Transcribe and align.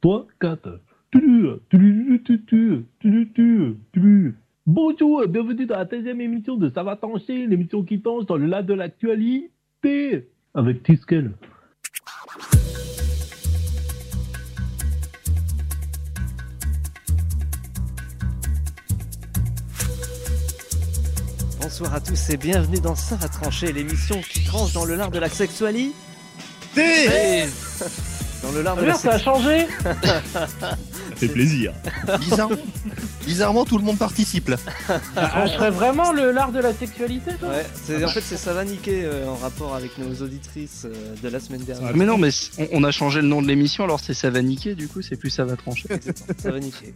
3, 0.00 0.26
4. 0.40 0.80
Bonjour, 4.66 5.26
bienvenue 5.28 5.66
dans 5.66 5.76
la 5.76 5.84
13e 5.86 6.20
émission 6.20 6.56
de 6.56 6.68
Ça 6.68 6.82
va 6.82 6.96
tancher, 6.96 7.46
l'émission 7.46 7.82
qui 7.82 8.00
tanche 8.00 8.26
dans 8.26 8.36
le 8.36 8.46
lac 8.46 8.66
de 8.66 8.74
l'actualité. 8.74 10.28
Avec 10.54 10.82
Tiskel. 10.82 11.32
Bonsoir 21.68 21.94
à 21.94 22.00
tous 22.00 22.30
et 22.30 22.36
bienvenue 22.36 22.78
dans 22.78 22.94
Ça 22.94 23.16
va 23.16 23.28
trancher, 23.28 23.72
l'émission 23.72 24.20
qui 24.20 24.44
tranche 24.44 24.72
dans 24.72 24.84
le 24.84 24.94
lard 24.94 25.10
de 25.10 25.18
la 25.18 25.28
sexualité. 25.28 25.90
Dans 26.76 28.52
le 28.52 28.62
lard 28.62 28.76
de 28.76 28.84
la 28.84 28.94
ça 28.94 29.14
a 29.14 29.18
changé 29.18 29.66
fait 31.16 31.28
plaisir. 31.28 31.72
Bizarrement, 32.20 32.56
bizarrement, 33.24 33.64
tout 33.64 33.78
le 33.78 33.84
monde 33.84 33.98
participe 33.98 34.48
là. 34.48 34.56
On 35.36 35.46
serait 35.48 35.70
vraiment 35.70 36.12
le 36.12 36.30
l'art 36.30 36.52
de 36.52 36.60
la 36.60 36.72
sexualité, 36.72 37.32
toi 37.40 37.48
Ouais, 37.48 37.66
c'est, 37.74 38.04
en 38.04 38.08
fait 38.08 38.20
c'est 38.20 38.36
ça 38.36 38.52
va 38.52 38.64
niquer 38.64 39.04
euh, 39.04 39.26
en 39.28 39.34
rapport 39.36 39.74
avec 39.74 39.96
nos 39.98 40.22
auditrices 40.22 40.84
euh, 40.84 41.14
de 41.22 41.28
la 41.28 41.40
semaine 41.40 41.62
dernière. 41.62 41.94
Mais 41.96 42.04
non, 42.04 42.18
mais 42.18 42.28
on, 42.58 42.68
on 42.72 42.84
a 42.84 42.90
changé 42.90 43.20
le 43.22 43.28
nom 43.28 43.42
de 43.42 43.48
l'émission, 43.48 43.84
alors 43.84 44.00
c'est 44.00 44.14
ça 44.14 44.30
va 44.30 44.42
niquer, 44.42 44.74
du 44.74 44.88
coup 44.88 45.02
c'est 45.02 45.16
plus 45.16 45.30
ça 45.30 45.44
va 45.44 45.56
trancher. 45.56 45.88
Ça 46.38 46.50
va 46.52 46.60
niquer. 46.60 46.94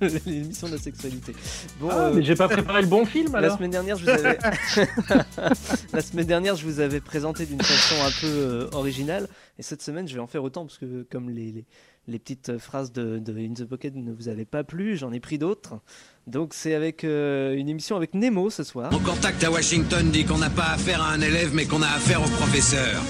L'émission 0.26 0.68
de 0.68 0.72
la 0.74 0.78
sexualité. 0.78 1.34
Bon, 1.80 1.88
Ah, 1.90 1.96
euh, 1.98 2.12
mais 2.14 2.22
j'ai 2.22 2.34
pas 2.36 2.48
préparé 2.48 2.82
le 2.82 2.88
bon 2.88 3.04
film 3.04 3.32
la 3.32 3.38
alors 3.38 3.56
semaine 3.56 3.70
dernière 3.70 3.96
je 3.96 4.04
vous 4.04 4.10
avais 4.10 4.38
la 5.92 6.00
semaine 6.00 6.26
dernière 6.26 6.56
je 6.56 6.64
vous 6.64 6.80
avais 6.80 7.00
présenté 7.00 7.46
d'une 7.46 7.60
façon 7.62 7.94
un 8.04 8.10
peu 8.20 8.26
euh, 8.26 8.68
originale 8.72 9.28
et 9.58 9.62
cette 9.62 9.82
semaine 9.82 10.08
je 10.08 10.14
vais 10.14 10.20
en 10.20 10.26
faire 10.26 10.42
autant 10.44 10.64
parce 10.66 10.78
que 10.78 11.06
comme 11.10 11.30
les, 11.30 11.52
les, 11.52 11.64
les 12.08 12.18
petites 12.18 12.58
phrases 12.58 12.92
de, 12.92 13.18
de 13.18 13.32
In 13.38 13.54
the 13.54 13.64
Pocket 13.64 13.94
ne 13.94 14.12
vous 14.12 14.28
avaient 14.28 14.44
pas 14.44 14.64
plu, 14.64 14.96
j'en 14.96 15.12
ai 15.12 15.20
pris 15.20 15.38
d'autres. 15.38 15.80
Donc 16.26 16.54
c'est 16.54 16.74
avec 16.74 17.04
euh, 17.04 17.54
une 17.54 17.68
émission 17.68 17.96
avec 17.96 18.14
Nemo 18.14 18.50
ce 18.50 18.64
soir. 18.64 18.92
Mon 18.92 18.98
contact 18.98 19.42
à 19.44 19.50
Washington 19.50 20.10
dit 20.10 20.24
qu'on 20.24 20.38
n'a 20.38 20.50
pas 20.50 20.70
affaire 20.70 21.02
à 21.02 21.12
un 21.12 21.20
élève, 21.20 21.54
mais 21.54 21.66
qu'on 21.66 21.82
a 21.82 21.88
affaire 21.88 22.20
au 22.20 22.28
professeur. 22.28 23.00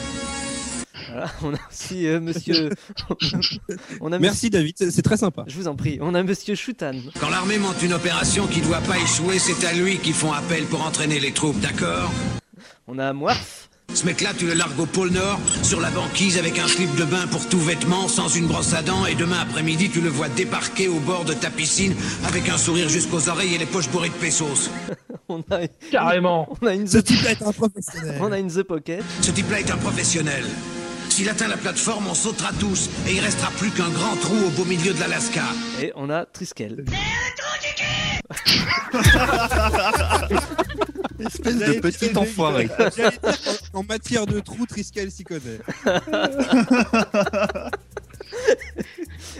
Voilà, 1.08 1.31
on 1.42 1.55
a 1.55 1.58
aussi 1.70 2.06
euh, 2.06 2.20
monsieur. 2.20 2.70
on 4.00 4.12
a 4.12 4.19
Merci 4.19 4.50
David, 4.50 4.77
c'est 4.78 5.03
très 5.03 5.16
sympa. 5.16 5.44
Je 5.47 5.56
vous 5.56 5.69
en 5.69 5.77
prie, 5.77 5.98
on 6.00 6.14
a 6.14 6.22
monsieur 6.22 6.55
Shutan. 6.55 6.92
Quand 7.20 7.31
l'armée 7.31 7.59
monte 7.59 7.83
une 7.83 7.94
opération 7.94 8.47
qui 8.47 8.61
doit 8.61 8.81
pas 8.81 8.98
échouer, 8.98 9.38
c'est 9.38 9.66
à 9.66 9.72
lui 9.72 9.98
qu'ils 9.98 10.14
font 10.14 10.33
appel 10.33 10.64
pour 10.64 10.83
entraîner 10.84 11.20
les 11.20 11.33
troupes, 11.33 11.61
d'accord? 11.61 12.11
On 12.86 12.98
a 12.98 13.12
Moirf. 13.12 13.61
Ce 13.94 14.06
mec-là, 14.06 14.30
tu 14.36 14.47
le 14.47 14.55
largues 14.55 14.80
au 14.80 14.86
pôle 14.86 15.11
Nord, 15.11 15.38
sur 15.62 15.78
la 15.80 15.91
banquise 15.91 16.38
avec 16.38 16.58
un 16.58 16.66
slip 16.66 16.94
de 16.97 17.05
bain 17.05 17.27
pour 17.30 17.47
tout 17.48 17.61
vêtement, 17.61 18.08
sans 18.08 18.27
une 18.28 18.47
brosse 18.47 18.72
à 18.72 18.80
dents, 18.80 19.05
et 19.05 19.14
demain 19.14 19.38
après-midi, 19.42 19.91
tu 19.91 20.00
le 20.00 20.08
vois 20.08 20.30
débarquer 20.30 20.88
au 20.88 20.98
bord 20.98 21.25
de 21.27 21.34
ta 21.34 21.50
piscine 21.50 21.94
avec 22.27 22.48
un 22.48 22.56
sourire 22.56 22.88
jusqu'aux 22.88 23.28
oreilles 23.28 23.55
et 23.55 23.58
les 23.58 23.66
poches 23.66 23.91
bourrées 23.91 24.08
de 24.08 24.14
pesos. 24.14 24.70
On 25.28 25.41
a, 25.50 25.66
Carrément 25.91 26.48
on 26.62 26.66
a 26.66 26.75
une 26.75 26.86
Ce 26.86 26.98
The, 26.98 27.05
type 27.05 27.25
est 27.27 27.42
un 27.42 27.53
professionnel. 27.53 28.19
on 28.20 28.33
a 28.33 28.38
une 28.38 28.50
The 28.50 28.62
Pocket. 28.64 29.03
Ce 29.20 29.30
type-là 29.30 29.60
est 29.60 29.70
un 29.70 29.77
professionnel. 29.77 30.44
S'il 31.10 31.28
atteint 31.28 31.48
la 31.48 31.56
plateforme, 31.58 32.06
on 32.08 32.14
sautera 32.14 32.50
tous, 32.58 32.88
et 33.06 33.12
il 33.14 33.20
restera 33.20 33.50
plus 33.53 33.70
qu'un 33.70 33.91
grand 33.91 34.16
trou 34.16 34.34
au 34.47 34.50
beau 34.50 34.64
milieu 34.64 34.94
de 34.94 35.00
l'Alaska. 35.00 35.42
Et 35.80 35.92
on 35.97 36.08
a 36.10 36.25
Triskel. 36.27 36.84
Espèce 41.27 41.56
de 41.59 41.81
petit 41.81 42.17
enfoiré. 42.17 42.69
En 43.73 43.83
matière 43.84 44.27
de 44.27 44.41
trou, 44.41 44.67
Triskel 44.67 45.11
s'y 45.11 45.25
connaît. 45.25 45.61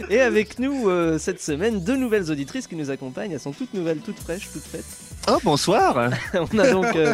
Et 0.09 0.21
avec 0.21 0.59
nous 0.59 0.89
euh, 0.89 1.17
cette 1.17 1.41
semaine, 1.41 1.83
deux 1.83 1.95
nouvelles 1.95 2.31
auditrices 2.31 2.67
qui 2.67 2.75
nous 2.75 2.89
accompagnent. 2.89 3.31
Elles 3.31 3.39
sont 3.39 3.51
toutes 3.51 3.73
nouvelles, 3.73 3.99
toutes 3.99 4.19
fraîches, 4.19 4.49
toutes 4.51 4.63
faites. 4.63 4.85
Oh, 5.29 5.37
bonsoir. 5.43 6.09
on 6.33 6.59
a 6.59 6.69
donc 6.71 6.95
euh, 6.95 7.13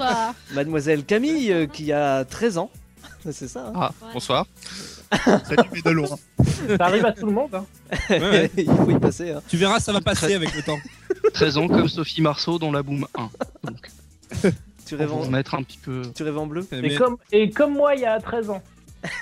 mademoiselle 0.54 1.04
Camille 1.04 1.52
euh, 1.52 1.68
qui 1.68 1.92
a 1.92 2.26
13 2.26 2.58
ans. 2.58 2.72
C'est 3.32 3.48
ça. 3.48 3.68
hein 3.68 3.74
Ah, 3.76 3.92
bonsoir. 4.14 4.46
Salut 5.26 5.70
mais 5.74 5.82
de 5.82 5.90
loin. 5.90 6.18
Ça 6.68 6.76
arrive 6.86 7.06
à 7.06 7.12
tout 7.12 7.26
le 7.26 7.32
monde, 7.32 7.54
hein. 7.54 7.66
Ouais, 8.10 8.20
ouais. 8.20 8.52
Il 8.58 8.66
faut 8.66 8.90
y 8.92 9.00
passer. 9.00 9.32
hein. 9.32 9.42
Tu 9.48 9.58
verras, 9.58 9.80
ça 9.80 9.92
va 9.92 10.02
passer 10.02 10.34
avec 10.36 10.54
le 10.56 10.62
temps. 10.62 10.78
13 11.34 11.58
ans 11.58 11.68
comme 11.68 11.90
Sophie 11.90 12.22
Marceau 12.22 12.60
dans 12.60 12.72
la 12.72 12.84
Boom 12.84 13.08
1. 13.18 13.30
Donc, 13.64 13.90
Tu 14.86 14.96
rêves 14.96 15.14
en, 15.14 15.28
mettre 15.30 15.54
un 15.54 15.62
petit 15.62 15.78
peu. 15.78 16.02
tu 16.16 16.24
rêves 16.24 16.38
en 16.38 16.48
bleu 16.48 16.66
Et, 16.72 16.82
Mais- 16.82 16.96
comme, 16.96 17.18
et 17.32 17.52
comme 17.52 17.74
moi, 17.74 17.94
il 17.96 18.02
y 18.02 18.06
a 18.06 18.20
13 18.20 18.50
ans. 18.50 18.62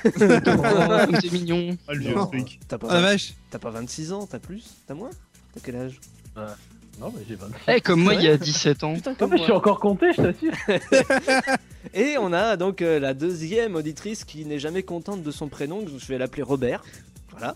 Oh, 0.05 0.09
c'est 0.15 1.31
mignon. 1.31 1.77
Ah, 1.87 1.93
le 1.93 1.99
vieux 1.99 2.15
Non. 2.15 2.25
truc. 2.27 2.59
T'as 2.67 2.77
pas, 2.77 2.87
Ah 2.89 2.95
la 2.95 3.01
vache. 3.01 3.33
t'as 3.51 3.59
pas 3.59 3.69
26 3.69 4.13
ans, 4.13 4.25
t'as 4.25 4.39
plus 4.39 4.63
T'as 4.87 4.93
moins 4.93 5.09
T'as 5.53 5.59
quel 5.63 5.75
âge 5.75 5.99
Non, 6.99 7.13
mais 7.15 7.21
j'ai 7.27 7.35
20 7.35 7.47
Eh, 7.67 7.81
comme 7.81 8.01
moi 8.01 8.13
il 8.15 8.23
y 8.23 8.27
a 8.27 8.37
17 8.37 8.83
ans. 8.83 8.93
Putain, 8.95 9.13
comme 9.15 9.31
mais 9.31 9.37
je 9.37 9.43
suis 9.43 9.51
encore 9.51 9.79
compté, 9.79 10.07
je 10.17 10.21
t'assure. 10.21 10.53
Et 11.93 12.15
on 12.17 12.33
a 12.33 12.57
donc 12.57 12.81
euh, 12.81 12.99
la 12.99 13.13
deuxième 13.13 13.75
auditrice 13.75 14.23
qui 14.23 14.45
n'est 14.45 14.59
jamais 14.59 14.83
contente 14.83 15.21
de 15.21 15.31
son 15.31 15.47
prénom, 15.47 15.85
je 15.85 16.05
vais 16.07 16.17
l'appeler 16.17 16.43
Robert. 16.43 16.83
Voilà. 17.37 17.55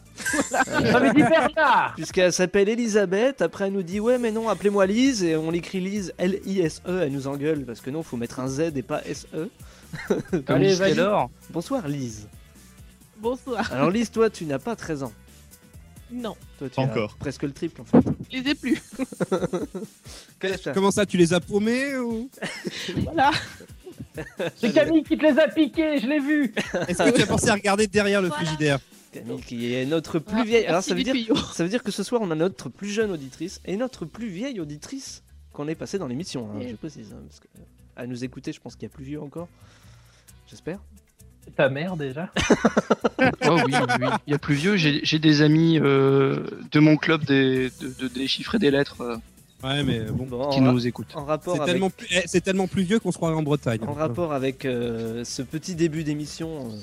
J'avais 0.91 1.11
dit 1.13 1.23
Bernard 1.23 1.93
Puisqu'elle 1.95 2.31
s'appelle 2.33 2.69
Elisabeth, 2.69 3.41
après 3.41 3.67
elle 3.67 3.73
nous 3.73 3.83
dit 3.83 3.99
ouais 3.99 4.17
mais 4.17 4.31
non 4.31 4.47
appelez-moi 4.49 4.85
Lise 4.85 5.23
et 5.23 5.35
on 5.35 5.49
l'écrit 5.51 5.79
Lise 5.79 6.13
L-I-S-E, 6.17 7.01
elle 7.03 7.11
nous 7.11 7.27
engueule 7.27 7.65
parce 7.65 7.81
que 7.81 7.89
non 7.89 8.03
faut 8.03 8.17
mettre 8.17 8.39
un 8.39 8.47
Z 8.47 8.71
et 8.75 8.81
pas 8.83 9.01
S-E. 9.05 9.49
Allez. 10.47 10.77
Taylor. 10.77 11.29
Bonsoir 11.49 11.87
Lise. 11.87 12.27
Bonsoir. 13.19 13.71
Alors 13.73 13.89
Lise 13.89 14.11
toi 14.11 14.29
tu 14.29 14.45
n'as 14.45 14.59
pas 14.59 14.75
13 14.75 15.03
ans. 15.03 15.13
Non, 16.13 16.35
Toi 16.59 16.67
tu 16.67 16.75
Pas 16.75 16.81
as 16.81 16.85
encore. 16.85 17.15
presque 17.15 17.43
le 17.43 17.53
triple 17.53 17.79
en 17.81 17.85
fait. 17.85 18.05
je 18.29 18.37
les 18.37 18.49
ai 18.51 18.55
plus. 18.55 18.81
Comment 20.73 20.91
ça, 20.91 21.05
tu 21.05 21.15
les 21.17 21.33
as 21.33 21.39
paumés 21.39 21.97
ou? 21.97 22.29
Voilà. 23.03 23.31
C'est 24.57 24.73
Camille 24.73 25.03
qui 25.03 25.17
te 25.17 25.23
les 25.23 25.39
a 25.39 25.47
piqués, 25.47 25.99
je 25.99 26.07
l'ai 26.07 26.19
vu 26.19 26.53
Est-ce 26.89 27.01
que 27.03 27.15
tu 27.15 27.21
as 27.21 27.27
pensé 27.27 27.47
à 27.47 27.53
regarder 27.53 27.87
derrière 27.87 28.21
le 28.21 28.27
Voilà. 28.27 28.43
frigidaire? 28.43 28.79
Camille 29.11 29.41
qui 29.41 29.73
est 29.73 29.85
notre 29.85 30.19
plus 30.19 30.39
Ah, 30.39 30.43
vieille. 30.43 30.65
Alors 30.65 30.83
ça 30.83 30.93
veut 30.95 31.03
dire 31.03 31.13
tuyau. 31.13 31.35
ça 31.53 31.63
veut 31.63 31.69
dire 31.69 31.83
que 31.83 31.91
ce 31.91 32.03
soir 32.03 32.21
on 32.23 32.31
a 32.31 32.35
notre 32.35 32.69
plus 32.69 32.89
jeune 32.89 33.11
auditrice 33.11 33.59
et 33.65 33.75
notre 33.77 34.05
plus 34.05 34.29
vieille 34.29 34.59
auditrice 34.59 35.23
qu'on 35.53 35.67
ait 35.67 35.75
passé 35.75 35.97
dans 35.99 36.07
l'émission, 36.07 36.47
hein, 36.55 36.61
je 36.69 36.75
précise. 36.75 37.13
hein, 37.13 37.21
parce 37.27 37.39
que, 37.41 37.47
euh, 37.59 37.63
à 37.97 38.07
nous 38.07 38.23
écouter, 38.23 38.53
je 38.53 38.61
pense 38.61 38.75
qu'il 38.75 38.83
y 38.83 38.91
a 38.91 38.93
plus 38.95 39.03
vieux 39.03 39.21
encore. 39.21 39.47
J'espère. 40.49 40.79
Ta 41.55 41.69
mère, 41.69 41.97
déjà? 41.97 42.29
Oh 43.47 43.57
oui, 43.65 43.73
oui, 43.73 43.93
oui. 44.01 44.07
Il 44.27 44.31
y 44.31 44.33
a 44.33 44.39
plus 44.39 44.55
vieux. 44.55 44.75
J'ai 44.77 45.19
des 45.19 45.41
amis 45.41 45.79
euh, 45.79 46.43
de 46.71 46.79
mon 46.79 46.95
club 46.97 47.23
des, 47.25 47.69
de, 47.81 47.87
de 47.99 48.07
déchiffrer 48.07 48.59
des 48.59 48.71
lettres 48.71 49.01
euh, 49.01 49.17
Ouais, 49.63 49.83
mais 49.83 49.99
bon. 50.05 50.25
Bon, 50.25 50.49
qui 50.49 50.61
nous 50.61 50.87
écoutent. 50.87 51.15
en 51.15 51.25
rapport 51.25 51.55
C'est 51.55 51.61
avec, 51.61 51.73
tellement, 51.73 51.89
plus- 51.91 52.07
eh, 52.11 52.21
c'est 52.25 52.41
tellement 52.41 52.67
plus 52.67 52.81
vieux 52.83 52.99
qu'on 52.99 53.11
se 53.11 53.17
croirait 53.17 53.35
en 53.35 53.43
Bretagne. 53.43 53.79
en 53.85 53.93
rapport 53.93 54.33
avec 54.33 54.65
euh, 54.65 55.23
ce 55.23 55.41
petit 55.43 55.75
début 55.75 56.03
d'émission 56.03 56.69
euh, 56.71 56.75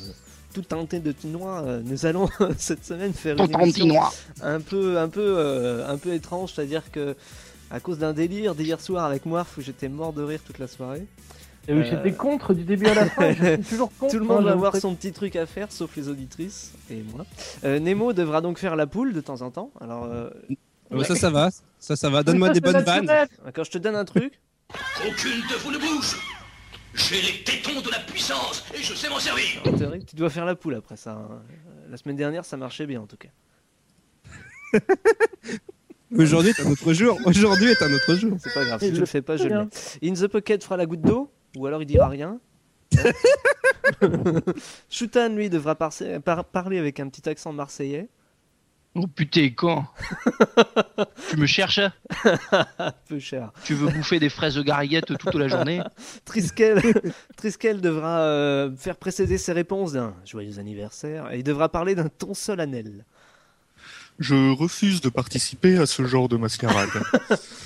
tout 0.54 0.62
teinté 0.62 1.00
de 1.00 1.14
noix, 1.24 1.62
euh, 1.62 1.80
nous 1.84 2.06
allons 2.06 2.28
cette 2.58 2.84
semaine 2.84 3.12
faire 3.12 3.36
une 3.38 3.50
émission 3.60 3.84
Tinois. 3.86 4.12
un 4.42 4.60
peu, 4.60 4.98
un 4.98 5.08
peu, 5.08 5.20
euh, 5.38 5.86
un 5.88 5.96
peu 5.98 6.12
étrange, 6.14 6.52
c'est-à-dire 6.54 6.90
que 6.90 7.16
à 7.70 7.80
cause 7.80 7.98
d'un 7.98 8.12
délire 8.14 8.54
d'hier 8.54 8.80
soir 8.80 9.04
avec 9.04 9.26
Moirf 9.26 9.58
où 9.58 9.60
j'étais 9.60 9.88
mort 9.88 10.12
de 10.12 10.22
rire 10.22 10.40
toute 10.44 10.58
la 10.58 10.66
soirée. 10.66 11.06
Et 11.66 11.74
oui, 11.74 11.80
Euh. 11.80 11.84
j'étais 11.90 12.12
contre 12.16 12.54
du 12.54 12.64
début 12.64 12.86
à 12.86 12.94
la 12.94 13.06
fin, 13.10 13.30
je 13.34 13.44
suis 13.56 13.62
toujours 13.62 13.90
contre. 13.98 14.12
Tout 14.14 14.18
le 14.20 14.24
monde 14.24 14.38
hein, 14.40 14.44
va 14.46 14.52
avoir 14.52 14.74
son 14.76 14.94
petit 14.94 15.12
truc 15.12 15.36
à 15.36 15.44
faire, 15.44 15.70
sauf 15.70 15.94
les 15.96 16.08
auditrices 16.08 16.72
et 16.90 17.02
moi. 17.14 17.26
Euh, 17.64 17.78
Nemo 17.78 18.14
devra 18.14 18.40
donc 18.40 18.58
faire 18.58 18.74
la 18.74 18.86
poule 18.86 19.12
de 19.12 19.20
temps 19.20 19.42
en 19.42 19.50
temps. 19.50 19.70
Alors, 19.82 20.04
euh, 20.04 20.30
Ah 20.90 20.96
bah 20.96 21.04
ça, 21.04 21.14
ça 21.14 21.28
va. 21.28 21.50
Ça, 21.78 21.94
ça 21.94 22.08
va. 22.08 22.22
Donne-moi 22.22 22.50
des 22.50 22.60
bonnes 22.62 22.80
vannes. 22.82 23.10
quand 23.54 23.64
je 23.64 23.70
te 23.70 23.76
donne 23.78 23.96
un 23.96 24.06
truc, 24.06 24.40
Aucune 25.06 25.40
de 25.42 25.54
vous 25.62 25.70
ne 25.72 25.78
bouge 25.78 26.16
J'ai 26.98 27.22
les 27.22 27.42
tétons 27.44 27.80
de 27.80 27.90
la 27.90 28.00
puissance, 28.00 28.64
et 28.74 28.82
je 28.82 28.92
sais 28.94 29.08
m'en 29.08 29.18
servir 29.20 29.44
en 29.66 29.72
théorie, 29.72 30.04
tu 30.04 30.16
dois 30.16 30.28
faire 30.30 30.44
la 30.44 30.54
poule 30.56 30.74
après 30.74 30.96
ça. 30.96 31.12
hein. 31.12 31.42
La 31.90 31.96
semaine 31.96 32.16
dernière, 32.16 32.44
ça 32.44 32.56
marchait 32.56 32.86
bien 32.86 33.00
en 33.00 33.06
tout 33.06 33.16
cas. 33.16 33.28
Aujourd'hui 36.16 36.50
est 36.50 36.60
un 36.60 36.70
autre 36.70 36.92
jour. 36.92 37.18
Aujourd'hui 37.24 37.68
est 37.70 37.82
un 37.82 37.92
autre 37.92 38.14
jour. 38.14 38.36
C'est 38.40 38.52
pas 38.52 38.64
grave, 38.64 38.80
si 38.80 38.94
je 38.94 39.00
le 39.00 39.06
fais 39.06 39.22
pas, 39.22 39.36
je 39.36 39.44
le 39.44 39.64
mets. 39.64 39.68
In 40.02 40.14
the 40.14 40.26
Pocket 40.26 40.62
fera 40.64 40.76
la 40.76 40.86
goutte 40.86 41.02
d'eau, 41.02 41.30
ou 41.56 41.66
alors 41.66 41.82
il 41.82 41.86
dira 41.86 42.08
rien. 42.08 42.40
Shutan, 44.90 45.28
lui, 45.30 45.48
devra 45.50 45.74
par- 45.76 46.44
parler 46.46 46.78
avec 46.78 47.00
un 47.00 47.08
petit 47.08 47.28
accent 47.28 47.52
marseillais. 47.52 48.08
Oh 49.00 49.06
putain, 49.06 49.50
quand 49.50 49.86
Tu 51.30 51.36
me 51.36 51.46
cherches? 51.46 51.80
Peu 53.08 53.20
cher. 53.20 53.52
Tu 53.62 53.74
veux 53.74 53.88
bouffer 53.90 54.18
des 54.18 54.28
fraises 54.28 54.56
de 54.56 54.62
gariguette 54.62 55.16
toute 55.16 55.34
la 55.36 55.46
journée? 55.46 55.80
Triskel, 56.24 56.82
Triskel 57.36 57.80
devra 57.80 58.22
euh, 58.22 58.74
faire 58.76 58.96
précéder 58.96 59.38
ses 59.38 59.52
réponses 59.52 59.92
d'un 59.92 60.14
joyeux 60.24 60.58
anniversaire 60.58 61.32
et 61.32 61.38
il 61.38 61.44
devra 61.44 61.68
parler 61.68 61.94
d'un 61.94 62.08
ton 62.08 62.34
solennel. 62.34 63.04
Je 64.18 64.52
refuse 64.52 65.00
de 65.00 65.10
participer 65.10 65.78
à 65.78 65.86
ce 65.86 66.04
genre 66.04 66.28
de 66.28 66.36
mascarade. 66.36 66.88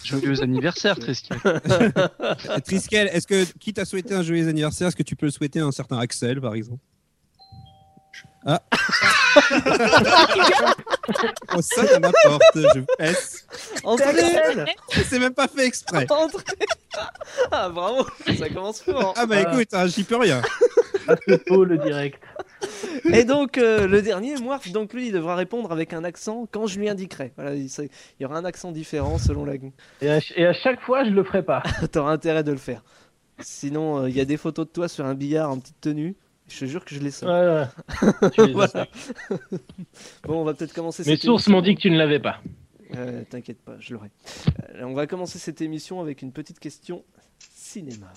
Joyeux 0.04 0.42
anniversaire, 0.42 0.98
Triskel. 0.98 1.38
Triskel, 2.66 3.08
est-ce 3.10 3.26
que, 3.26 3.44
quitte 3.58 3.78
à 3.78 3.86
souhaiter 3.86 4.14
un 4.14 4.22
joyeux 4.22 4.48
anniversaire, 4.48 4.88
est-ce 4.88 4.96
que 4.96 5.02
tu 5.02 5.16
peux 5.16 5.24
le 5.24 5.32
souhaiter 5.32 5.60
à 5.60 5.64
un 5.64 5.72
certain 5.72 5.96
Axel, 5.96 6.42
par 6.42 6.52
exemple? 6.52 6.82
On 11.54 11.62
sonne 11.62 11.88
à 11.94 11.98
ma 12.00 12.10
porte, 12.24 12.42
je 12.54 12.80
pèse. 12.98 13.46
Entrez 13.84 14.12
C'est 15.04 15.18
même 15.18 15.34
pas 15.34 15.48
fait 15.48 15.66
exprès. 15.66 16.06
Entrez 16.10 16.44
Ah 17.50 17.68
bravo, 17.68 18.06
ça 18.38 18.48
commence 18.48 18.80
fort. 18.80 19.14
Ah 19.16 19.26
bah 19.26 19.36
Ah. 19.46 19.52
écoute, 19.52 19.68
hein, 19.72 19.86
j'y 19.86 20.04
peux 20.04 20.16
rien. 20.16 20.42
Assez 21.08 21.38
tôt 21.44 21.64
le 21.64 21.78
direct. 21.78 22.20
Et 23.12 23.24
donc 23.24 23.58
euh, 23.58 23.86
le 23.88 24.02
dernier, 24.02 24.36
Moirf, 24.36 24.70
donc 24.70 24.92
lui, 24.94 25.08
il 25.08 25.12
devra 25.12 25.34
répondre 25.34 25.72
avec 25.72 25.92
un 25.92 26.04
accent 26.04 26.46
quand 26.50 26.66
je 26.68 26.78
lui 26.78 26.88
indiquerai. 26.88 27.32
Voilà, 27.36 27.54
il, 27.54 27.68
sait- 27.68 27.90
il 28.18 28.22
y 28.22 28.26
aura 28.26 28.36
un 28.36 28.44
accent 28.44 28.70
différent 28.70 29.18
selon 29.18 29.44
la. 29.44 29.54
Et 30.00 30.08
à, 30.10 30.20
ch- 30.20 30.32
et 30.36 30.46
à 30.46 30.52
chaque 30.52 30.80
fois, 30.80 31.04
je 31.04 31.10
le 31.10 31.24
ferai 31.24 31.42
pas. 31.42 31.62
T'auras 31.92 32.12
intérêt 32.12 32.44
de 32.44 32.52
le 32.52 32.58
faire. 32.58 32.82
Sinon, 33.40 34.02
euh, 34.04 34.08
il 34.10 34.16
y 34.16 34.20
a 34.20 34.24
des 34.24 34.36
photos 34.36 34.66
de 34.66 34.72
toi 34.72 34.88
sur 34.88 35.04
un 35.04 35.14
billard 35.14 35.50
en 35.50 35.58
petite 35.58 35.80
tenue. 35.80 36.14
Je 36.52 36.58
te 36.60 36.64
jure 36.66 36.84
que 36.84 36.94
je 36.94 37.00
les 37.00 37.10
sors. 37.10 37.28
Tu 38.34 38.46
les 38.46 38.52
as. 38.52 38.52
Voilà. 38.52 38.86
bon, 40.24 40.40
on 40.40 40.44
va 40.44 40.54
peut-être 40.54 40.74
commencer 40.74 41.02
Mes 41.06 41.16
sources 41.16 41.48
m'ont 41.48 41.62
dit 41.62 41.74
que 41.74 41.80
tu 41.80 41.90
ne 41.90 41.96
l'avais 41.96 42.20
pas. 42.20 42.40
Euh, 42.94 43.22
T'inquiète 43.30 43.62
pas, 43.62 43.76
je 43.80 43.94
l'aurai. 43.94 44.10
Euh, 44.74 44.82
on 44.84 44.92
va 44.92 45.06
commencer 45.06 45.38
cette 45.38 45.62
émission 45.62 46.00
avec 46.02 46.20
une 46.20 46.30
petite 46.32 46.60
question 46.60 47.04
cinéma. 47.54 48.12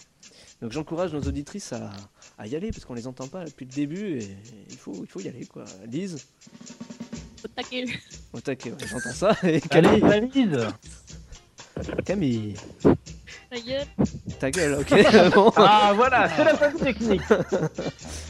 Donc 0.62 0.72
j'encourage 0.74 1.14
nos 1.14 1.22
auditrices 1.22 1.72
à, 1.72 1.92
à 2.38 2.48
y 2.48 2.56
aller 2.58 2.72
parce 2.72 2.84
qu'on 2.84 2.94
les 2.94 3.08
entend 3.08 3.28
pas 3.28 3.46
depuis 3.46 3.66
le 3.66 3.72
début 3.72 4.18
et 4.20 4.28
il 4.70 4.76
faut, 4.78 4.94
il 5.02 5.08
faut 5.08 5.22
y 5.22 5.30
aller 5.30 5.46
quoi. 5.46 5.64
Lise, 5.88 6.28
Faut 7.42 7.48
taquer. 7.48 7.86
au 8.34 8.42
taquet, 8.42 8.72
ouais, 8.72 8.78
j'entends 8.88 9.14
ça. 9.14 9.32
Et 9.44 9.62
Allez, 9.70 10.02
Camille, 10.02 10.52
Camille, 12.06 12.54
Ta 13.50 13.60
gueule. 13.60 13.86
ta 14.40 14.52
gueule, 14.52 14.74
ok. 14.80 15.34
bon. 15.36 15.52
Ah 15.56 15.94
voilà, 15.96 16.30
c'est 16.36 16.44
la 16.44 16.56
phase 16.58 16.76
technique. 16.82 17.22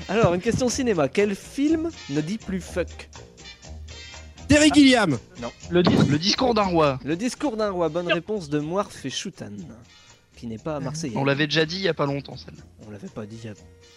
Alors 0.09 0.33
une 0.33 0.41
question 0.41 0.69
cinéma. 0.69 1.07
Quel 1.09 1.35
film 1.35 1.89
ne 2.09 2.21
dit 2.21 2.37
plus 2.37 2.61
fuck? 2.61 3.09
Terry 4.47 4.69
Gilliam 4.73 5.17
Le 5.71 5.81
disque. 5.81 6.07
Le 6.07 6.19
discours 6.19 6.53
d'un 6.53 6.63
roi. 6.63 6.99
Le 7.03 7.15
discours 7.15 7.57
d'un 7.57 7.71
roi. 7.71 7.89
Bonne 7.89 8.11
réponse 8.11 8.49
de 8.49 8.59
Moirf 8.59 9.03
et 9.05 9.09
Choutan, 9.09 9.49
qui 10.35 10.45
n'est 10.45 10.59
pas 10.59 10.79
marseillais. 10.79 11.17
On 11.17 11.25
l'avait 11.25 11.47
déjà 11.47 11.65
dit 11.65 11.77
il 11.77 11.81
y 11.81 11.87
a 11.87 11.95
pas 11.95 12.05
longtemps, 12.05 12.37
celle 12.37 12.53
On 12.87 12.91
l'avait 12.91 13.07
pas 13.07 13.25
dit. 13.25 13.39
il 13.43 13.47
y 13.47 13.49
a- 13.51 13.55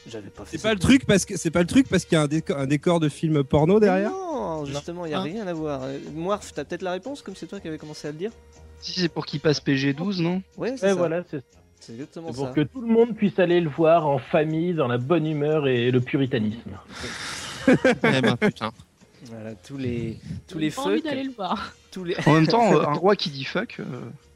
J'avais 0.08 0.30
pas 0.30 0.44
fait. 0.46 0.52
C'est 0.52 0.62
ça. 0.62 0.68
pas 0.68 0.74
le 0.74 0.80
truc 0.80 1.04
parce 1.06 1.26
que 1.26 1.36
c'est 1.36 1.50
pas 1.50 1.60
le 1.60 1.66
truc 1.66 1.86
parce 1.88 2.06
qu'il 2.06 2.14
y 2.16 2.18
a 2.18 2.22
un 2.22 2.28
décor, 2.28 2.56
un 2.56 2.66
décor 2.66 2.98
de 3.00 3.10
film 3.10 3.44
porno 3.44 3.78
derrière. 3.78 4.10
Non, 4.10 4.64
justement, 4.64 5.04
il 5.04 5.10
n'y 5.10 5.14
a 5.14 5.18
Hein 5.20 5.24
rien 5.24 5.46
à 5.46 5.52
voir. 5.52 5.82
Euh, 5.82 5.98
Moirf, 6.14 6.52
t'as 6.54 6.64
peut-être 6.64 6.80
la 6.82 6.92
réponse, 6.92 7.20
comme 7.20 7.36
c'est 7.36 7.46
toi 7.46 7.60
qui 7.60 7.68
avais 7.68 7.76
commencé 7.76 8.08
à 8.08 8.12
le 8.12 8.16
dire? 8.16 8.30
Si 8.80 8.92
c'est 8.98 9.08
pour 9.10 9.26
qu'il 9.26 9.40
passe 9.40 9.60
PG12, 9.60 10.22
non? 10.22 10.40
Ouais, 10.56 10.74
c'est 10.78 10.84
Ouais, 10.84 10.88
ça. 10.90 10.94
voilà, 10.94 11.22
c'est 11.30 11.44
C'est 11.80 11.92
exactement 11.92 12.28
c'est 12.32 12.38
ça. 12.38 12.44
pour 12.46 12.54
que 12.54 12.60
tout 12.62 12.80
le 12.80 12.86
monde 12.86 13.14
puisse 13.16 13.38
aller 13.38 13.60
le 13.60 13.68
voir 13.70 14.06
en 14.06 14.18
famille, 14.18 14.74
dans 14.74 14.88
la 14.88 14.98
bonne 14.98 15.26
humeur 15.26 15.66
et 15.68 15.90
le 15.90 16.00
puritanisme. 16.00 16.70
Eh 17.68 18.20
ben 18.20 18.36
putain. 18.36 18.72
Voilà, 19.24 19.54
tous 19.56 19.76
les, 19.76 20.16
tous 20.46 20.58
J'ai 20.58 20.66
les 20.66 20.70
pas 20.70 20.82
envie 20.82 20.94
fuck, 20.96 21.04
d'aller 21.04 21.24
le 21.24 21.32
voir. 21.32 21.74
tous 21.90 22.04
les, 22.04 22.14
En 22.24 22.34
même 22.34 22.46
temps, 22.46 22.72
euh, 22.72 22.80
un 22.86 22.92
roi 22.94 23.16
qui 23.16 23.30
dit 23.30 23.44
fuck. 23.44 23.76
euh, 23.80 23.84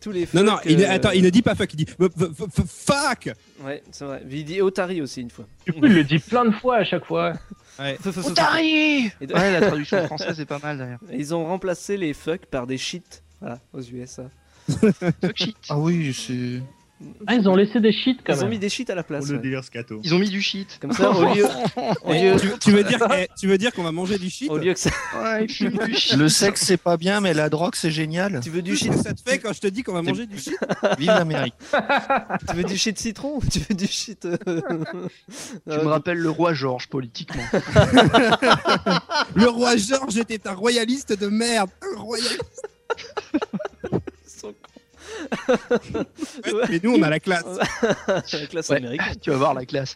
tous 0.00 0.10
les 0.10 0.26
Non 0.34 0.42
non, 0.42 0.56
fuck, 0.56 0.62
il, 0.66 0.82
euh, 0.84 0.90
attends, 0.90 1.12
il 1.12 1.22
ne 1.22 1.30
dit 1.30 1.40
pas 1.40 1.54
fuck, 1.54 1.72
il 1.72 1.76
dit 1.76 1.86
fuck. 1.86 3.30
Ouais, 3.64 3.82
c'est 3.92 4.04
vrai. 4.04 4.22
Il 4.28 4.44
dit 4.44 4.60
Otari 4.60 5.00
aussi 5.00 5.20
une 5.20 5.30
fois. 5.30 5.46
Du 5.66 5.72
coup, 5.72 5.86
il 5.86 5.94
le 5.94 6.04
dit 6.04 6.18
plein 6.18 6.44
de 6.44 6.50
fois 6.50 6.78
à 6.78 6.84
chaque 6.84 7.04
fois. 7.04 7.32
Otari 7.78 9.10
Et 9.20 9.26
de- 9.26 9.34
Ouais, 9.34 9.52
la 9.52 9.66
traduction 9.68 10.04
française 10.06 10.38
est 10.40 10.46
pas 10.46 10.58
mal 10.58 10.78
d'ailleurs. 10.78 11.00
Ils 11.12 11.34
ont 11.34 11.44
remplacé 11.46 11.96
les 11.96 12.12
fuck 12.12 12.46
par 12.46 12.66
des 12.66 12.76
shit. 12.78 13.22
Voilà, 13.40 13.60
aux 13.72 13.80
USA. 13.82 14.24
Fuck 14.68 15.36
shit. 15.36 15.56
Ah 15.68 15.78
oui, 15.78 16.12
c'est. 16.12 16.60
Ah, 17.26 17.34
ils 17.34 17.49
ont 17.49 17.54
laissé 17.56 17.81
des 17.81 17.93
shit 17.93 18.20
quand 18.25 18.32
Ils 18.34 18.38
ont 18.38 18.43
même. 18.43 18.50
mis 18.50 18.58
des 18.58 18.69
shit 18.69 18.88
à 18.90 18.94
la 18.94 19.02
place. 19.02 19.25
Pour 19.25 19.32
le 19.32 19.37
ouais. 19.38 19.43
délire 19.43 19.62
scato. 19.64 20.00
Ils 20.02 20.14
ont 20.14 20.19
mis 20.19 20.28
du 20.31 20.43
shit. 20.43 20.78
Comme 20.81 20.93
ça, 20.93 21.10
au 21.10 21.22
lieu, 21.34 21.44
au 22.04 22.12
lieu, 22.12 22.37
Tu, 22.40 22.49
tu 22.60 22.70
veux 22.72 22.84
dire, 22.84 22.99
eh, 23.16 23.28
tu 23.38 23.46
veux 23.46 23.58
dire 23.58 23.72
qu'on 23.72 23.82
va 23.82 23.93
manger 23.93 24.19
du 24.19 24.28
shit 24.31 24.50
au 24.50 24.58
lieu 24.58 24.72
que 24.75 24.78
ça, 24.81 24.90
Ouais, 25.22 25.44
ils 25.44 25.50
fument 25.52 25.78
du 25.87 25.94
shit. 25.94 26.16
Le 26.16 26.28
sexe 26.28 26.62
c'est 26.64 26.76
pas 26.76 26.96
bien, 26.96 27.20
mais 27.20 27.34
la 27.34 27.49
drogue 27.49 27.75
c'est 27.75 27.90
génial. 27.90 28.40
tu 28.43 28.50
veux 28.50 28.62
du 28.62 28.76
shit, 28.76 28.93
ça 28.94 29.12
te 29.14 29.20
fait 29.25 29.38
quand 29.38 29.52
je 29.52 29.60
te 29.60 29.66
dis 29.66 29.82
qu'on 29.82 29.93
va 29.94 30.02
manger 30.02 30.26
du 30.26 30.38
shit 30.38 30.56
Vive 30.99 31.08
l'Amérique. 31.08 31.54
tu 32.49 32.56
veux 32.56 32.64
du 32.64 32.76
shit 32.76 32.99
citron 32.99 33.37
ou 33.37 33.43
tu 33.50 33.60
veux 33.60 33.75
du 33.75 33.87
shit 33.87 34.25
euh, 34.26 34.37
Tu 35.70 35.76
me 35.78 35.87
rappelles 35.88 36.19
le 36.19 36.31
roi 36.31 36.55
Georges 36.55 36.88
politiquement. 36.88 37.43
Le 39.34 39.48
roi 39.48 39.76
Georges 39.76 40.16
était 40.19 40.46
un 40.48 40.55
royaliste 40.55 41.12
de 41.19 41.26
merde. 41.28 41.70
Un 41.96 42.00
royaliste. 42.00 42.43
Ouais, 46.52 46.64
Mais 46.70 46.81
nous 46.82 46.94
on 46.94 47.02
a 47.02 47.11
la 47.11 47.20
classe. 47.20 47.44
la 48.32 48.46
classe 48.46 48.69
Ouais. 48.70 48.76
américaine. 48.76 49.14
tu 49.20 49.31
vas 49.31 49.37
voir 49.37 49.55
la 49.55 49.64
classe. 49.67 49.94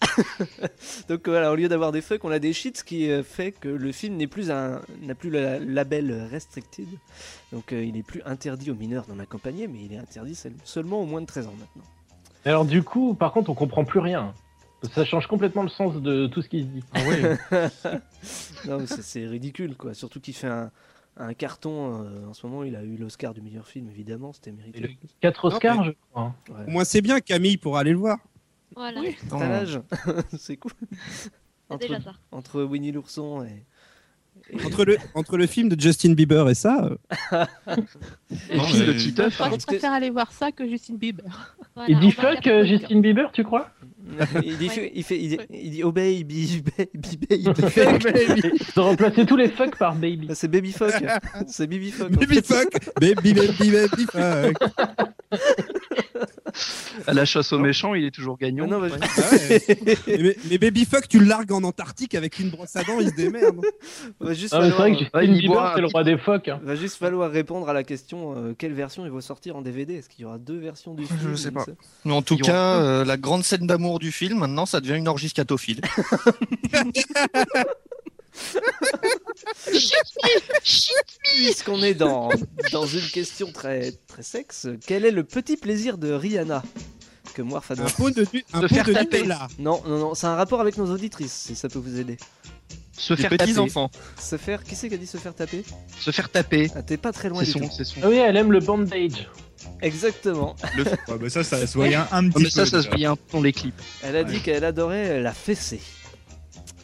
Donc 1.08 1.28
voilà, 1.28 1.52
au 1.52 1.56
lieu 1.56 1.68
d'avoir 1.68 1.92
des 1.92 2.00
fuck, 2.00 2.24
on 2.24 2.30
a 2.30 2.38
des 2.38 2.52
shits, 2.52 2.72
ce 2.76 2.84
qui 2.84 3.10
euh, 3.10 3.22
fait 3.22 3.52
que 3.52 3.68
le 3.68 3.92
film 3.92 4.16
n'est 4.16 4.26
plus 4.26 4.50
un 4.50 4.80
n'a 5.02 5.14
plus 5.14 5.30
le 5.30 5.58
label 5.58 6.28
restricted. 6.30 6.86
Donc 7.52 7.72
euh, 7.72 7.84
il 7.84 7.92
n'est 7.94 8.02
plus 8.02 8.22
interdit 8.24 8.70
aux 8.70 8.74
mineurs 8.74 9.06
d'en 9.06 9.18
accompagner, 9.18 9.66
mais 9.68 9.78
il 9.84 9.92
est 9.92 9.98
interdit 9.98 10.34
seul- 10.34 10.52
seulement 10.64 11.00
aux 11.00 11.06
moins 11.06 11.20
de 11.20 11.26
13 11.26 11.46
ans 11.48 11.54
maintenant. 11.58 11.84
Alors 12.44 12.64
du 12.64 12.82
coup, 12.82 13.14
par 13.14 13.32
contre, 13.32 13.50
on 13.50 13.54
comprend 13.54 13.84
plus 13.84 14.00
rien. 14.00 14.32
Ça 14.94 15.04
change 15.04 15.26
complètement 15.26 15.62
le 15.62 15.68
sens 15.68 15.96
de 15.96 16.26
tout 16.26 16.42
ce 16.42 16.48
qui 16.48 16.60
se 16.62 16.66
dit. 16.66 16.84
non, 18.68 18.78
mais 18.78 18.86
c'est- 18.86 19.02
c'est 19.02 19.26
ridicule 19.26 19.76
quoi. 19.76 19.94
Surtout 19.94 20.20
qu'il 20.20 20.34
fait 20.34 20.46
un, 20.48 20.70
un 21.16 21.34
carton. 21.34 22.02
euh, 22.04 22.26
en 22.28 22.34
ce 22.34 22.46
moment, 22.46 22.62
il 22.64 22.76
a 22.76 22.82
eu 22.82 22.96
l'Oscar 22.96 23.32
du 23.34 23.40
meilleur 23.40 23.66
film, 23.66 23.88
évidemment, 23.90 24.32
c'était 24.32 24.52
mérité. 24.52 24.78
Et 24.78 24.82
le- 24.82 24.88
4 25.20 25.48
Non, 25.48 25.54
Oscars, 25.54 25.78
mais- 25.80 25.86
je 25.86 25.90
crois. 26.10 26.22
hein. 26.22 26.34
Ouais. 26.50 26.64
Au 26.66 26.70
moins 26.70 26.84
c'est 26.84 27.00
bien, 27.00 27.20
Camille 27.20 27.56
pourra 27.56 27.80
aller 27.80 27.92
le 27.92 27.98
voir. 27.98 28.18
Voilà, 28.74 29.00
T'as 29.30 29.48
l'âge 29.48 29.80
C'est 30.38 30.56
cool. 30.56 30.72
Entre, 31.68 31.86
déjà 31.88 32.00
ça. 32.00 32.12
entre 32.32 32.62
Winnie 32.62 32.92
l'ourson 32.92 33.42
et. 33.44 33.64
et- 34.50 34.64
Entre 34.64 34.84
le, 34.84 34.98
entre 35.14 35.36
le 35.38 35.46
film 35.46 35.68
de 35.70 35.80
Justin 35.80 36.12
Bieber 36.12 36.48
et 36.50 36.54
ça, 36.54 36.84
euh, 37.32 37.44
Et 38.50 38.56
Non, 38.56 38.64
mais- 38.74 38.96
Titeuf. 38.96 39.38
Moi, 39.38 39.48
hein. 39.48 39.56
je 39.58 39.66
préfère 39.66 39.92
aller 39.92 40.10
voir 40.10 40.30
ça 40.32 40.52
que 40.52 40.68
Justin 40.68 40.94
Bieber. 40.94 41.56
Voilà, 41.74 41.90
Il 41.90 41.98
dit 42.00 42.10
fuck. 42.12 42.42
Justin 42.66 43.00
Bieber, 43.00 43.30
tu 43.32 43.42
crois? 43.44 43.70
Il 44.44 44.56
dit, 44.58 44.68
Ouais. 44.68 44.92
il 44.94 45.02
fait, 45.04 45.18
il, 45.20 45.28
dit- 45.30 45.36
Ouais. 45.38 45.46
il 45.50 45.70
dit 45.70 45.84
oh 45.84 45.92
baby, 45.92 46.62
baby, 46.78 47.16
baby. 47.28 47.52
Ils 48.74 48.80
ont 48.80 48.84
remplacé 48.84 49.26
tous 49.26 49.36
les 49.36 49.48
fuck 49.48 49.76
par 49.76 49.94
baby. 49.94 50.28
Ah, 50.30 50.34
C'est 50.34 50.48
baby 50.48 50.72
fuck. 50.72 50.92
C'est 51.48 51.66
baby 51.66 51.90
fuck. 51.90 52.10
baby 52.10 52.40
fuck, 52.42 52.68
baby 53.00 53.34
baby 53.34 53.70
baby 53.70 54.06
fuck. 54.10 54.54
À 57.06 57.12
la 57.12 57.24
chasse 57.24 57.52
aux 57.52 57.58
méchants, 57.58 57.94
il 57.94 58.04
est 58.04 58.10
toujours 58.10 58.38
gagnant. 58.38 58.64
Ah 58.66 58.70
non, 58.70 58.80
bah, 58.80 58.86
Ouais. 58.88 58.98
Ah 59.76 60.10
mais, 60.18 60.36
mais 60.50 60.58
baby 60.58 60.84
fuck, 60.84 61.08
tu 61.08 61.18
le 61.18 61.26
largues 61.26 61.52
en 61.52 61.62
Antarctique 61.62 62.14
avec 62.14 62.38
une 62.38 62.50
brosse 62.50 62.74
à 62.76 62.82
dents, 62.84 62.98
il 63.00 63.10
se 63.10 63.14
démerde. 63.14 63.60
Va 64.20 64.32
juste 64.34 64.54
Ah, 64.54 64.60
mais 64.60 64.66
c'est 64.66 64.76
falloir, 64.76 64.78
vrai 64.78 64.90
que 64.92 65.16
ouais, 65.16 65.58
un 65.58 65.74
c'est 65.74 65.80
le 65.80 65.86
roi 65.88 66.04
des 66.04 66.16
phoques. 66.18 66.48
hein. 66.48 66.60
va 66.62 66.74
juste 66.74 66.96
falloir 66.96 67.30
répondre 67.30 67.68
à 67.68 67.72
la 67.72 67.82
question 67.84 68.34
euh, 68.36 68.54
quelle 68.56 68.72
version 68.72 69.04
il 69.04 69.12
va 69.12 69.20
sortir 69.20 69.56
en 69.56 69.62
DVD 69.62 69.94
Est-ce 69.94 70.08
qu'il 70.08 70.22
y 70.22 70.24
aura 70.24 70.38
deux 70.38 70.58
versions 70.58 70.94
du 70.94 71.04
film? 71.06 71.18
Je 71.30 71.34
sais 71.36 71.50
pas. 71.50 71.64
Mais 72.04 72.12
en 72.12 72.22
tout 72.22 72.36
cas, 72.38 72.76
euh, 72.80 73.04
la 73.04 73.16
grande 73.16 73.44
scène 73.44 73.66
d'amour 73.66 73.98
du 73.98 74.10
film, 74.12 74.38
maintenant, 74.38 74.66
ça 74.66 74.80
devient 74.80 74.96
une 74.96 75.08
orgie 75.08 75.28
scatophile. 75.28 75.80
Puisqu'on 81.24 81.82
est 81.82 81.94
dans, 81.94 82.30
dans 82.72 82.86
une 82.86 83.06
question 83.08 83.50
très, 83.52 83.92
très 84.06 84.22
sexe, 84.22 84.68
quel 84.86 85.04
est 85.04 85.10
le 85.10 85.24
petit 85.24 85.56
plaisir 85.56 85.98
de 85.98 86.12
Rihanna 86.12 86.62
Que 87.34 87.42
moi, 87.42 87.62
Un 87.68 87.72
adore. 87.74 87.92
pot 87.92 88.10
de, 88.10 88.22
un 88.52 88.60
Se 88.62 88.66
pot 88.66 88.74
faire 88.74 88.84
de 88.84 88.92
taper. 88.92 89.16
Nutella. 89.22 89.48
Non, 89.58 89.82
non, 89.86 89.98
non, 89.98 90.14
c'est 90.14 90.26
un 90.26 90.34
rapport 90.36 90.60
avec 90.60 90.76
nos 90.76 90.90
auditrices, 90.90 91.32
si 91.32 91.56
ça 91.56 91.68
peut 91.68 91.78
vous 91.78 91.98
aider. 91.98 92.16
Se 92.98 93.12
Les 93.12 93.20
faire 93.22 93.30
petits 93.30 93.48
taper. 93.54 93.58
enfants. 93.58 93.90
Se 94.18 94.36
faire. 94.38 94.64
Qui 94.64 94.74
c'est 94.74 94.88
qui 94.88 94.94
a 94.94 94.98
dit 94.98 95.06
se 95.06 95.18
faire 95.18 95.34
taper? 95.34 95.64
Se 96.00 96.10
faire 96.10 96.30
taper. 96.30 96.70
Ah, 96.74 96.82
t'es 96.82 96.96
pas 96.96 97.12
très 97.12 97.28
loin 97.28 97.40
C'est 97.40 97.46
du 97.46 97.52
son, 97.52 97.58
tout. 97.60 97.70
c'est 97.76 97.84
son. 97.84 98.00
Ah 98.02 98.08
oui, 98.08 98.16
elle 98.16 98.36
aime 98.38 98.52
le 98.52 98.60
bandage. 98.60 99.28
Exactement. 99.82 100.56
Ouais, 100.76 100.84
bah 101.20 101.28
ça, 101.28 101.44
ça 101.44 101.66
se 101.66 101.74
voyait 101.74 101.96
un, 101.96 102.08
un 102.10 102.26
Oh, 102.28 102.32
petit 102.32 102.44
mais 102.44 102.50
ça, 102.50 102.62
peu. 102.62 102.66
ça 102.66 102.70
se 102.70 102.76
déjà. 102.84 102.88
voyait 102.90 103.06
un 103.06 103.16
peu 103.16 103.22
dans 103.32 103.42
les 103.42 103.52
clips. 103.52 103.78
Elle 104.02 104.16
a 104.16 104.24
dit 104.24 104.40
qu'elle 104.40 104.64
adorait 104.64 105.20
la 105.20 105.34
fessée. 105.34 105.80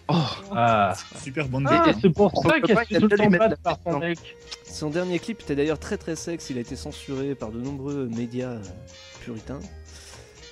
Oh, 0.09 0.14
Ah. 0.54 0.94
Super 1.23 1.49
bande 1.49 1.66
Ah, 1.71 1.92
c'est 2.00 2.11
pour 2.11 2.30
Son 2.35 2.42
ça 2.42 2.61
qu'elle 2.61 2.76
copain, 2.76 2.82
se 2.85 2.87
il 2.90 2.97
a 2.97 3.00
tout 3.00 3.09
le 3.09 3.28
mettre 3.30 3.56
par 3.62 3.78
son 3.85 3.99
mec. 3.99 4.18
Son 4.64 4.90
dernier 4.90 5.18
clip 5.18 5.40
était 5.42 5.54
d'ailleurs 5.54 5.78
très 5.78 5.97
très 5.97 6.16
sexe, 6.16 6.50
il 6.50 6.59
a 6.59 6.61
été 6.61 6.76
censuré 6.76 7.35
par 7.35 7.50
de 7.50 7.59
nombreux 7.61 8.09
médias 8.14 8.50
euh, 8.52 8.62
puritains. 9.25 9.61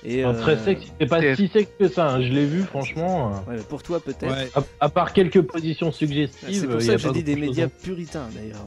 Et, 0.03 0.23
très 0.23 0.53
euh, 0.57 0.65
sexe, 0.65 0.81
c'est 0.99 1.05
pas 1.05 1.35
si 1.35 1.47
sexe 1.47 1.71
que 1.77 1.87
ça. 1.87 2.07
hein. 2.09 2.21
Je 2.23 2.29
l'ai 2.29 2.45
vu, 2.45 2.63
franchement. 2.63 3.33
euh, 3.47 3.51
ouais, 3.57 3.61
pour 3.63 3.83
toi 3.83 3.99
peut-être. 3.99 4.31
Ouais. 4.31 4.49
À, 4.55 4.85
à 4.85 4.89
part 4.89 5.13
quelques 5.13 5.41
positions 5.41 5.91
suggestives. 5.91 6.47
C'est 6.49 6.65
euh, 6.65 6.71
pour 6.71 6.81
y 6.81 6.85
ça 6.85 6.93
que 6.93 6.97
je 6.99 7.07
pas 7.07 7.13
dis 7.13 7.23
des 7.23 7.35
médias 7.35 7.65
hein. 7.65 7.71
puritains 7.83 8.27
d'ailleurs. 8.33 8.65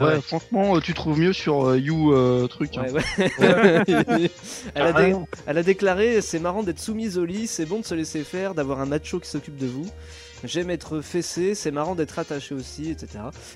Ouais, 0.00 0.06
Ouais. 0.06 0.20
franchement, 0.20 0.76
euh, 0.76 0.80
tu 0.80 0.94
trouves 0.94 1.18
mieux 1.18 1.32
sur 1.32 1.68
euh, 1.68 1.78
You 1.78 2.12
euh, 2.12 2.46
truc. 2.48 2.76
hein. 2.78 2.84
ouais, 2.92 3.02
ouais. 3.18 3.30
elle, 3.38 3.50
a 3.50 3.84
dé- 3.84 4.30
Carrément. 4.74 5.28
elle 5.46 5.58
a 5.58 5.62
déclaré 5.62 6.20
c'est 6.20 6.38
marrant 6.38 6.62
d'être 6.62 6.80
soumise 6.80 7.18
au 7.18 7.24
lit, 7.24 7.46
c'est 7.46 7.66
bon 7.66 7.80
de 7.80 7.84
se 7.84 7.94
laisser 7.94 8.24
faire, 8.24 8.54
d'avoir 8.54 8.80
un 8.80 8.86
macho 8.86 9.20
qui 9.20 9.28
s'occupe 9.28 9.56
de 9.56 9.66
vous. 9.66 9.86
J'aime 10.44 10.70
être 10.70 11.00
fessé, 11.00 11.54
c'est 11.54 11.70
marrant 11.70 11.94
d'être 11.94 12.18
attaché 12.18 12.54
aussi, 12.54 12.90
etc. 12.90 13.08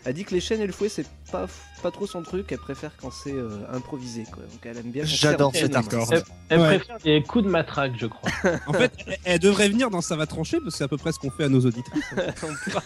Elle 0.04 0.14
dit 0.14 0.24
que 0.24 0.34
les 0.34 0.40
chaînes 0.40 0.60
et 0.60 0.66
le 0.66 0.72
fouet, 0.72 0.88
c'est 0.88 1.06
pas, 1.30 1.46
pas 1.82 1.90
trop 1.90 2.06
son 2.06 2.22
truc, 2.22 2.46
elle 2.50 2.58
préfère 2.58 2.92
quand 3.00 3.10
c'est 3.10 3.32
euh, 3.32 3.48
improvisé. 3.72 4.24
Quoi. 4.24 4.42
Donc 4.44 4.60
elle 4.64 4.78
aime 4.78 4.90
bien. 4.90 5.04
J'adore 5.04 5.52
serve 5.54 5.70
cet 5.72 5.74
elle-même. 5.90 6.00
artiste. 6.02 6.12
Elle, 6.12 6.22
elle 6.48 6.60
Ouais. 6.60 6.76
préfère 6.78 6.98
des 6.98 7.22
coups 7.22 7.44
de 7.44 7.50
matraque, 7.50 7.92
je 7.98 8.06
crois. 8.06 8.30
En 8.66 8.72
fait, 8.72 8.92
elle, 9.24 9.38
devrait 9.38 9.68
venir 9.68 9.90
dans 9.90 10.00
Ça 10.00 10.16
va 10.16 10.26
trancher 10.26 10.58
parce 10.58 10.72
que 10.72 10.78
c'est 10.78 10.84
à 10.84 10.88
peu 10.88 10.96
près 10.96 11.12
ce 11.12 11.18
qu'on 11.18 11.30
fait 11.30 11.44
à 11.44 11.48
nos 11.48 11.60
auditrices. 11.60 12.04
on 12.42 12.70
pourra, 12.70 12.82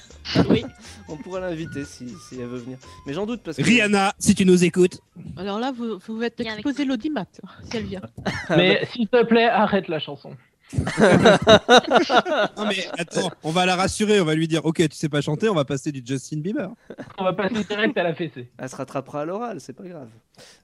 Oui. 0.50 0.64
on 1.08 1.16
pourra 1.16 1.40
l'inviter 1.40 1.84
si, 1.84 2.08
si 2.28 2.40
elle 2.40 2.48
veut 2.48 2.58
venir. 2.58 2.78
Mais 3.06 3.12
j'en 3.12 3.26
doute 3.26 3.42
parce 3.44 3.56
que. 3.56 3.62
Rihanna, 3.62 4.12
si 4.18 4.34
tu 4.34 4.44
nous 4.44 4.64
écoutes. 4.64 5.00
Alors 5.36 5.58
là, 5.60 5.72
vous, 5.76 5.98
vous 6.08 6.22
êtes 6.22 6.40
exposé 6.40 6.84
l'audimat, 6.84 7.26
si 7.70 7.76
elle 7.76 7.84
vient. 7.86 8.02
Mais 8.50 8.86
s'il 8.92 9.06
te 9.08 9.22
plaît, 9.24 9.46
arrête 9.46 9.86
la 9.88 10.00
chanson. 10.00 10.30
Non 12.56 12.66
mais 12.66 12.86
attends, 12.98 13.30
on 13.42 13.50
va 13.50 13.66
la 13.66 13.76
rassurer, 13.76 14.20
on 14.20 14.24
va 14.24 14.34
lui 14.34 14.48
dire, 14.48 14.64
ok, 14.64 14.88
tu 14.88 14.96
sais 14.96 15.08
pas 15.08 15.20
chanter, 15.20 15.48
on 15.48 15.54
va 15.54 15.64
passer 15.64 15.92
du 15.92 16.02
Justin 16.04 16.38
Bieber. 16.40 16.70
On 17.18 17.24
va 17.24 17.32
passer 17.32 17.62
direct 17.64 17.96
à 17.96 18.02
la 18.02 18.14
fessée. 18.14 18.50
Elle 18.58 18.68
se 18.68 18.76
rattrapera 18.76 19.22
à 19.22 19.24
l'oral, 19.24 19.60
c'est 19.60 19.72
pas 19.72 19.84
grave. 19.84 20.08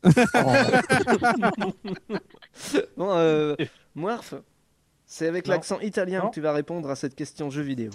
bon, 2.97 3.11
euh, 3.17 3.55
Moirf, 3.95 4.35
c'est 5.07 5.27
avec 5.27 5.47
l'accent 5.47 5.81
italien 5.81 6.21
Non. 6.21 6.29
que 6.29 6.35
tu 6.35 6.41
vas 6.41 6.53
répondre 6.53 6.89
à 6.91 6.97
cette 6.97 7.15
question 7.15 7.51
jeu 7.51 7.63
vidéo. 7.63 7.91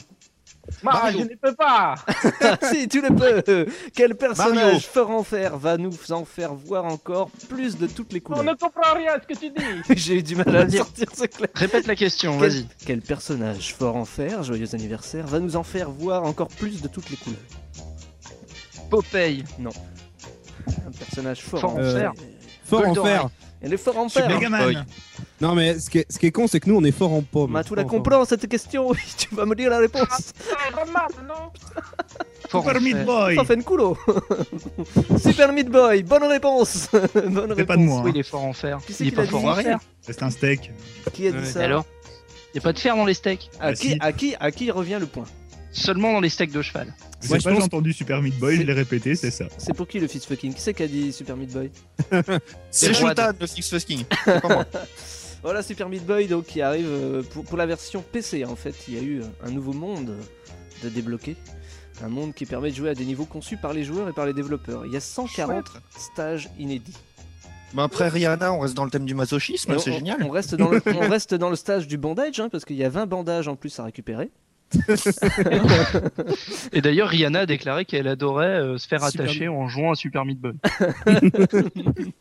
Ah, 0.86 1.12
je 1.12 1.18
ne 1.18 1.36
peux 1.36 1.54
pas 1.56 1.96
si, 2.72 2.88
tu 2.88 3.02
le 3.02 3.10
peux 3.14 3.66
Quel 3.94 4.16
personnage 4.16 4.56
Mario. 4.56 4.80
fort 4.80 5.10
en 5.10 5.24
fer 5.24 5.58
va 5.58 5.78
nous 5.78 5.94
en 6.12 6.24
faire 6.24 6.54
voir 6.54 6.86
encore 6.86 7.30
plus 7.50 7.78
de 7.78 7.86
toutes 7.88 8.14
les 8.14 8.20
On 8.26 8.30
couleurs 8.30 8.44
ne 8.46 8.54
comprend 8.54 8.94
rien 8.96 9.14
à 9.14 9.22
ce 9.22 9.28
que 9.28 9.38
tu 9.38 9.50
dis 9.50 9.96
J'ai 9.98 10.20
eu 10.20 10.24
du 10.24 10.36
mal 10.36 10.56
à 10.56 10.70
sortir, 10.70 11.08
c'est 11.14 11.28
clair. 11.28 11.50
Répète 11.54 11.86
la 11.88 11.96
question, 11.96 12.40
Quel, 12.40 12.50
vas-y. 12.50 12.68
quel 12.86 13.02
personnage 13.02 13.74
fort 13.76 13.98
en 13.98 14.06
fer, 14.06 14.44
joyeux 14.44 14.74
anniversaire, 14.74 15.28
va 15.28 15.40
nous 15.40 15.56
en 15.58 15.64
faire 15.64 15.90
voir 15.90 16.24
encore 16.24 16.48
plus 16.50 16.82
de 16.82 16.88
toutes 16.88 17.10
les 17.10 17.18
couleurs 17.18 17.40
Popeye. 18.90 19.44
Un 19.60 20.92
personnage 20.92 21.42
fort, 21.42 21.60
Fort 21.60 21.76
en 21.76 21.82
en 21.82 21.94
fer. 21.94 22.14
Fort 22.66 22.88
en 22.88 22.96
fer. 22.96 23.30
Elle 23.62 23.74
est 23.74 23.78
fort 23.78 23.98
en 23.98 24.10
fer. 24.10 24.30
Hein. 24.30 24.86
Non 25.44 25.56
mais 25.56 25.78
ce 25.78 25.90
qui 25.90 25.98
est, 25.98 26.06
ce 26.10 26.18
qui 26.20 26.28
est 26.28 26.32
con, 26.32 26.48
c'est 26.48 26.62
que 26.62 26.70
nous 26.70 26.78
on 26.78 26.84
est 26.86 26.94
fort 26.94 27.12
en 27.12 27.22
pomme. 27.22 27.52
Ma 27.52 27.66
tu 27.66 27.76
la 27.76 27.84
comprends 27.84 28.24
cette 28.24 28.48
question, 28.48 28.90
oui, 28.92 28.98
tu 29.18 29.36
vas 29.36 29.46
me 29.46 29.56
dire 29.56 29.70
la 29.70 29.80
réponse. 29.80 30.32
Fort 32.48 32.64
Super 32.68 32.80
Meat. 32.82 33.04
Boy. 33.04 33.36
Ça 33.36 33.44
fait 33.44 33.56
une 33.56 33.64
culo. 33.66 33.98
Super 35.22 35.52
Meat 35.52 35.68
Boy, 35.70 36.04
bonne 36.04 36.24
réponse. 36.24 36.88
bonne 37.14 37.54
C'est 37.58 37.66
pas 37.66 37.76
de 37.76 37.82
moi. 37.82 38.02
Oui, 38.04 38.10
hein. 38.10 38.12
il 38.16 38.20
est 38.22 38.24
fort 38.24 38.46
en 38.46 38.54
fer. 38.54 38.80
Qui 38.88 38.94
c'est 38.94 39.04
Il 39.04 39.08
est 39.08 39.10
qui 39.10 39.16
pas 39.18 39.22
l'a 39.24 39.26
dit 39.28 39.32
fort 39.32 39.46
en 39.46 39.56
fer. 39.56 39.80
C'est 40.00 40.24
un 40.24 40.30
steak. 40.30 40.72
Qui 41.12 41.28
a 41.28 41.32
dit 41.32 41.38
Ouais. 41.40 41.44
ça 41.46 41.60
Et 41.60 41.66
alors 41.66 41.86
Il 42.54 42.58
y 42.58 42.60
a 42.60 42.62
pas 42.62 42.72
de 42.72 42.80
fer 42.80 42.96
dans 42.96 43.06
les 43.06 43.14
steaks. 43.14 43.50
à, 43.60 43.68
Ah, 43.68 43.74
qui, 43.74 43.90
si. 43.90 43.98
à 44.00 44.12
qui 44.14 44.36
à 44.40 44.50
qui 44.52 44.72
revient 44.72 44.98
le 44.98 45.08
point 45.08 45.26
Seulement 45.74 46.14
dans 46.14 46.22
les 46.22 46.30
steaks 46.30 46.52
de 46.54 46.62
cheval. 46.62 46.94
Je 47.22 47.28
pas 47.28 47.36
pense- 47.36 47.44
j'ai 47.44 47.62
entendu 47.62 47.92
Super 47.92 48.22
Meat 48.22 48.38
Boy, 48.40 48.58
je 48.58 48.62
l'ai 48.62 48.74
répété, 48.74 49.16
c'est 49.16 49.32
ça. 49.32 49.46
C'est 49.58 49.74
pour 49.74 49.88
qui 49.90 50.00
le 50.00 50.08
fist 50.08 50.26
fucking? 50.26 50.54
Qui 50.54 50.62
c'est 50.62 50.74
qui 50.74 50.84
a 50.84 50.88
dit 50.88 51.12
Super 51.12 51.36
Meat 51.36 51.52
Boy? 51.52 51.70
C'est 52.72 52.94
Shultan, 52.94 53.32
le 53.42 53.48
Fix 53.48 53.70
Fusking. 53.70 54.06
C'est 54.24 54.42
pas 54.42 54.48
moi. 54.48 54.66
Voilà 55.44 55.62
Super 55.62 55.90
Meat 55.90 56.06
Boy 56.06 56.28
donc 56.28 56.46
qui 56.46 56.62
arrive 56.62 56.88
euh, 56.88 57.22
pour, 57.22 57.44
pour 57.44 57.58
la 57.58 57.66
version 57.66 58.02
PC 58.02 58.46
en 58.46 58.56
fait. 58.56 58.76
Il 58.88 58.94
y 58.94 58.98
a 58.98 59.02
eu 59.02 59.22
un 59.44 59.52
nouveau 59.52 59.74
monde 59.74 60.16
de 60.84 60.90
débloquer. 60.90 61.36
Un 62.02 62.08
monde 62.08 62.34
qui 62.34 62.46
permet 62.46 62.72
de 62.72 62.76
jouer 62.76 62.90
à 62.90 62.96
des 62.96 63.06
niveaux 63.06 63.26
conçus 63.26 63.58
par 63.58 63.74
les 63.74 63.84
joueurs 63.84 64.10
et 64.10 64.14
par 64.14 64.26
les 64.26 64.34
développeurs. 64.34 64.86
Il 64.86 64.94
y 64.94 64.98
a 64.98 65.02
140 65.02 65.66
stages 65.96 66.50
inédits. 66.58 66.98
Bah 67.74 67.84
après 67.84 68.08
Rihanna, 68.08 68.54
on 68.54 68.60
reste 68.60 68.76
dans 68.76 68.86
le 68.86 68.92
thème 68.92 69.06
du 69.06 69.16
masochisme, 69.16 69.78
c'est 69.80 69.92
génial. 69.92 70.24
On 70.24 70.30
reste, 70.30 70.56
dans 70.56 70.70
le, 70.70 70.82
on 70.96 71.10
reste 71.10 71.34
dans 71.34 71.50
le 71.50 71.56
stage 71.56 71.88
du 71.88 71.98
bandage, 71.98 72.40
hein, 72.40 72.50
parce 72.50 72.66
qu'il 72.66 72.76
y 72.76 72.84
a 72.84 72.90
20 72.90 73.08
bandages 73.08 73.48
en 73.48 73.56
plus 73.56 73.80
à 73.80 73.84
récupérer. 73.84 74.30
Et 76.74 76.82
d'ailleurs, 76.82 77.10
Rihanna 77.10 77.42
a 77.42 77.46
déclaré 77.46 77.86
qu'elle 77.86 78.08
adorait 78.08 78.60
euh, 78.60 78.78
se 78.78 78.88
faire 78.88 79.06
Super 79.08 79.26
attacher 79.26 79.48
en 79.48 79.68
jouant 79.68 79.92
à 79.92 79.96
Super 79.96 80.26
Meat 80.26 80.40
Boy. 80.40 80.54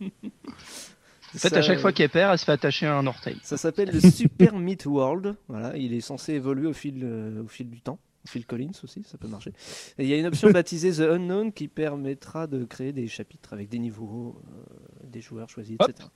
En 1.34 1.38
fait, 1.38 1.48
Ça, 1.48 1.56
à 1.56 1.62
chaque 1.62 1.78
fois 1.78 1.92
qu'elle 1.92 2.10
perd, 2.10 2.32
elle 2.32 2.38
se 2.38 2.44
fait 2.44 2.52
attacher 2.52 2.86
à 2.86 2.94
un 2.96 3.06
orteil. 3.06 3.38
Ça 3.42 3.56
s'appelle 3.56 3.90
le 3.90 4.00
Super 4.00 4.58
Meat 4.58 4.84
World. 4.86 5.34
Voilà, 5.48 5.76
il 5.76 5.94
est 5.94 6.00
censé 6.02 6.34
évoluer 6.34 6.66
au 6.66 6.72
fil, 6.74 7.00
euh, 7.02 7.42
au 7.42 7.48
fil 7.48 7.70
du 7.70 7.80
temps. 7.80 7.98
Au 8.24 8.28
fil 8.28 8.44
Collins 8.46 8.70
aussi, 8.84 9.02
ça 9.04 9.18
peut 9.18 9.26
marcher. 9.28 9.52
Et 9.98 10.04
il 10.04 10.08
y 10.08 10.14
a 10.14 10.16
une 10.18 10.26
option 10.26 10.50
baptisée 10.52 10.92
The 10.92 11.00
Unknown 11.08 11.52
qui 11.52 11.68
permettra 11.68 12.46
de 12.46 12.64
créer 12.64 12.92
des 12.92 13.08
chapitres 13.08 13.52
avec 13.52 13.68
des 13.68 13.78
niveaux, 13.78 14.40
euh, 14.46 15.06
des 15.08 15.20
joueurs 15.20 15.48
choisis, 15.48 15.76
Hop. 15.80 15.90
etc. 15.90 16.08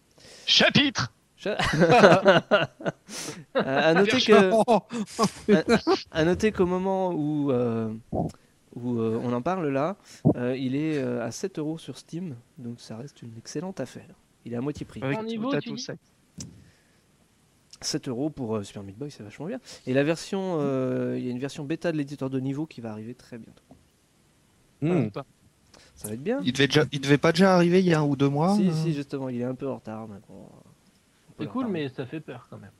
Chapitre 0.46 1.12
Cha- 1.38 1.58
à 3.54 3.92
noter 3.94 4.20
que, 4.20 4.50
à 6.10 6.24
noter 6.24 6.52
qu'au 6.52 6.64
moment 6.66 7.10
où, 7.12 7.50
euh, 7.52 7.92
où 8.74 8.98
euh, 8.98 9.20
on 9.22 9.32
en 9.32 9.42
parle 9.42 9.68
là, 9.68 9.96
il 10.56 10.74
est 10.76 10.98
à 10.98 11.30
7 11.30 11.58
euros 11.58 11.76
sur 11.78 11.98
Steam, 11.98 12.36
donc 12.58 12.80
ça 12.80 12.96
reste 12.96 13.22
une 13.22 13.36
excellente 13.36 13.80
affaire. 13.80 14.14
Il 14.46 14.52
est 14.52 14.56
à 14.56 14.60
moitié 14.60 14.86
prix. 14.86 15.02
Avec 15.02 15.18
En 15.18 15.20
tout 15.22 15.26
niveau, 15.26 15.50
ça. 15.76 15.94
7 17.82 18.08
euros 18.08 18.30
pour 18.30 18.56
euh, 18.56 18.62
Super 18.62 18.82
Meat 18.82 18.96
Boy, 18.96 19.10
c'est 19.10 19.22
vachement 19.22 19.46
bien. 19.46 19.60
Et 19.86 19.92
la 19.92 20.02
version, 20.02 20.58
euh, 20.60 21.16
il 21.18 21.26
y 21.26 21.28
a 21.28 21.30
une 21.30 21.38
version 21.38 21.64
bêta 21.64 21.92
de 21.92 21.98
l'éditeur 21.98 22.30
de 22.30 22.40
niveau 22.40 22.64
qui 22.64 22.80
va 22.80 22.90
arriver 22.90 23.14
très 23.14 23.38
bientôt. 23.38 23.64
hmm. 24.80 25.08
Ça 25.94 26.08
va 26.08 26.14
être 26.14 26.22
bien. 26.22 26.40
Il 26.44 26.52
devait, 26.52 26.68
déjà, 26.68 26.84
il 26.92 27.00
devait 27.00 27.18
pas 27.18 27.32
déjà 27.32 27.54
arriver 27.54 27.80
il 27.80 27.86
y 27.86 27.92
a 27.92 28.00
un 28.00 28.04
ou 28.04 28.16
deux 28.16 28.28
mois 28.28 28.54
Si, 28.54 28.68
euh 28.68 28.72
si, 28.72 28.92
justement, 28.94 29.28
il 29.28 29.40
est 29.40 29.44
un 29.44 29.54
peu 29.54 29.68
en 29.68 29.76
retard. 29.76 30.08
C'est 31.38 31.46
cool, 31.48 31.66
mais 31.66 31.88
ça 31.88 32.06
fait 32.06 32.20
peur 32.20 32.46
quand 32.48 32.58
même. 32.58 32.70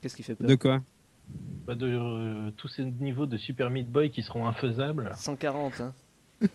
Qu'est-ce 0.00 0.16
qui 0.16 0.22
fait 0.22 0.34
peur 0.34 0.46
De 0.46 0.54
quoi 0.54 0.80
Bah, 1.66 1.74
de 1.74 1.86
euh, 1.86 2.50
tous 2.52 2.68
ces 2.68 2.84
niveaux 2.84 3.26
de 3.26 3.36
Super 3.36 3.70
Meat 3.70 3.90
Boy 3.90 4.10
qui 4.10 4.22
seront 4.22 4.46
infaisables. 4.46 5.10
140, 5.14 5.80
hein. 5.80 5.94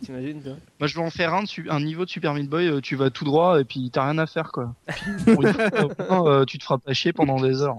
T'imagines 0.02 0.42
toi 0.42 0.54
Moi, 0.80 0.88
je 0.88 0.96
vais 0.96 1.02
en 1.02 1.10
faire 1.10 1.34
un, 1.34 1.44
un 1.70 1.80
niveau 1.82 2.06
de 2.06 2.10
Super 2.10 2.34
Meat 2.34 2.50
Boy, 2.50 2.68
euh, 2.68 2.80
tu 2.82 2.96
vas 2.96 3.10
tout 3.10 3.26
droit 3.26 3.60
et 3.60 3.66
puis 3.66 3.90
t'as 3.92 4.06
rien 4.06 4.18
à 4.18 4.26
faire, 4.26 4.52
quoi. 4.52 4.74
Puis, 4.88 5.34
pour 5.34 5.46
une 5.46 5.54
fois, 5.54 6.30
euh, 6.30 6.46
tu 6.46 6.58
te 6.58 6.64
feras 6.64 6.78
pas 6.78 6.94
chier 6.94 7.12
pendant 7.14 7.40
des 7.42 7.62
heures. 7.62 7.76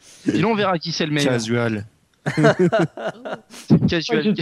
Sinon, 0.00 0.52
on 0.52 0.54
verra 0.54 0.78
qui 0.78 0.92
c'est 0.92 1.06
le 1.06 1.12
meilleur. 1.12 1.32
Casual. 1.32 1.86
Casual. 3.88 4.34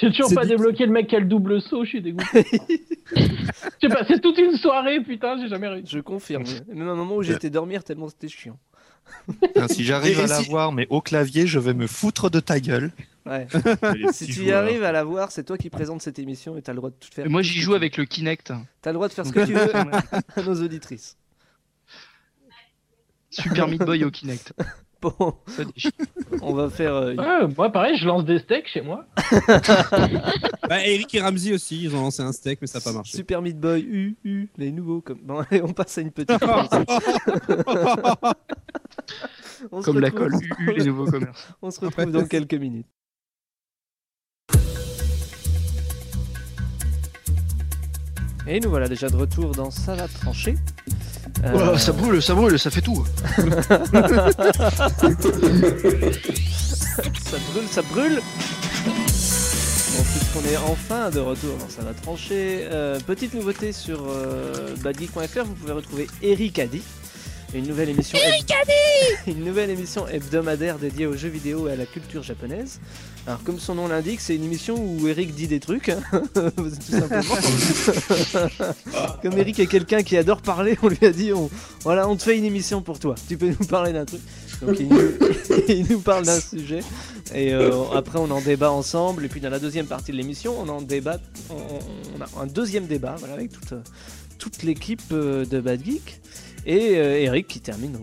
J'ai 0.00 0.10
toujours 0.10 0.32
pas 0.34 0.44
dit- 0.44 0.48
débloqué 0.50 0.86
le 0.86 0.92
mec 0.92 1.08
qui 1.08 1.16
a 1.16 1.20
le 1.20 1.26
double 1.26 1.60
saut, 1.60 1.84
je 1.84 1.90
suis 1.90 2.00
dégoûté. 2.02 2.46
J'ai 3.82 3.88
passé 3.88 4.18
toute 4.20 4.38
une 4.38 4.56
soirée, 4.56 5.00
putain, 5.00 5.36
j'ai 5.38 5.48
jamais 5.48 5.68
réussi. 5.68 5.92
Je 5.92 6.00
confirme. 6.00 6.44
Même 6.72 6.88
à 6.88 6.92
un 6.92 6.96
moment 6.96 7.16
où 7.16 7.22
j'étais 7.22 7.50
dormir 7.50 7.84
tellement 7.84 8.08
c'était 8.08 8.28
chiant. 8.28 8.58
Si 9.68 9.84
j'arrive 9.84 10.20
à 10.20 10.26
si- 10.26 10.30
l'avoir, 10.30 10.72
mais 10.72 10.86
au 10.90 11.00
clavier, 11.00 11.46
je 11.46 11.58
vais 11.58 11.74
me 11.74 11.86
foutre 11.86 12.30
de 12.30 12.40
ta 12.40 12.60
gueule. 12.60 12.92
Ouais. 13.24 13.46
Si 14.12 14.26
tu 14.26 14.44
y 14.44 14.52
arrives 14.52 14.84
à 14.84 14.92
la 14.92 15.02
voir, 15.04 15.32
c'est 15.32 15.42
toi 15.44 15.58
qui 15.58 15.68
présente 15.70 16.00
cette 16.02 16.18
émission 16.18 16.56
et 16.56 16.62
t'as 16.62 16.72
le 16.72 16.76
droit 16.76 16.90
de 16.90 16.94
tout 16.94 17.08
faire. 17.12 17.26
Et 17.26 17.28
Moi, 17.28 17.42
j'y 17.42 17.60
joue 17.60 17.74
avec 17.74 17.96
le 17.96 18.04
Kinect. 18.04 18.52
T'as 18.82 18.90
le 18.90 18.94
droit 18.94 19.08
de 19.08 19.12
faire 19.12 19.26
ce 19.26 19.32
que 19.32 19.44
tu 19.44 19.52
veux 19.54 19.74
à 19.76 20.42
nos 20.44 20.62
auditrices. 20.62 21.16
Super 23.30 23.68
Meat 23.68 23.82
Boy 23.82 24.04
au 24.04 24.10
Kinect. 24.10 24.52
Bon, 25.02 25.34
on 26.42 26.54
va 26.54 26.70
faire. 26.70 26.94
euh, 26.94 27.14
Ouais, 27.14 27.46
moi 27.56 27.70
pareil, 27.70 27.96
je 27.98 28.06
lance 28.06 28.24
des 28.24 28.38
steaks 28.38 28.68
chez 28.68 28.80
moi. 28.80 29.04
Bah, 30.68 30.84
Eric 30.84 31.14
et 31.14 31.20
Ramsey 31.20 31.52
aussi, 31.52 31.80
ils 31.84 31.94
ont 31.94 32.00
lancé 32.00 32.22
un 32.22 32.32
steak, 32.32 32.58
mais 32.60 32.66
ça 32.66 32.80
n'a 32.80 32.84
pas 32.84 32.92
marché. 32.92 33.16
Super 33.16 33.40
Meat 33.40 33.60
Boy, 33.60 33.82
U, 33.82 34.16
U, 34.24 34.48
les 34.56 34.72
nouveaux. 34.72 35.00
Comme... 35.00 35.18
Bon, 35.22 35.38
allez, 35.38 35.62
on 35.62 35.72
passe 35.72 35.98
à 35.98 36.00
une 36.00 36.10
petite. 36.10 36.30
On 39.70 39.80
se 39.80 39.84
Comme 39.86 40.00
la 40.00 40.10
colle 40.10 40.34
UU, 40.34 40.72
les 40.76 40.84
nouveaux 40.84 41.06
commerces. 41.06 41.48
On 41.62 41.70
se 41.70 41.78
retrouve 41.80 42.10
dans 42.10 42.26
quelques 42.26 42.54
minutes. 42.54 42.86
Et 48.48 48.60
nous 48.60 48.70
voilà 48.70 48.88
déjà 48.88 49.08
de 49.08 49.16
retour 49.16 49.52
dans 49.52 49.70
Ça 49.70 49.94
va 49.96 50.06
trancher. 50.06 50.54
Euh, 51.44 51.72
Oh, 51.74 51.78
ça 51.78 51.92
brûle, 51.92 52.22
ça 52.22 52.34
brûle, 52.34 52.58
ça 52.58 52.70
fait 52.70 52.80
tout. 52.80 53.04
ça 53.36 53.78
brûle, 57.50 57.68
ça 57.70 57.82
brûle. 57.82 58.20
Bon, 59.96 60.02
puisqu'on 60.02 60.44
est 60.50 60.56
enfin 60.56 61.10
de 61.10 61.20
retour 61.20 61.56
dans 61.58 61.68
Ça 61.68 61.82
va 61.82 61.92
trancher. 61.94 62.60
euh, 62.70 62.98
petite 63.00 63.34
nouveauté 63.34 63.72
sur 63.72 64.04
euh, 64.08 64.74
badgeek.fr, 64.82 65.44
vous 65.44 65.54
pouvez 65.54 65.72
retrouver 65.72 66.06
Eric 66.22 66.58
Adi. 66.58 66.82
Une 67.54 67.66
nouvelle 67.66 67.88
émission 67.88 68.18
une 69.26 69.44
nouvelle 69.44 69.70
émission 69.70 70.06
hebdomadaire 70.08 70.78
dédiée 70.78 71.06
aux 71.06 71.16
jeux 71.16 71.28
vidéo 71.28 71.68
et 71.68 71.72
à 71.72 71.76
la 71.76 71.86
culture 71.86 72.22
japonaise. 72.22 72.80
Alors 73.26 73.42
comme 73.44 73.58
son 73.58 73.74
nom 73.74 73.88
l'indique, 73.88 74.20
c'est 74.20 74.34
une 74.34 74.44
émission 74.44 74.76
où 74.76 75.06
Eric 75.08 75.34
dit 75.34 75.46
des 75.46 75.60
trucs, 75.60 75.88
hein, 75.90 76.02
comme 79.22 79.38
Eric 79.38 79.60
est 79.60 79.66
quelqu'un 79.66 80.02
qui 80.02 80.16
adore 80.16 80.42
parler, 80.42 80.76
on 80.82 80.88
lui 80.88 81.04
a 81.06 81.10
dit 81.10 81.32
on, 81.32 81.48
voilà, 81.82 82.08
on 82.08 82.16
te 82.16 82.24
fait 82.24 82.36
une 82.36 82.44
émission 82.44 82.82
pour 82.82 82.98
toi. 82.98 83.14
Tu 83.28 83.36
peux 83.36 83.48
nous 83.48 83.66
parler 83.66 83.92
d'un 83.92 84.04
truc. 84.04 84.20
Donc 84.62 84.76
il 84.80 84.88
nous, 84.88 85.12
il 85.68 85.86
nous 85.88 86.00
parle 86.00 86.24
d'un 86.24 86.40
sujet 86.40 86.80
et 87.34 87.52
euh, 87.52 87.90
après 87.94 88.18
on 88.18 88.30
en 88.30 88.40
débat 88.40 88.70
ensemble 88.70 89.24
et 89.24 89.28
puis 89.28 89.40
dans 89.40 89.50
la 89.50 89.58
deuxième 89.58 89.86
partie 89.86 90.12
de 90.12 90.16
l'émission 90.16 90.54
on 90.58 90.68
en 90.68 90.80
débat, 90.80 91.18
on, 91.50 91.54
on 92.16 92.20
a 92.22 92.42
un 92.42 92.46
deuxième 92.46 92.86
débat 92.86 93.16
voilà, 93.18 93.34
avec 93.34 93.52
toute, 93.52 93.74
toute 94.38 94.62
l'équipe 94.62 95.02
euh, 95.12 95.44
de 95.44 95.60
Bad 95.60 95.84
Geek 95.84 96.20
et 96.66 96.98
euh, 96.98 97.18
Eric 97.20 97.46
qui 97.46 97.60
termine 97.60 97.96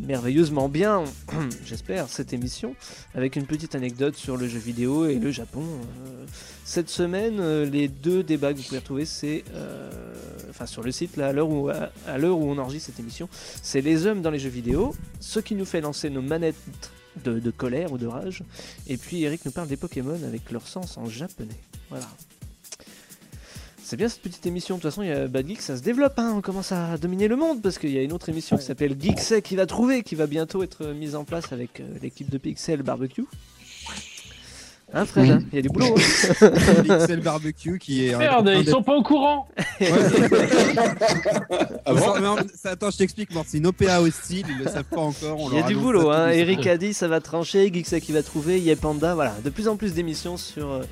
merveilleusement 0.00 0.68
bien, 0.68 1.04
j'espère, 1.64 2.08
cette 2.08 2.32
émission, 2.32 2.76
avec 3.14 3.36
une 3.36 3.46
petite 3.46 3.74
anecdote 3.74 4.16
sur 4.16 4.36
le 4.36 4.46
jeu 4.46 4.58
vidéo 4.58 5.06
et 5.06 5.16
le 5.16 5.30
Japon. 5.30 5.62
Euh, 5.62 6.26
cette 6.64 6.88
semaine, 6.88 7.38
euh, 7.40 7.64
les 7.64 7.88
deux 7.88 8.22
débats 8.22 8.52
que 8.52 8.58
vous 8.58 8.64
pouvez 8.64 8.78
retrouver, 8.78 9.06
c'est, 9.06 9.44
enfin 10.50 10.66
sur 10.66 10.82
le 10.82 10.92
site, 10.92 11.16
là, 11.16 11.28
à 11.28 11.32
l'heure 11.32 11.48
où, 11.48 11.68
à, 11.68 11.90
à 12.06 12.18
l'heure 12.18 12.38
où 12.38 12.44
on 12.44 12.58
enregistre 12.58 12.90
cette 12.90 13.00
émission, 13.00 13.28
c'est 13.62 13.80
les 13.80 14.06
hommes 14.06 14.22
dans 14.22 14.30
les 14.30 14.38
jeux 14.38 14.50
vidéo, 14.50 14.94
ce 15.20 15.40
qui 15.40 15.54
nous 15.54 15.64
fait 15.64 15.80
lancer 15.80 16.10
nos 16.10 16.22
manettes 16.22 16.56
de, 17.24 17.38
de 17.38 17.50
colère 17.50 17.92
ou 17.92 17.98
de 17.98 18.06
rage, 18.06 18.42
et 18.86 18.96
puis 18.96 19.22
Eric 19.22 19.44
nous 19.44 19.52
parle 19.52 19.68
des 19.68 19.76
Pokémon 19.76 20.18
avec 20.24 20.50
leur 20.50 20.66
sens 20.66 20.96
en 20.96 21.08
japonais. 21.08 21.58
Voilà. 21.88 22.06
C'est 23.88 23.96
bien 23.96 24.10
cette 24.10 24.20
petite 24.20 24.44
émission. 24.44 24.76
De 24.76 24.82
toute 24.82 24.90
façon, 24.90 25.00
il 25.02 25.08
y 25.08 25.12
a 25.12 25.28
Bad 25.28 25.48
Geek, 25.48 25.62
ça 25.62 25.74
se 25.74 25.80
développe. 25.80 26.12
hein. 26.18 26.34
On 26.36 26.42
commence 26.42 26.72
à 26.72 26.98
dominer 26.98 27.26
le 27.26 27.36
monde 27.36 27.62
parce 27.62 27.78
qu'il 27.78 27.88
y 27.90 27.96
a 27.96 28.02
une 28.02 28.12
autre 28.12 28.28
émission 28.28 28.58
qui 28.58 28.62
s'appelle 28.62 28.94
Geeksec 29.00 29.42
qui 29.42 29.56
va 29.56 29.64
trouver, 29.64 30.02
qui 30.02 30.14
va 30.14 30.26
bientôt 30.26 30.62
être 30.62 30.88
mise 30.88 31.14
en 31.14 31.24
place 31.24 31.54
avec 31.54 31.80
euh, 31.80 31.84
l'équipe 32.02 32.28
de 32.28 32.36
Pixel 32.36 32.82
Barbecue. 32.82 33.24
Hein, 34.92 35.06
Fred 35.06 35.24
Oui. 35.24 35.30
hein 35.30 35.42
Il 35.52 35.56
y 35.56 35.58
a 35.60 35.62
du 35.62 35.70
boulot. 35.70 35.94
hein. 35.96 36.82
Pixel 36.82 37.20
Barbecue 37.20 37.78
qui 37.78 38.08
est. 38.08 38.14
Merde, 38.18 38.50
ils 38.58 38.68
sont 38.68 38.82
pas 38.82 38.94
au 38.94 39.02
courant 39.02 39.48
Ah 41.86 41.94
bon 41.94 42.36
ça, 42.54 42.72
Attends, 42.72 42.90
je 42.90 42.98
t'explique, 42.98 43.32
Mort. 43.32 43.44
C'est 43.48 43.56
une 43.56 43.68
OPA 43.68 44.02
hostile, 44.02 44.44
ils 44.50 44.58
le 44.64 44.70
savent 44.70 44.84
pas 44.84 45.00
encore. 45.00 45.40
on 45.40 45.50
Il 45.50 45.56
y 45.56 45.60
a 45.60 45.62
du 45.62 45.76
boulot. 45.76 46.10
Hein. 46.10 46.28
Eric 46.28 46.66
a 46.66 46.76
dit, 46.76 46.92
ça 46.92 47.08
va 47.08 47.22
trancher. 47.22 47.70
Geeksec 47.72 48.04
qui 48.04 48.12
va 48.12 48.22
trouver. 48.22 48.76
Panda. 48.76 49.14
Voilà. 49.14 49.34
De 49.42 49.48
plus 49.48 49.66
en 49.66 49.76
plus 49.76 49.94
d'émissions 49.94 50.36
sur, 50.36 50.70
euh, 50.72 50.82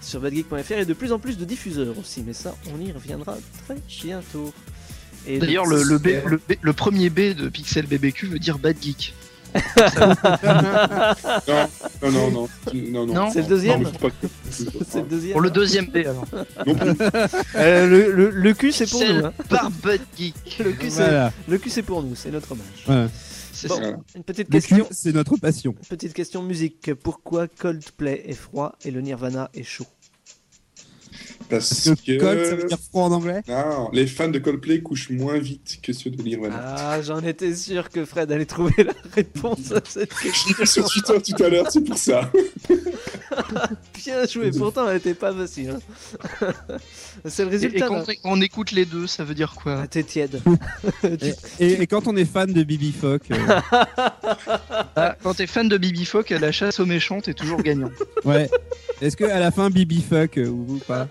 sur 0.00 0.20
badgeek.fr 0.20 0.72
et 0.72 0.84
de 0.84 0.94
plus 0.94 1.12
en 1.12 1.18
plus 1.18 1.38
de 1.38 1.44
diffuseurs 1.44 1.98
aussi. 1.98 2.22
Mais 2.26 2.32
ça, 2.32 2.56
on 2.74 2.80
y 2.80 2.92
reviendra 2.92 3.36
très 3.64 3.76
bientôt. 4.02 4.52
Et 5.26 5.38
D'ailleurs, 5.38 5.66
le, 5.66 5.82
le, 5.82 6.40
le 6.60 6.72
premier 6.72 7.10
B 7.10 7.34
de 7.34 7.48
Pixel 7.48 7.86
BBQ 7.86 8.26
veut 8.26 8.38
dire 8.38 8.58
Bad 8.58 8.76
Geek. 8.80 9.14
Non, 12.02 12.10
non, 12.10 12.30
non, 12.30 12.48
non, 12.74 13.06
non. 13.06 13.14
Non 13.14 13.30
C'est 13.32 13.42
le 13.42 13.46
deuxième 13.48 13.84
C'est 14.50 15.00
le 15.00 15.06
deuxième. 15.08 15.32
Pour 15.32 15.40
le 15.40 15.50
deuxième 15.50 15.86
B 15.86 15.96
alors. 15.98 16.24
Non 16.66 16.74
plus. 16.74 16.90
Euh, 17.56 17.86
le, 17.86 18.12
le, 18.12 18.30
le 18.30 18.54
cul, 18.54 18.72
c'est 18.72 18.88
pour 18.88 19.00
nous. 19.02 19.24
hein. 19.26 19.32
Geek. 20.16 20.34
Le 20.64 20.72
cul, 20.72 20.90
c'est 20.90 21.02
Voilà. 21.02 21.32
le 21.48 21.58
cul, 21.58 21.70
c'est 21.70 21.82
pour 21.82 22.02
nous. 22.02 22.14
C'est 22.14 22.30
notre 22.30 22.52
hommage. 22.52 22.64
Ouais. 22.88 23.06
C'est 23.52 23.68
Bon, 23.68 24.02
une 24.16 24.22
petite 24.24 24.48
Le 24.48 24.52
question. 24.60 24.86
c'est 24.90 25.12
notre 25.12 25.36
passion. 25.36 25.74
Petite 25.88 26.14
question 26.14 26.42
musique. 26.42 26.94
Pourquoi 26.94 27.46
Coldplay 27.46 28.22
est 28.26 28.32
froid 28.34 28.74
et 28.84 28.90
le 28.90 29.00
Nirvana 29.02 29.50
est 29.54 29.64
chaud? 29.64 29.86
Parce 31.50 31.84
que 31.90 31.90
que. 31.94 32.18
cold, 32.20 32.44
ça 32.46 32.54
veut 32.54 32.64
dire 32.68 32.78
froid 32.78 33.04
en 33.04 33.12
anglais? 33.12 33.42
Non, 33.48 33.90
les 33.92 34.06
fans 34.06 34.28
de 34.28 34.38
Coldplay 34.38 34.80
couchent 34.80 35.10
moins 35.10 35.38
vite 35.38 35.78
que 35.82 35.92
ceux 35.92 36.10
de 36.10 36.22
Nirvana. 36.22 36.56
Ah, 36.78 37.02
j'en 37.02 37.20
étais 37.20 37.54
sûr 37.54 37.90
que 37.90 38.04
Fred 38.04 38.30
allait 38.32 38.44
trouver 38.46 38.84
la 38.84 38.92
réponse 39.14 39.72
à 39.72 39.80
cette 39.84 40.12
Je 40.22 40.48
l'ai 40.48 40.54
question. 40.54 40.82
vu 40.82 40.88
sur 40.88 40.88
Twitter 40.88 41.34
tout 41.36 41.42
à 41.44 41.48
l'heure, 41.48 41.70
c'est 41.70 41.82
pour 41.84 41.98
ça. 41.98 42.30
Bien 44.04 44.26
joué, 44.26 44.50
pourtant 44.50 44.88
elle 44.88 44.96
était 44.96 45.14
pas 45.14 45.32
facile. 45.34 45.76
hein. 46.42 46.48
C'est 47.26 47.44
le 47.44 47.50
Et, 47.50 47.54
et 47.54 47.56
résultat. 47.58 47.86
quand 47.88 48.04
on 48.24 48.40
écoute 48.40 48.72
les 48.72 48.84
deux, 48.86 49.06
ça 49.06 49.24
veut 49.24 49.34
dire 49.34 49.54
quoi? 49.62 49.80
Ah, 49.82 49.86
T'es 49.86 50.02
tiède. 50.02 50.40
et, 51.04 51.34
et- 51.64 51.82
et 51.82 51.86
quand 51.86 52.06
on 52.06 52.16
est 52.16 52.24
fan 52.24 52.52
de 52.52 52.62
Bibi 52.62 52.92
Fock, 52.92 53.22
euh, 53.30 53.36
Ah, 54.96 55.16
Quand 55.22 55.34
t'es 55.34 55.46
fan 55.46 55.68
de 55.68 55.76
Bibi 55.76 56.04
Fock, 56.04 56.30
la 56.30 56.52
chasse 56.52 56.80
aux 56.80 56.86
méchants, 56.86 57.20
t'es 57.20 57.34
toujours 57.34 57.62
gagnant. 57.62 57.90
ouais. 58.24 58.48
Est-ce 59.00 59.16
que 59.16 59.24
à 59.24 59.38
la 59.38 59.50
fin 59.50 59.70
Bibi 59.70 60.02
Fock 60.02 60.36
euh, 60.38 60.46
ou 60.48 60.66
ou 60.74 60.78
pas? 60.78 61.08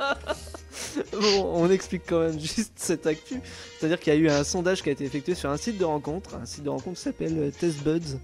Bon, 1.13 1.51
on 1.55 1.69
explique 1.69 2.03
quand 2.07 2.19
même 2.19 2.39
juste 2.39 2.73
cette 2.75 3.05
actu. 3.07 3.41
C'est-à-dire 3.79 3.99
qu'il 3.99 4.13
y 4.13 4.15
a 4.15 4.19
eu 4.19 4.29
un 4.29 4.43
sondage 4.43 4.81
qui 4.83 4.89
a 4.89 4.91
été 4.91 5.03
effectué 5.05 5.35
sur 5.35 5.49
un 5.49 5.57
site 5.57 5.77
de 5.77 5.85
rencontre, 5.85 6.35
un 6.35 6.45
site 6.45 6.63
de 6.63 6.69
rencontre 6.69 6.97
qui 6.97 7.03
s'appelle 7.03 7.37
euh, 7.37 7.51
Test 7.51 7.83
Buds, 7.83 8.17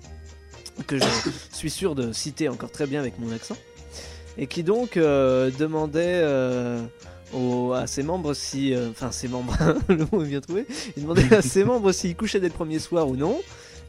que 0.87 0.97
je 0.97 1.05
suis 1.53 1.69
sûr 1.69 1.95
de 1.95 2.11
citer 2.11 2.49
encore 2.49 2.71
très 2.71 2.87
bien 2.87 2.99
avec 2.99 3.17
mon 3.19 3.31
accent, 3.31 3.57
et 4.37 4.47
qui 4.47 4.63
donc 4.63 4.97
euh, 4.97 5.49
demandait 5.57 6.01
euh, 6.23 6.81
aux- 7.33 7.73
à 7.73 7.87
ses 7.87 8.03
membres 8.03 8.33
si, 8.33 8.73
enfin 8.91 9.11
ses 9.11 9.27
membres, 9.27 9.55
le 9.89 10.05
mot 10.11 10.23
est 10.23 10.27
bien 10.27 10.41
trouvé, 10.41 10.65
il 10.97 11.03
demandait 11.03 11.33
à 11.33 11.41
ses 11.41 11.63
membres 11.63 11.91
s'ils 11.91 12.15
couchaient 12.15 12.39
dès 12.39 12.47
le 12.49 12.53
premier 12.53 12.79
soir 12.79 13.07
ou 13.07 13.15
non. 13.15 13.39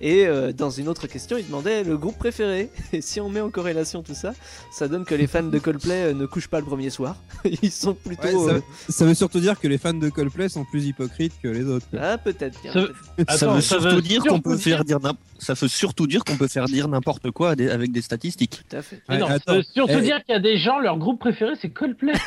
Et 0.01 0.27
euh, 0.27 0.53
dans 0.53 0.71
une 0.71 0.89
autre 0.89 1.07
question, 1.07 1.37
il 1.39 1.47
demandait 1.47 1.85
le 1.85 1.97
groupe 1.97 2.19
préféré. 2.19 2.71
Et 2.93 3.01
si 3.01 3.21
on 3.21 3.29
met 3.29 3.41
en 3.41 3.51
corrélation 3.51 4.03
tout 4.03 4.15
ça, 4.15 4.35
ça 4.73 4.89
donne 4.89 5.05
que 5.05 5.15
les 5.15 5.27
fans 5.27 5.43
de 5.43 5.59
Coldplay 5.59 6.07
euh, 6.11 6.15
ne 6.15 6.27
couchent 6.27 6.49
pas 6.49 6.61
le 6.61 6.67
premier 6.67 6.91
soir. 6.91 7.17
Ils 7.63 7.71
sont 7.71 7.95
plutôt. 7.95 8.47
Ouais, 8.47 8.55
euh, 8.55 8.61
ça, 8.89 8.93
ça 8.99 9.05
veut 9.05 9.15
surtout 9.15 9.41
dire 9.41 9.59
que 9.59 9.69
les 9.69 9.79
fans 9.79 9.95
de 9.95 10.09
Coldplay 10.09 10.49
sont 10.49 10.65
plus 10.65 10.87
hypocrites 10.87 11.33
que 11.43 11.49
les 11.49 11.65
autres. 11.65 11.87
quoi. 11.91 12.01
Ah, 12.03 12.19
peut-être. 12.19 12.59
Ça- 12.63 12.81
veut 12.81 12.95
ça 13.29 13.61
surtout 13.63 13.97
veut 13.97 14.03
dire 14.03 14.23
qu'on 14.23 14.41
peut 14.41 14.57
faire 14.57 14.85
dire 14.85 14.99
ça 15.39 15.55
veut 15.55 15.69
surtout 15.69 16.07
dire 16.07 16.25
qu'on 16.25 16.37
peut 16.37 16.49
faire 16.49 16.65
dire 16.67 16.89
n'importe 16.89 17.31
quoi 17.31 17.51
avec 17.51 17.93
des 17.93 18.03
statistiques. 18.03 18.63
Tout 18.71 18.77
à 18.77 18.83
fait. 18.83 19.03
Mais 19.09 19.19
non, 19.19 19.29
ça 19.29 19.55
veut 19.55 19.63
surtout 19.63 19.95
Eh. 19.99 20.03
dire 20.03 20.25
qu'il 20.25 20.33
y 20.35 20.37
a 20.37 20.41
des 20.41 20.59
gens, 20.59 20.79
leur 20.79 20.99
groupe 20.99 21.19
préféré, 21.21 21.53
c'est 21.61 21.71
Coldplay. 21.71 22.13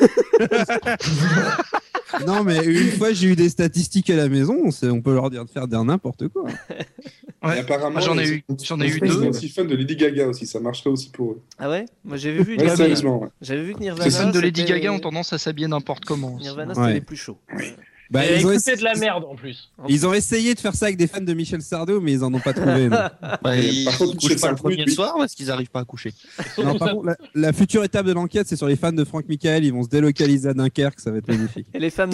Non, 2.26 2.44
mais 2.44 2.66
une 2.66 2.92
fois 2.92 3.14
j'ai 3.14 3.28
eu 3.28 3.36
des 3.36 3.50
statistiques 3.50 4.10
à 4.10 4.16
la 4.16 4.30
maison, 4.30 4.56
on 4.84 5.02
peut 5.02 5.14
leur 5.14 5.30
dire 5.30 5.46
de 5.46 5.50
faire 5.50 5.68
dire 5.68 5.84
n'importe 5.84 6.28
quoi. 6.30 6.46
Ouais. 7.42 7.56
Et 7.58 7.60
apparemment, 7.62 7.96
Ah, 7.98 8.02
j'en 8.02 8.18
ai 8.18 8.28
eu- 8.28 8.44
j'en 8.64 8.80
ai 8.82 8.88
eu 8.88 9.00
ils 9.02 9.12
sont 9.14 9.20
deux. 9.22 9.28
aussi 9.30 9.48
fans 9.50 9.64
de 9.64 9.74
Lady 9.76 9.96
Gaga 9.96 10.28
aussi, 10.28 10.46
ça 10.46 10.60
marcherait 10.60 10.90
aussi 10.90 11.10
pour 11.10 11.32
eux. 11.32 11.42
Ah 11.58 11.70
ouais? 11.70 11.86
Moi 12.04 12.18
j'avais 12.18 12.44
vu, 12.44 12.52
Ouais, 12.52 12.58
Nirvana. 12.58 12.76
sérieusement, 12.76 13.22
ouais. 13.22 13.30
J'avais 13.42 13.64
vu 13.64 13.74
que 13.74 13.80
Les 13.80 13.86
Nirvana. 13.86 14.12
fans 14.12 14.30
de 14.30 14.40
Lady 14.40 14.66
Gaga 14.66 14.92
ont 14.92 15.00
tendance 15.00 15.32
à 15.32 15.38
s'habiller 15.38 15.68
n'importe 15.70 16.04
comment. 16.04 16.36
aussi. 16.36 16.44
Nirvana 16.44 16.74
Ouais. 16.74 16.82
c'était 16.82 16.94
les 16.96 17.02
plus 17.02 17.16
chauds. 17.16 17.38
Bah, 18.12 18.26
ils, 18.26 18.46
ont 18.46 18.52
écoutez 18.52 18.72
essa- 18.72 18.76
de 18.76 18.84
la 18.84 18.96
merde 18.96 19.24
en 19.30 19.36
plus. 19.36 19.70
ils 19.88 20.08
ont 20.08 20.14
essayé 20.14 20.56
de 20.56 20.60
faire 20.60 20.74
ça 20.74 20.86
avec 20.88 20.98
des 20.98 21.06
fans 21.08 21.22
de 21.22 21.34
Michel 21.34 21.62
Sardou, 21.62 22.00
mais 22.02 22.14
ils 22.14 22.24
en 22.24 22.34
ont 22.34 22.40
pas 22.40 22.54
trouvé. 22.54 22.86
ils 23.54 23.86
par 23.86 23.98
contre, 23.98 24.14
couchent 24.18 24.24
Michel 24.24 24.40
pas 24.40 24.50
le 24.50 24.56
premier 24.56 24.84
lui- 24.86 24.92
soir 24.92 25.14
parce 25.18 25.36
qu'ils 25.36 25.52
arrivent 25.52 25.70
pas 25.70 25.82
à 25.82 25.86
coucher. 25.86 26.12
Non, 26.58 26.76
par 26.80 26.92
contre, 26.94 27.06
la, 27.06 27.16
la 27.36 27.54
future 27.54 27.84
étape 27.84 28.06
de 28.08 28.14
l'enquête, 28.14 28.48
c'est 28.48 28.56
sur 28.56 28.68
les 28.68 28.76
fans 28.76 28.92
de 28.92 29.04
Franck 29.04 29.28
Michael. 29.30 29.64
Ils 29.64 29.72
vont 29.74 29.84
se 29.84 29.90
délocaliser 29.90 30.50
à 30.50 30.54
Dunkerque, 30.54 31.00
ça 31.00 31.12
va 31.12 31.18
être 31.18 31.28
magnifique. 31.28 31.68
Et 31.74 31.80
les 31.80 31.90
fans, 31.92 32.10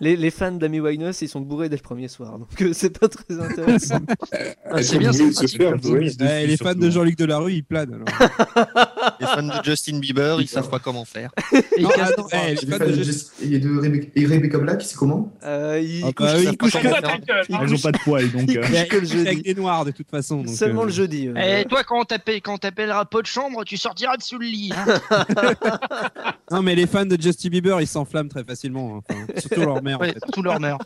les, 0.00 0.16
les 0.16 0.30
fans 0.30 0.52
d'Amy 0.52 0.78
Winehouse 0.80 1.20
ils 1.22 1.28
sont 1.28 1.40
bourrés 1.40 1.68
dès 1.68 1.76
le 1.76 1.82
premier 1.82 2.06
soir. 2.08 2.38
Donc 2.38 2.48
euh, 2.62 2.72
c'est 2.72 2.96
pas 2.98 3.08
très 3.08 3.40
intéressant. 3.40 3.98
Elles 4.32 4.84
c'est 4.84 4.98
bien, 4.98 5.12
c'est 5.12 5.30
pratique. 5.58 5.90
ouais. 5.90 6.46
Les 6.46 6.56
fans 6.56 6.66
surtout. 6.66 6.80
de 6.80 6.90
Jean-Luc 6.90 7.18
Delarue, 7.18 7.52
ils 7.54 7.64
planent. 7.64 7.94
Alors. 7.94 8.89
Les 9.20 9.26
fans 9.26 9.42
de 9.42 9.52
Justin 9.64 9.98
Bieber, 9.98 10.40
ils 10.40 10.48
savent 10.48 10.68
pas 10.70 10.78
comment 10.78 11.04
faire. 11.04 11.30
Et 11.76 11.82
Non, 11.82 11.90
attends, 12.00 12.26
eh, 12.32 12.54
les 12.54 12.56
fans 12.78 12.84
de 12.86 12.92
Just- 13.02 13.32
Et 13.42 13.58
Rebecca, 13.58 14.06
et 14.14 14.26
Rebecca 14.26 14.58
Black, 14.58 14.82
c'est 14.82 14.96
comment 14.96 15.32
Euh, 15.44 15.80
ils 15.82 16.04
Ah, 16.04 16.12
couchent, 16.12 16.26
bah 16.26 16.38
ils 16.38 16.44
ils 16.44 16.50
que- 16.52 16.56
couchent 16.56 16.72
Ta 16.72 16.80
gueule. 16.82 16.94
ils 17.48 17.54
Elles 17.54 17.58
couchent- 17.68 17.72
ont 17.78 17.82
pas 17.82 17.92
de 17.92 17.98
poils, 17.98 18.30
donc. 18.32 18.44
ils 18.48 18.58
euh, 18.58 18.62
couchent 18.62 18.88
que 18.88 18.96
le 19.14 19.20
avec 19.20 19.42
des 19.42 19.54
noirs 19.54 19.84
de 19.84 19.90
toute 19.90 20.10
façon. 20.10 20.42
donc, 20.42 20.54
Seulement 20.54 20.82
euh, 20.82 20.86
le 20.86 20.90
jeudi. 20.92 21.28
euh. 21.28 21.34
Eh, 21.36 21.64
toi, 21.66 21.84
quand 21.84 22.00
on 22.48 22.56
t'appellera 22.58 23.04
pas 23.04 23.20
de 23.22 23.26
chambre, 23.26 23.64
tu 23.64 23.76
sortiras 23.76 24.16
de 24.16 24.22
sous 24.22 24.38
le 24.38 24.46
lit. 24.46 24.72
hein. 24.74 25.24
Non, 26.50 26.62
mais 26.62 26.74
les 26.74 26.86
fans 26.86 27.06
de 27.06 27.16
Justin 27.20 27.48
Bieber, 27.48 27.80
ils 27.80 27.86
s'enflamment 27.86 28.28
très 28.28 28.44
facilement. 28.44 28.96
hein. 28.96 29.02
Enfin, 29.08 29.20
surtout 29.38 29.60
leur 29.60 29.82
mère. 29.82 29.98
en 29.98 30.00
Ouais, 30.00 30.12
fait. 30.12 30.18
surtout 30.24 30.42
leur 30.42 30.58
mère. 30.60 30.78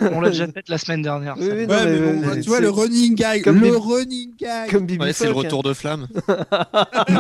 On 0.01 0.21
l'a 0.21 0.29
déjà 0.29 0.47
fait 0.47 0.67
la 0.69 0.77
semaine 0.77 1.01
dernière. 1.01 1.35
Oui, 1.37 1.45
ça. 1.47 1.53
oui, 1.55 1.67
non, 1.67 1.73
Ouais, 1.73 1.85
mais 1.85 1.99
mais, 1.99 2.27
bon, 2.35 2.41
tu 2.41 2.49
vois, 2.49 2.59
le 2.59 2.69
running 2.69 3.15
gag. 3.15 3.43
comme 3.43 3.59
le 3.61 3.75
running 3.77 4.35
gag 4.37 4.69
Comme 4.71 4.85
Ouais, 4.99 5.13
c'est 5.13 5.25
le 5.25 5.31
retour 5.33 5.63
de 5.63 5.73
flamme. 5.73 6.07
du 6.07 7.13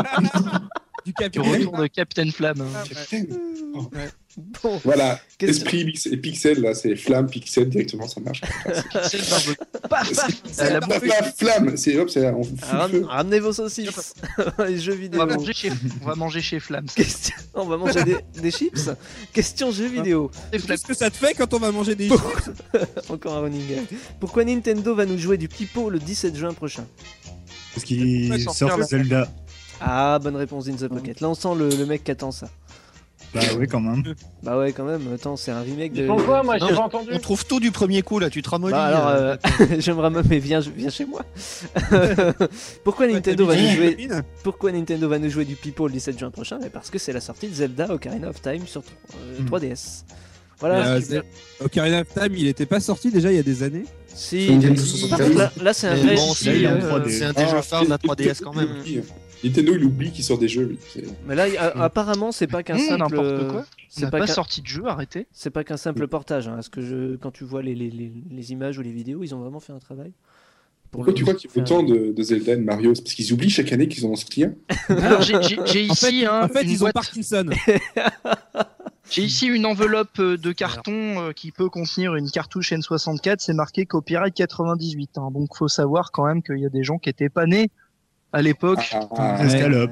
Du 1.05 1.13
capitaine. 1.13 1.51
retour 1.51 1.77
de 1.77 1.87
Captain 1.87 2.29
Flamme. 2.31 2.61
hein. 2.61 2.83
Bon, 4.61 4.79
Voilà, 4.83 5.19
esprit 5.39 5.91
et 6.11 6.17
pixel, 6.17 6.61
là, 6.61 6.75
c'est 6.75 6.95
flamme, 6.95 7.27
pixel, 7.27 7.69
directement, 7.69 8.07
ça 8.07 8.21
marche. 8.21 8.41
C'est 9.09 9.17
le 9.17 9.29
barbecue. 9.29 9.55
Paf, 9.89 10.13
paf. 10.13 10.31
C'est 10.51 10.69
la 10.73 10.81
flamme, 11.35 11.75
c'est 11.77 11.97
hop, 11.97 12.07
c'est 12.09 12.27
on 12.29 12.43
ram- 12.61 12.91
feu. 12.91 13.03
ramenez 13.05 13.39
vos 13.39 13.51
saucisses. 13.51 14.13
les 14.67 14.79
jeux 14.79 14.93
On 14.93 14.95
vidéo. 14.95 15.25
va 15.25 15.35
manger 15.35 15.53
chez, 15.53 15.71
on 16.03 16.05
va 16.05 16.13
manger 16.15 16.41
chez 16.41 16.59
Flamme. 16.59 16.85
Question- 16.85 17.35
On 17.55 17.65
va 17.65 17.77
manger 17.77 18.03
des, 18.03 18.17
des 18.39 18.51
chips. 18.51 18.89
Question 19.33 19.71
jeux 19.71 19.87
vidéo. 19.87 20.29
Qu'est-ce 20.51 20.85
que 20.85 20.93
ça 20.93 21.09
te 21.09 21.15
fait 21.17 21.33
quand 21.33 21.51
on 21.55 21.59
va 21.59 21.71
manger 21.71 21.95
des 21.95 22.07
chips 22.07 22.51
Encore 23.09 23.37
un 23.37 23.41
running 23.41 23.67
gag. 23.67 23.85
Pourquoi 24.19 24.45
Nintendo 24.45 24.93
va 24.93 25.07
nous 25.07 25.17
jouer 25.17 25.37
du 25.39 25.47
pipeau 25.47 25.89
le 25.89 25.97
17 25.97 26.35
juin 26.35 26.53
prochain 26.53 26.85
Parce 27.73 27.85
qu'il 27.85 28.39
sort 28.51 28.83
Zelda. 28.83 29.27
Ah, 29.81 30.19
bonne 30.21 30.35
réponse 30.35 30.67
in 30.67 30.73
the 30.75 30.87
pocket. 30.87 31.21
Là, 31.21 31.29
on 31.29 31.33
sent 31.35 31.55
le, 31.57 31.69
le 31.69 31.85
mec 31.87 32.03
qui 32.03 32.11
attend 32.11 32.31
ça. 32.31 32.49
Bah 33.37 33.47
oui, 33.59 33.67
quand 33.67 33.79
même. 33.79 34.03
Bah 34.43 34.57
ouais, 34.57 34.71
quand 34.71 34.85
même. 34.85 35.01
Attends, 35.13 35.35
c'est 35.35 35.51
un 35.51 35.61
remake 35.61 35.93
de. 35.93 36.03
Ils 36.03 36.07
font 36.07 36.17
quoi, 36.17 36.43
moi, 36.43 36.57
j'ai 36.57 36.67
pas 36.73 36.81
entendu 36.81 37.09
On 37.13 37.19
trouve 37.19 37.45
tout 37.45 37.59
du 37.59 37.71
premier 37.71 38.01
coup 38.01 38.19
là, 38.19 38.29
tu 38.29 38.41
te 38.41 38.49
ramollis. 38.49 38.71
Bah 38.73 38.85
alors, 38.85 39.07
euh, 39.07 39.35
euh, 39.61 39.65
j'aimerais 39.79 40.09
même, 40.09 40.23
mais 40.29 40.39
viens, 40.39 40.59
viens 40.59 40.89
chez 40.89 41.05
moi. 41.05 41.21
pourquoi, 42.83 43.07
Nintendo 43.07 43.45
va 43.45 43.55
nous 43.55 43.69
jouer, 43.69 44.07
pourquoi 44.43 44.71
Nintendo 44.71 45.09
va 45.09 45.19
nous 45.19 45.29
jouer 45.29 45.45
du 45.45 45.55
pipeau 45.55 45.87
le 45.87 45.93
17 45.93 46.19
juin 46.19 46.31
prochain? 46.31 46.59
Mais 46.61 46.69
Parce 46.69 46.89
que 46.89 46.99
c'est 46.99 47.13
la 47.13 47.21
sortie 47.21 47.47
de 47.47 47.53
Zelda 47.53 47.91
Ocarina 47.91 48.29
of 48.29 48.41
Time 48.41 48.65
sur 48.67 48.81
euh, 48.81 49.41
Hmm. 49.41 49.47
3DS. 49.47 50.03
Voilà. 50.59 50.87
Euh, 50.87 51.01
c'est- 51.01 51.21
Ocarina 51.63 52.01
of 52.01 52.07
Time, 52.13 52.33
il 52.35 52.47
était 52.47 52.65
pas 52.65 52.79
sorti 52.79 53.11
déjà 53.11 53.31
il 53.31 53.35
y 53.35 53.39
a 53.39 53.43
des 53.43 53.63
années 53.63 53.85
Si, 54.13 54.47
là, 55.35 55.51
là, 55.61 55.73
c'est 55.73 55.87
un 55.87 55.95
vrai. 55.95 56.15
bon, 56.15 56.33
euh, 56.45 56.67
un 56.67 56.79
3D. 56.79 57.09
c'est 57.09 57.25
un 57.25 57.33
des 57.33 57.47
jeux 57.47 57.61
phares 57.61 57.85
de 57.85 57.89
la 57.89 57.97
3DS 57.97 58.41
quand 58.43 58.55
même. 58.55 58.69
Nintendo, 59.43 59.73
il 59.75 59.83
oublie 59.83 60.11
qu'il 60.11 60.23
sort 60.23 60.37
des 60.39 60.47
jeux. 60.47 60.63
lui. 60.65 60.77
Mais 61.27 61.35
là, 61.35 61.45
a- 61.59 61.83
apparemment, 61.83 62.31
c'est 62.31 62.47
pas 62.47 62.63
qu'un 62.63 62.75
Mmh, 62.75 62.79
simple. 62.79 62.99
n'importe 62.99 63.47
quoi. 63.51 63.61
On 63.61 63.65
C'est 63.89 64.09
pas 64.09 64.25
sorti 64.27 64.61
de 64.61 64.67
jeu, 64.67 64.85
arrêtez. 64.87 65.27
C'est 65.31 65.49
pas 65.51 65.63
qu'un 65.63 65.77
simple 65.77 66.07
portage. 66.07 66.47
Hein. 66.47 66.53
Parce 66.55 66.69
que 66.69 66.81
je, 66.81 67.15
quand 67.17 67.31
tu 67.31 67.43
vois 67.43 67.61
les, 67.61 67.75
les, 67.75 67.89
les, 67.89 68.11
les 68.31 68.51
images 68.51 68.77
ou 68.77 68.81
les 68.81 68.91
vidéos, 68.91 69.23
ils 69.23 69.33
ont 69.35 69.39
vraiment 69.39 69.59
fait 69.59 69.73
un 69.73 69.79
travail. 69.79 70.11
Pour 70.91 71.03
Pourquoi 71.03 71.11
le- 71.11 71.17
tu 71.17 71.23
crois 71.23 71.33
qu'il 71.35 71.49
y 71.53 71.59
a 71.59 71.61
autant 71.61 71.83
de, 71.83 72.13
de 72.13 72.23
Zelda 72.23 72.53
et 72.53 72.57
de 72.57 72.63
Mario? 72.63 72.93
Parce 72.93 73.13
qu'ils 73.13 73.31
oublient 73.33 73.49
chaque 73.49 73.71
année 73.73 73.87
qu'ils 73.87 74.05
ont 74.05 74.15
sorti 74.15 74.43
un 74.45 74.53
Alors 74.89 75.21
j'ai 75.21 75.35
En 75.35 75.41
fait, 75.65 75.83
ici 75.83 76.25
hein, 76.25 76.41
en 76.45 76.47
fait 76.47 76.63
une 76.63 76.69
ils 76.69 76.83
ont 76.85 76.91
Parkinson. 76.91 77.45
J'ai 79.09 79.21
ici 79.23 79.47
une 79.47 79.65
enveloppe 79.65 80.19
euh, 80.19 80.37
de 80.37 80.51
carton 80.51 80.91
euh, 80.91 81.31
qui 81.31 81.51
peut 81.53 81.69
contenir 81.69 82.15
une 82.15 82.29
cartouche 82.29 82.73
N64. 82.73 83.35
C'est 83.39 83.53
marqué 83.53 83.85
copyright 83.85 84.33
98. 84.33 85.17
Hein. 85.17 85.31
Donc 85.31 85.55
faut 85.55 85.69
savoir 85.69 86.11
quand 86.11 86.25
même 86.25 86.43
qu'il 86.43 86.57
y 86.59 86.65
a 86.65 86.69
des 86.69 86.83
gens 86.83 86.97
qui 86.97 87.09
étaient 87.09 87.29
pas 87.29 87.45
nés 87.45 87.69
à 88.33 88.41
l'époque. 88.41 88.95
Ah, 89.17 89.37
Ouais. 89.41 89.87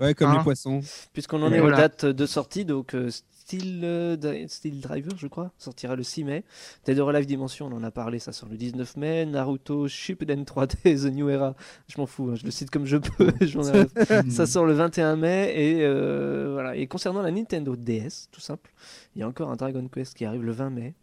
Ouais, 0.00 0.14
comme 0.14 0.30
Hein 0.30 0.38
les 0.38 0.42
poissons. 0.42 0.80
Puisqu'on 1.12 1.42
en 1.42 1.52
est 1.52 1.60
voilà. 1.60 1.76
aux 1.76 1.80
dates 1.80 2.04
de 2.06 2.26
sortie, 2.26 2.64
donc 2.64 2.94
euh, 2.94 3.10
Steel, 3.10 3.80
euh, 3.84 4.46
Steel 4.48 4.80
Driver, 4.80 5.12
je 5.18 5.26
crois, 5.26 5.50
sortira 5.58 5.96
le 5.96 6.02
6 6.02 6.24
mai. 6.24 6.44
Dead 6.86 6.98
or 6.98 7.10
Alive 7.10 7.26
Dimension, 7.26 7.66
on 7.66 7.76
en 7.76 7.82
a 7.82 7.90
parlé, 7.90 8.18
ça 8.18 8.32
sort 8.32 8.48
le 8.48 8.56
19 8.56 8.96
mai. 8.96 9.26
Naruto 9.26 9.88
Shippuden 9.88 10.44
3D 10.44 10.76
The 11.02 11.12
New 11.12 11.28
Era, 11.28 11.54
je 11.88 11.98
m'en 11.98 12.06
fous, 12.06 12.30
hein, 12.30 12.36
je 12.36 12.44
le 12.44 12.50
cite 12.50 12.70
comme 12.70 12.86
je 12.86 12.96
peux. 12.96 13.32
ça 14.30 14.46
sort 14.46 14.64
le 14.66 14.72
21 14.72 15.16
mai. 15.16 15.52
Et, 15.54 15.80
euh, 15.82 16.50
voilà. 16.52 16.76
et 16.76 16.86
concernant 16.86 17.22
la 17.22 17.30
Nintendo 17.30 17.76
DS, 17.76 18.28
tout 18.30 18.40
simple, 18.40 18.72
il 19.14 19.20
y 19.20 19.22
a 19.22 19.28
encore 19.28 19.50
un 19.50 19.56
Dragon 19.56 19.86
Quest 19.88 20.16
qui 20.16 20.24
arrive 20.24 20.44
le 20.44 20.52
20 20.52 20.70
mai. 20.70 20.94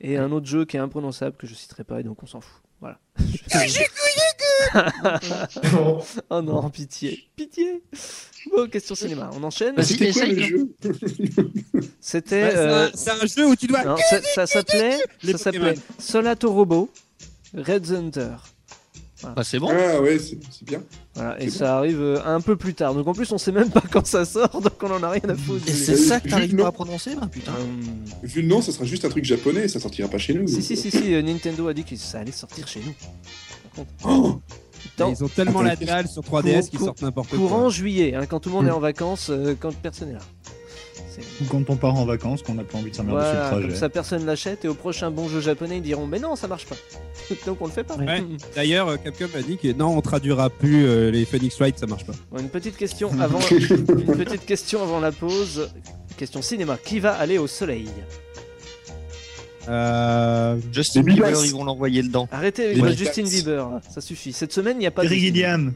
Et 0.00 0.18
un 0.18 0.30
autre 0.32 0.46
jeu 0.46 0.64
qui 0.64 0.76
est 0.76 0.80
imprononçable 0.80 1.36
que 1.36 1.46
je 1.46 1.54
citerai 1.54 1.84
pas, 1.84 2.00
et 2.00 2.02
donc 2.02 2.22
on 2.22 2.26
s'en 2.26 2.40
fout. 2.40 2.60
Voilà. 2.80 2.98
oh 6.30 6.42
non, 6.42 6.68
pitié, 6.70 7.24
pitié. 7.36 7.82
Bon, 8.54 8.68
question 8.68 8.94
cinéma, 8.94 9.30
on 9.34 9.42
enchaîne. 9.44 9.74
Vas-y, 9.76 9.86
C'était 9.86 10.12
quoi 10.12 10.26
le 10.26 10.42
jeu 10.42 10.68
C'était. 12.00 12.50
C'est 12.50 12.56
euh, 12.56 12.86
un- 12.86 12.90
C'est 12.94 13.10
un, 13.10 13.26
jeu 13.26 13.46
où 13.46 13.56
tu 13.56 13.66
dois. 13.66 13.84
non, 13.84 13.96
ça, 14.10 14.20
ça 14.22 14.46
s'appelait, 14.46 14.98
ça 15.24 15.38
s'appelait. 15.38 15.74
Solato 15.98 16.52
Robo 16.52 16.90
Red 17.54 17.90
Hunter. 17.92 18.30
Bah, 19.36 19.44
c'est 19.44 19.60
bon. 19.60 19.68
Ah 19.70 20.00
ouais, 20.00 20.18
c'est 20.18 20.36
bien. 20.64 20.82
Voilà, 21.14 21.40
et 21.40 21.48
ça 21.48 21.76
arrive 21.78 22.00
euh, 22.00 22.18
un 22.24 22.40
peu 22.40 22.56
plus 22.56 22.74
tard. 22.74 22.92
Donc 22.92 23.06
en 23.06 23.12
plus, 23.14 23.30
on 23.30 23.38
sait 23.38 23.52
même 23.52 23.70
pas 23.70 23.82
quand 23.92 24.04
ça 24.04 24.24
sort, 24.24 24.60
donc 24.60 24.72
on 24.82 24.90
en 24.90 25.00
a 25.04 25.10
rien 25.10 25.28
à 25.28 25.36
foutre. 25.36 25.62
Et 25.68 25.72
c'est 25.72 25.92
Euh, 25.92 25.96
ça 25.96 26.18
que 26.18 26.28
t'arrives 26.28 26.56
pas 26.56 26.66
à 26.66 26.72
prononcer, 26.72 27.14
bah 27.14 27.28
putain. 27.30 27.52
Euh, 27.52 28.26
Vu 28.26 28.42
le 28.42 28.48
nom, 28.48 28.60
ça 28.60 28.72
sera 28.72 28.84
juste 28.84 29.04
un 29.04 29.10
truc 29.10 29.24
japonais, 29.24 29.68
ça 29.68 29.78
sortira 29.78 30.08
pas 30.08 30.18
chez 30.18 30.34
nous. 30.34 30.48
si, 30.48 30.60
si, 30.60 30.76
si, 30.76 30.90
si, 30.90 31.14
euh, 31.14 31.22
Nintendo 31.22 31.68
a 31.68 31.74
dit 31.74 31.84
que 31.84 31.94
ça 31.94 32.18
allait 32.18 32.32
sortir 32.32 32.66
chez 32.66 32.80
nous. 32.80 32.94
Oh 34.04 34.40
dans- 34.98 35.10
Ils 35.12 35.22
ont 35.24 35.28
tellement 35.28 35.60
Attends, 35.60 35.68
la 35.68 35.76
dalle 35.76 36.08
sur 36.08 36.22
3DS 36.22 36.68
qu'ils 36.68 36.80
sortent 36.80 37.02
n'importe 37.02 37.30
quoi. 37.30 37.38
courant 37.38 37.70
juillet, 37.70 38.14
hein, 38.14 38.26
quand 38.26 38.40
tout 38.40 38.48
le 38.48 38.56
monde 38.56 38.66
est 38.66 38.70
en 38.72 38.80
vacances, 38.80 39.28
euh, 39.30 39.54
quand 39.58 39.72
personne 39.74 40.10
est 40.10 40.14
là. 40.14 40.18
Ou 41.40 41.44
quand 41.44 41.62
on 41.68 41.76
part 41.76 41.94
en 41.94 42.06
vacances, 42.06 42.42
qu'on 42.42 42.54
n'a 42.54 42.64
pas 42.64 42.78
envie 42.78 42.90
de 42.90 42.96
s'emmerder 42.96 43.20
Voilà, 43.20 43.32
sur 43.34 43.42
le 43.44 43.50
comme 43.50 43.60
trajet. 43.68 43.80
ça 43.80 43.88
personne 43.90 44.24
l'achète 44.26 44.64
et 44.64 44.68
au 44.68 44.74
prochain 44.74 45.10
bon 45.10 45.28
jeu 45.28 45.40
japonais 45.40 45.76
ils 45.76 45.82
diront 45.82 46.06
mais 46.06 46.18
non 46.18 46.36
ça 46.36 46.48
marche 46.48 46.64
pas. 46.66 46.74
donc 47.46 47.58
on 47.60 47.66
le 47.66 47.70
fait 47.70 47.84
pas. 47.84 47.96
Ouais. 47.96 48.24
D'ailleurs, 48.56 48.88
euh, 48.88 48.96
Capcom 48.96 49.28
a 49.36 49.42
dit 49.42 49.58
que 49.58 49.72
non, 49.72 49.96
on 49.96 50.00
traduira 50.00 50.48
plus 50.48 50.86
euh, 50.86 51.10
les 51.10 51.24
Phoenix 51.26 51.56
Wright, 51.58 51.78
ça 51.78 51.86
marche 51.86 52.06
pas. 52.06 52.14
Bon, 52.30 52.38
une 52.40 52.48
petite 52.48 52.76
question 52.78 53.10
avant 53.20 53.40
une 53.40 54.16
petite 54.16 54.46
question 54.46 54.82
avant 54.82 55.00
la 55.00 55.12
pause. 55.12 55.68
Question 56.16 56.40
cinéma. 56.42 56.78
Qui 56.82 56.98
va 56.98 57.12
aller 57.14 57.38
au 57.38 57.46
soleil? 57.46 57.88
Euh... 59.68 60.56
Justin 60.72 61.02
Bieber, 61.02 61.30
ils 61.44 61.52
vont 61.52 61.64
l'envoyer 61.64 62.02
dedans. 62.02 62.28
Arrêtez 62.32 62.80
avec. 62.80 62.96
Justin 62.98 63.24
Bieber, 63.24 63.68
ça 63.88 64.00
suffit. 64.00 64.32
Cette 64.32 64.52
semaine 64.52 64.76
il 64.76 64.80
n'y 64.80 64.86
a 64.86 64.90
pas 64.90 65.02
Terry 65.02 65.20
Gilliam. 65.20 65.72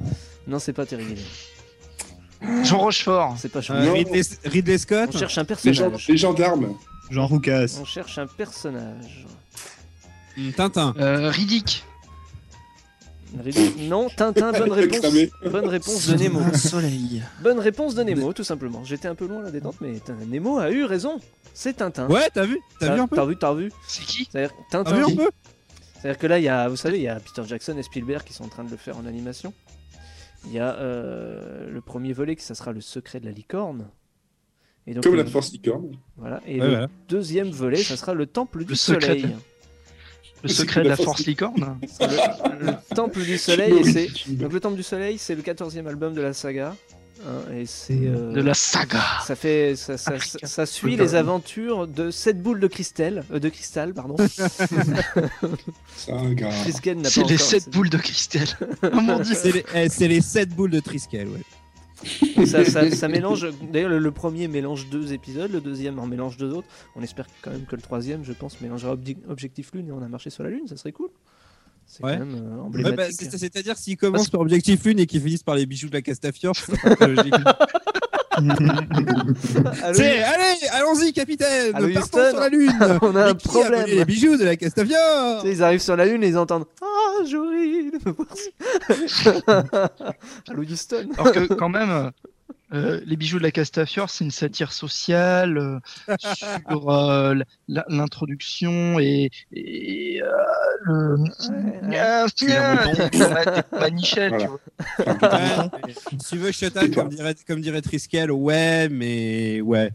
Non 0.46 0.58
c'est 0.58 0.72
pas 0.72 0.86
Terry 0.86 1.04
Gilliam. 1.04 2.64
Jean 2.64 2.78
Rochefort. 2.78 3.36
C'est 3.38 3.48
pas 3.50 3.60
Euh. 3.70 3.92
Ridley, 3.92 4.22
Ridley 4.44 4.78
Scott 4.78 5.10
On 5.14 5.18
cherche 5.18 5.38
un 5.38 5.44
personnage. 5.44 6.06
les 6.08 6.16
gendarmes. 6.16 6.74
Jean 7.10 7.26
Roucas. 7.26 7.78
On 7.80 7.84
cherche 7.84 8.18
un 8.18 8.26
personnage. 8.26 9.24
Tintin. 10.56 10.94
Euh, 10.98 11.30
Riddick. 11.30 11.84
Non, 13.88 14.08
Tintin, 14.08 14.52
bonne 14.52 14.72
réponse. 14.72 15.04
Bonne 15.50 15.66
réponse 15.68 16.06
de 16.08 16.16
Nemo. 16.16 16.40
Soleil. 16.54 17.22
Bonne 17.42 17.58
réponse 17.58 17.94
de 17.94 18.02
Nemo, 18.02 18.32
tout 18.32 18.44
simplement. 18.44 18.84
J'étais 18.84 19.08
un 19.08 19.14
peu 19.14 19.26
loin 19.26 19.42
la 19.42 19.50
détente, 19.50 19.76
mais 19.80 20.00
Nemo 20.26 20.58
a 20.58 20.70
eu 20.70 20.84
raison. 20.84 21.20
C'est 21.54 21.74
Tintin. 21.74 22.08
Ouais, 22.08 22.28
t'as 22.32 22.44
vu 22.44 22.58
T'as 22.80 22.94
vu 22.94 23.00
un 23.00 23.06
peu 23.08 23.16
T'as 23.16 23.24
vu, 23.26 23.36
t'as 23.36 23.54
vu 23.54 23.72
C'est 23.88 24.04
qui? 24.04 24.28
C'est-à-dire 24.30 24.54
T'as 24.70 24.82
vu 24.84 25.02
un 25.02 25.16
peu 25.16 25.30
C'est-à-dire 26.00 26.18
que 26.18 26.26
là, 26.26 26.38
il 26.38 26.44
y 26.44 26.48
a, 26.48 26.68
vous 26.68 26.76
savez, 26.76 26.98
il 26.98 27.02
y 27.02 27.08
a 27.08 27.18
Peter 27.18 27.42
Jackson 27.46 27.76
et 27.78 27.82
Spielberg 27.82 28.22
qui 28.24 28.32
sont 28.32 28.44
en 28.44 28.48
train 28.48 28.64
de 28.64 28.70
le 28.70 28.76
faire 28.76 28.96
en 28.98 29.06
animation. 29.06 29.52
Il 30.46 30.52
y 30.52 30.58
a 30.58 30.74
euh, 30.76 31.68
le 31.70 31.80
premier 31.80 32.12
volet 32.12 32.36
qui 32.36 32.44
ça 32.44 32.54
sera 32.54 32.72
le 32.72 32.80
secret 32.80 33.20
de 33.20 33.26
la 33.26 33.32
licorne. 33.32 33.88
Et 34.86 34.94
donc, 34.94 35.02
Comme 35.02 35.16
la 35.16 35.24
force 35.24 35.50
licorne. 35.50 35.96
Voilà. 36.16 36.40
Et 36.46 36.60
Ouais, 36.60 36.66
le 36.66 36.70
voilà. 36.72 36.88
deuxième 37.08 37.50
volet, 37.50 37.82
ça 37.82 37.96
sera 37.96 38.14
le 38.14 38.26
temple 38.26 38.64
du 38.64 38.70
Le 38.70 38.74
soleil. 38.76 39.22
de- 39.22 39.28
Le 40.42 40.48
secret 40.48 40.82
de 40.84 40.88
la 40.88 40.96
force 40.96 41.26
licorne. 41.26 41.78
Le, 42.00 42.66
le 42.66 42.94
temple 42.94 43.20
du 43.22 43.36
soleil. 43.38 43.72
C'est 43.84 44.08
donc 44.36 44.52
le 44.52 44.60
temple 44.60 44.76
du 44.76 44.82
soleil, 44.82 45.18
c'est 45.18 45.34
le 45.34 45.42
14e 45.42 45.86
album 45.86 46.14
de 46.14 46.20
la 46.22 46.32
saga. 46.32 46.74
hein, 47.26 47.30
et 47.54 47.66
c'est 47.66 47.98
euh, 48.04 48.32
De 48.32 48.40
la 48.40 48.54
saga. 48.54 49.02
Ça 49.26 49.34
fait, 49.36 49.74
ça, 49.76 49.96
ça, 49.98 50.18
ça, 50.20 50.38
ça 50.46 50.66
suit 50.66 50.96
les 50.96 51.14
aventures 51.14 51.86
de 51.86 52.10
sept 52.10 52.42
boules 52.42 52.60
de 52.60 52.66
cristal, 52.68 53.24
euh, 53.32 53.38
de 53.38 53.48
cristal, 53.48 53.92
pardon. 53.94 54.16
Ça, 55.96 56.12
gars. 56.32 56.50
Triskel 56.62 56.96
n'a 56.98 57.02
pas 57.04 57.08
C'est 57.10 57.20
les 57.24 57.34
encore- 57.34 57.46
sept 57.46 57.68
boules 57.70 57.90
de 57.90 57.98
cristal. 57.98 58.46
Oh 58.82 59.20
eh, 59.74 59.88
c'est 59.88 60.08
les 60.08 60.20
7 60.20 60.50
boules 60.50 60.70
de 60.70 60.80
Triskel, 60.80 61.28
ouais. 61.28 61.40
Ça, 62.46 62.64
ça- 62.64 62.90
ça 62.90 63.08
mélange. 63.08 63.46
D'ailleurs, 63.72 63.90
le, 63.90 63.98
le 63.98 64.10
premier 64.12 64.48
mélange 64.48 64.88
deux 64.90 65.12
épisodes, 65.12 65.50
le 65.50 65.60
deuxième 65.60 65.98
en 65.98 66.06
mélange 66.06 66.36
deux 66.36 66.52
autres. 66.52 66.68
On 66.94 67.02
espère 67.02 67.26
quand 67.42 67.50
même 67.50 67.64
que 67.64 67.76
le 67.76 67.82
troisième, 67.82 68.24
je 68.24 68.32
pense, 68.32 68.60
mélangera 68.60 68.96
Objectif 69.28 69.70
Lune 69.72 69.88
et 69.88 69.92
on 69.92 70.02
a 70.02 70.08
marché 70.08 70.30
sur 70.30 70.42
la 70.44 70.50
Lune, 70.50 70.66
ça 70.68 70.76
serait 70.76 70.92
cool. 70.92 71.08
C'est 71.88 72.02
Ouais. 72.04 72.14
quand 72.18 72.26
même 72.26 72.34
euh, 72.34 72.54
Ouais, 72.56 72.60
emblématique. 72.62 72.96
bah, 72.96 73.06
c'est- 73.10 73.38
C'est-à-dire 73.38 73.76
s'ils 73.76 73.96
commencent 73.96 74.28
par 74.30 74.40
Objectif 74.40 74.84
Lune 74.84 74.98
et 74.98 75.06
qu'ils 75.06 75.20
finissent 75.22 75.44
par 75.44 75.54
les 75.54 75.66
bijoux 75.66 75.88
de 75.88 75.94
la 75.94 76.02
Castafiore, 76.02 76.54
c'est 76.56 76.96
pas 76.98 77.06
logique. 77.06 77.32
C'est- 79.94 80.22
allez, 80.22 80.68
allons-y, 80.72 81.12
capitaine 81.12 81.74
Allô, 81.74 81.88
Partons 81.92 82.18
Houston. 82.18 82.30
sur 82.30 82.40
la 82.40 82.48
Lune. 82.48 82.72
On 83.02 83.16
a 83.16 83.30
un 83.30 83.34
qui 83.34 83.48
volé 83.48 83.64
problème. 83.66 83.86
les 83.86 84.04
bijoux 84.04 84.36
de 84.36 84.44
la 84.44 84.56
Castafiore. 84.56 85.42
Tu 85.42 85.48
sais, 85.48 85.54
ils 85.54 85.62
arrivent 85.62 85.80
sur 85.82 85.96
la 85.96 86.06
Lune 86.06 86.22
et 86.24 86.28
ils 86.28 86.38
entendent 86.38 86.66
Ah, 86.82 87.24
Jory 87.28 87.90
de 87.90 87.98
me 88.08 88.12
voir 88.12 88.28
si- 88.34 88.50
Allô, 90.50 90.62
Houston. 90.62 91.08
Alors 91.18 91.32
que 91.32 91.54
quand 91.54 91.68
même, 91.68 92.10
euh, 92.72 93.00
les 93.06 93.16
bijoux 93.16 93.38
de 93.38 93.44
la 93.44 93.50
Castafiore, 93.52 94.10
c'est 94.10 94.24
une 94.24 94.30
satire 94.30 94.72
sociale 94.72 95.56
euh, 95.58 95.78
sur 96.34 96.90
euh, 96.90 97.34
l'introduction 97.68 98.98
et, 98.98 99.30
et 99.52 100.05
euh, 100.22 100.28
le. 100.82 101.16
Ah, 101.98 102.26
ouais. 102.26 103.44
t'es 103.54 103.62
pas 103.62 103.90
Michel, 103.90 104.32
tu 104.38 104.46
vois. 104.46 104.60
Ouais, 105.06 105.94
Si 106.10 106.16
tu 106.30 106.36
veux, 106.38 106.52
shut 106.52 106.76
up, 106.76 106.94
comme 106.94 107.08
dirait, 107.08 107.34
comme 107.46 107.60
dirait 107.60 107.82
Triskel, 107.82 108.30
ouais, 108.30 108.88
mais 108.88 109.60
ouais. 109.60 109.90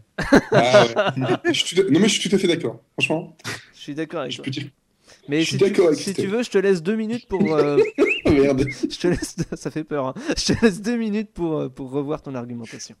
Ah, 0.52 0.84
ouais. 1.16 1.36
Je 1.46 1.52
suis 1.64 1.76
tout 1.76 1.82
à- 1.86 1.90
Non, 1.90 2.00
mais 2.00 2.08
je 2.08 2.20
suis 2.20 2.28
tout 2.28 2.36
à 2.36 2.38
fait 2.38 2.48
d'accord. 2.48 2.80
Franchement, 2.98 3.36
Je 3.74 3.80
suis 3.80 3.94
d'accord 3.94 4.20
avec 4.20 4.32
je 4.32 4.36
toi. 4.38 4.44
peux 4.44 4.50
dire. 4.50 4.68
Mais 5.28 5.40
je 5.40 5.46
suis 5.46 5.58
si, 5.58 5.58
tu, 5.64 5.70
d'accord 5.70 5.86
avec 5.88 5.98
si 6.00 6.14
tu 6.14 6.26
veux, 6.26 6.42
je 6.42 6.50
te 6.50 6.58
laisse 6.58 6.82
deux 6.82 6.96
minutes 6.96 7.28
pour. 7.28 7.54
euh, 7.54 7.78
Oh, 8.24 8.30
merde. 8.30 8.64
je 8.68 8.98
te 8.98 9.08
laisse. 9.08 9.36
Ça 9.54 9.70
fait 9.70 9.84
peur. 9.84 10.06
hein. 10.08 10.14
Je 10.36 10.52
te 10.54 10.64
laisse 10.64 10.80
deux 10.82 10.96
minutes 10.96 11.32
pour, 11.32 11.58
euh, 11.58 11.68
pour 11.68 11.90
revoir 11.90 12.22
ton 12.22 12.34
argumentation. 12.34 12.96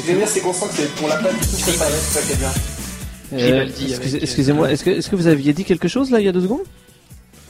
Venir, 0.00 0.28
c'est 0.28 0.40
constant 0.40 0.66
que 0.68 0.74
c'est- 0.74 0.88
on 1.02 1.06
l'a 1.08 1.16
pas 1.16 1.32
du 1.32 1.38
tout 1.38 1.56
préparé, 1.62 1.92
c'est 2.00 2.20
ça 2.20 2.26
qui 2.26 2.32
est 2.32 2.36
bien. 2.36 2.52
Excusez- 3.66 4.16
euh, 4.16 4.20
Excusez-moi, 4.22 4.70
est-ce 4.72 4.84
que, 4.84 4.90
est-ce 4.90 5.08
que 5.10 5.16
vous 5.16 5.26
aviez 5.26 5.52
dit 5.52 5.64
quelque 5.64 5.88
chose 5.88 6.10
là 6.10 6.20
il 6.20 6.26
y 6.26 6.28
a 6.28 6.32
deux 6.32 6.42
secondes? 6.42 6.60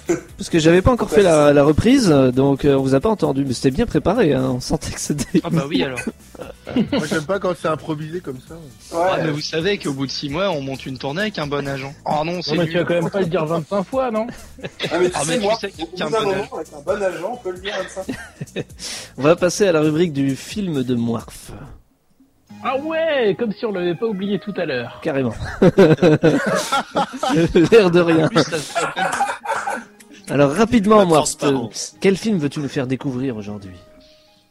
Parce 0.36 0.50
que 0.50 0.58
j'avais 0.58 0.82
pas 0.82 0.90
encore 0.92 1.08
fait 1.08 1.22
la, 1.22 1.52
la 1.54 1.64
reprise, 1.64 2.08
donc 2.08 2.64
euh, 2.66 2.74
on 2.74 2.82
vous 2.82 2.94
a 2.94 3.00
pas 3.00 3.08
entendu, 3.08 3.44
mais 3.46 3.54
c'était 3.54 3.70
bien 3.70 3.86
préparé, 3.86 4.34
hein, 4.34 4.50
on 4.56 4.60
sentait 4.60 4.90
que 4.90 5.00
c'était. 5.00 5.40
Ah 5.42 5.48
bah 5.50 5.64
oui 5.66 5.82
alors. 5.82 5.98
Moi 6.92 7.06
j'aime 7.08 7.24
pas 7.24 7.38
quand 7.38 7.54
c'est 7.60 7.68
improvisé 7.68 8.20
comme 8.20 8.38
ça. 8.46 8.54
Ah, 8.94 9.16
mais 9.22 9.30
vous 9.30 9.40
savez 9.40 9.78
qu'au 9.78 9.92
bout 9.94 10.06
de 10.06 10.10
6 10.10 10.28
mois, 10.28 10.50
on 10.50 10.60
monte 10.60 10.84
une 10.84 10.98
tournée 10.98 11.22
avec 11.22 11.38
un 11.38 11.46
bon 11.46 11.66
agent. 11.66 11.94
Oh 12.04 12.22
non, 12.24 12.42
c'est 12.42 12.54
mais 12.56 12.66
tu 12.66 12.74
vas 12.74 12.84
quand 12.84 12.94
même 12.94 13.08
pas 13.10 13.20
le 13.20 13.26
dire 13.26 13.46
25 13.46 13.82
fois, 13.84 14.10
non? 14.10 14.26
Ah, 14.90 14.98
mais 15.00 15.08
tu 15.08 15.12
Ah, 15.14 15.20
sais, 15.20 15.26
mais 15.28 15.34
tu 15.38 15.42
moi, 15.44 15.58
sais 15.58 15.66
au 15.68 15.70
qu'il 15.70 15.84
bout 15.86 15.96
y 15.98 16.02
a 16.02 16.06
un 16.06 16.10
d'un 16.10 16.22
bon 16.22 16.30
avec 16.30 16.68
un 16.74 16.80
bon 16.84 17.02
agent, 17.02 17.30
on 17.32 17.36
peut 17.36 17.52
le 17.52 17.58
dire 17.60 17.74
comme 17.78 18.04
ça. 18.04 18.62
On 19.16 19.22
va 19.22 19.36
passer 19.36 19.66
à 19.68 19.72
la 19.72 19.80
rubrique 19.80 20.12
du 20.12 20.36
film 20.36 20.82
de 20.82 20.94
Moirf. 20.94 21.52
Ah 22.66 22.78
ouais, 22.78 23.36
comme 23.38 23.52
si 23.52 23.66
on 23.66 23.72
l'avait 23.72 23.94
pas 23.94 24.06
oublié 24.06 24.38
tout 24.38 24.54
à 24.56 24.64
l'heure. 24.64 24.98
Carrément. 25.02 25.34
L'air 27.70 27.90
de 27.90 28.00
rien. 28.00 28.28
Plus, 28.28 28.42
ça 28.42 28.58
se 28.58 28.72
fait 28.72 28.86
même- 28.96 29.10
Alors 30.30 30.52
rapidement, 30.52 31.04
Moirf, 31.04 31.36
transparence. 31.36 31.96
quel 32.00 32.16
film 32.16 32.38
veux-tu 32.38 32.60
nous 32.60 32.68
faire 32.68 32.86
découvrir 32.86 33.36
aujourd'hui? 33.36 33.76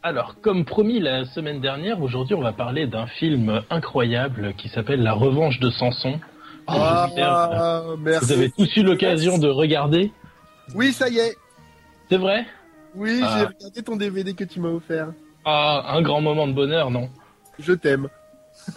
Alors, 0.02 0.36
comme 0.42 0.64
promis 0.64 1.00
la 1.00 1.24
semaine 1.24 1.60
dernière, 1.60 2.00
aujourd'hui 2.02 2.34
on 2.34 2.42
va 2.42 2.52
parler 2.52 2.86
d'un 2.86 3.06
film 3.06 3.62
incroyable 3.70 4.52
qui 4.58 4.68
s'appelle 4.68 5.02
La 5.02 5.12
Revanche 5.14 5.58
de 5.60 5.70
Samson. 5.70 6.20
Ah, 6.66 7.06
J'espère, 7.08 7.84
merci. 7.98 8.24
Vous 8.26 8.32
avez 8.32 8.50
tous 8.50 8.76
eu 8.76 8.82
l'occasion 8.82 9.38
de 9.38 9.48
regarder 9.48 10.12
Oui, 10.74 10.92
ça 10.92 11.08
y 11.08 11.18
est. 11.18 11.34
C'est 12.10 12.18
vrai? 12.18 12.44
Oui, 12.94 13.20
Ah. 13.22 13.36
j'ai 13.38 13.46
regardé 13.46 13.82
ton 13.82 13.96
DVD 13.96 14.34
que 14.34 14.44
tu 14.44 14.60
m'as 14.60 14.68
offert. 14.68 15.08
Ah, 15.44 15.84
un 15.88 16.02
grand 16.02 16.20
moment 16.20 16.46
de 16.46 16.52
bonheur, 16.52 16.90
non? 16.90 17.08
Je 17.58 17.72
t'aime. 17.72 18.08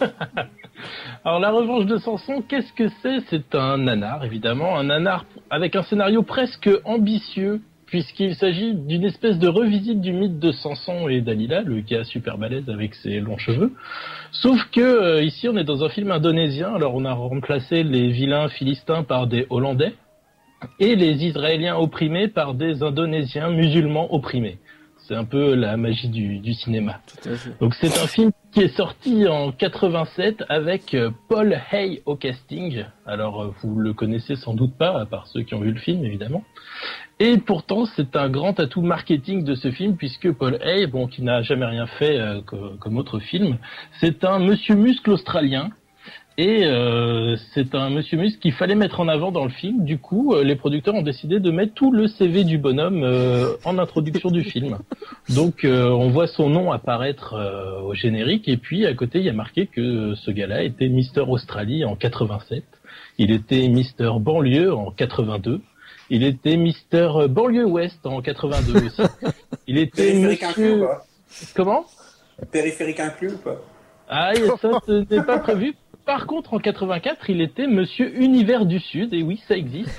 Alors, 1.24 1.40
La 1.40 1.50
Revanche 1.50 1.86
de 1.86 1.98
Samson, 1.98 2.42
qu'est-ce 2.48 2.72
que 2.72 2.88
c'est? 3.02 3.20
C'est 3.28 3.54
un 3.54 3.78
nanar, 3.78 4.24
évidemment, 4.24 4.78
un 4.78 4.84
nanar 4.84 5.24
avec 5.50 5.76
un 5.76 5.82
scénario 5.82 6.22
presque 6.22 6.70
ambitieux, 6.84 7.60
puisqu'il 7.86 8.34
s'agit 8.34 8.74
d'une 8.74 9.04
espèce 9.04 9.38
de 9.38 9.48
revisite 9.48 10.00
du 10.00 10.12
mythe 10.12 10.38
de 10.38 10.52
Samson 10.52 11.08
et 11.08 11.20
Dalila, 11.20 11.62
le 11.62 11.80
gars 11.80 12.04
super 12.04 12.38
balèze 12.38 12.68
avec 12.68 12.94
ses 12.94 13.20
longs 13.20 13.38
cheveux. 13.38 13.72
Sauf 14.30 14.62
que 14.70 14.80
euh, 14.80 15.22
ici, 15.22 15.48
on 15.48 15.56
est 15.56 15.64
dans 15.64 15.84
un 15.84 15.88
film 15.88 16.10
indonésien, 16.10 16.74
alors 16.74 16.94
on 16.94 17.04
a 17.04 17.12
remplacé 17.12 17.82
les 17.82 18.08
vilains 18.08 18.48
philistins 18.48 19.04
par 19.04 19.26
des 19.26 19.46
Hollandais 19.48 19.94
et 20.80 20.96
les 20.96 21.24
Israéliens 21.24 21.76
opprimés 21.76 22.28
par 22.28 22.54
des 22.54 22.82
Indonésiens 22.82 23.50
musulmans 23.50 24.12
opprimés. 24.12 24.58
C'est 25.08 25.14
un 25.16 25.24
peu 25.24 25.54
la 25.54 25.78
magie 25.78 26.08
du, 26.10 26.38
du 26.38 26.52
cinéma. 26.52 27.00
Tout 27.06 27.30
à 27.30 27.34
fait. 27.34 27.58
Donc 27.60 27.74
c'est 27.74 27.98
un 27.98 28.06
film 28.06 28.30
qui 28.52 28.60
est 28.60 28.76
sorti 28.76 29.26
en 29.26 29.52
87 29.52 30.44
avec 30.50 30.92
euh, 30.92 31.10
Paul 31.30 31.58
Hay 31.72 32.02
au 32.04 32.14
casting. 32.14 32.84
Alors 33.06 33.40
euh, 33.42 33.54
vous 33.62 33.76
le 33.80 33.94
connaissez 33.94 34.36
sans 34.36 34.52
doute 34.52 34.74
pas, 34.76 35.00
à 35.00 35.06
part 35.06 35.26
ceux 35.28 35.42
qui 35.44 35.54
ont 35.54 35.60
vu 35.60 35.72
le 35.72 35.80
film 35.80 36.04
évidemment. 36.04 36.44
Et 37.20 37.38
pourtant 37.38 37.86
c'est 37.96 38.16
un 38.16 38.28
grand 38.28 38.60
atout 38.60 38.82
marketing 38.82 39.44
de 39.44 39.54
ce 39.54 39.70
film 39.70 39.96
puisque 39.96 40.30
Paul 40.32 40.58
Hay, 40.62 40.86
bon 40.86 41.06
qui 41.06 41.22
n'a 41.22 41.40
jamais 41.40 41.64
rien 41.66 41.86
fait 41.86 42.18
euh, 42.18 42.42
co- 42.42 42.72
comme 42.78 42.98
autre 42.98 43.18
film, 43.18 43.56
c'est 44.00 44.24
un 44.24 44.38
monsieur 44.38 44.74
muscle 44.74 45.10
australien. 45.10 45.70
Et 46.40 46.64
euh, 46.66 47.36
c'est 47.52 47.74
un 47.74 47.90
monsieur 47.90 48.16
muscle 48.16 48.38
qu'il 48.38 48.52
fallait 48.52 48.76
mettre 48.76 49.00
en 49.00 49.08
avant 49.08 49.32
dans 49.32 49.42
le 49.42 49.50
film. 49.50 49.84
Du 49.84 49.98
coup, 49.98 50.34
euh, 50.34 50.44
les 50.44 50.54
producteurs 50.54 50.94
ont 50.94 51.02
décidé 51.02 51.40
de 51.40 51.50
mettre 51.50 51.74
tout 51.74 51.90
le 51.90 52.06
CV 52.06 52.44
du 52.44 52.58
bonhomme 52.58 53.02
euh, 53.02 53.56
en 53.64 53.76
introduction 53.76 54.30
du 54.30 54.44
film. 54.44 54.78
Donc, 55.30 55.64
euh, 55.64 55.88
on 55.88 56.10
voit 56.10 56.28
son 56.28 56.48
nom 56.48 56.70
apparaître 56.70 57.34
euh, 57.34 57.80
au 57.80 57.92
générique. 57.92 58.48
Et 58.48 58.56
puis, 58.56 58.86
à 58.86 58.94
côté, 58.94 59.18
il 59.18 59.24
y 59.24 59.28
a 59.28 59.32
marqué 59.32 59.66
que 59.66 60.14
ce 60.14 60.30
gars-là 60.30 60.62
était 60.62 60.88
Mister 60.88 61.22
Australie 61.22 61.84
en 61.84 61.96
87. 61.96 62.62
Il 63.18 63.32
était 63.32 63.66
Mister 63.66 64.12
Banlieue 64.20 64.72
en 64.72 64.92
82. 64.92 65.60
Il 66.08 66.22
était 66.22 66.56
Mister 66.56 67.08
Banlieue 67.28 67.66
Ouest 67.66 68.06
en 68.06 68.22
82 68.22 68.86
aussi. 68.86 69.02
Il 69.66 69.76
était 69.76 70.12
Périphérique 70.12 70.42
inclus 70.44 70.70
ou 70.70 70.76
Monsieur... 70.76 70.86
pas? 70.86 71.04
Comment? 71.56 71.84
Périphérique 72.52 73.00
inclus 73.00 73.32
ou 73.32 73.38
pas? 73.38 73.56
Ah, 74.08 74.34
et 74.34 74.46
ça, 74.46 74.70
ce 74.86 75.04
n'est 75.12 75.24
pas 75.24 75.38
prévu. 75.40 75.74
Par 76.08 76.26
contre, 76.26 76.54
en 76.54 76.58
84, 76.58 77.28
il 77.28 77.42
était 77.42 77.66
Monsieur 77.66 78.18
Univers 78.18 78.64
du 78.64 78.80
Sud, 78.80 79.12
et 79.12 79.22
oui, 79.22 79.42
ça 79.46 79.54
existe. 79.58 79.90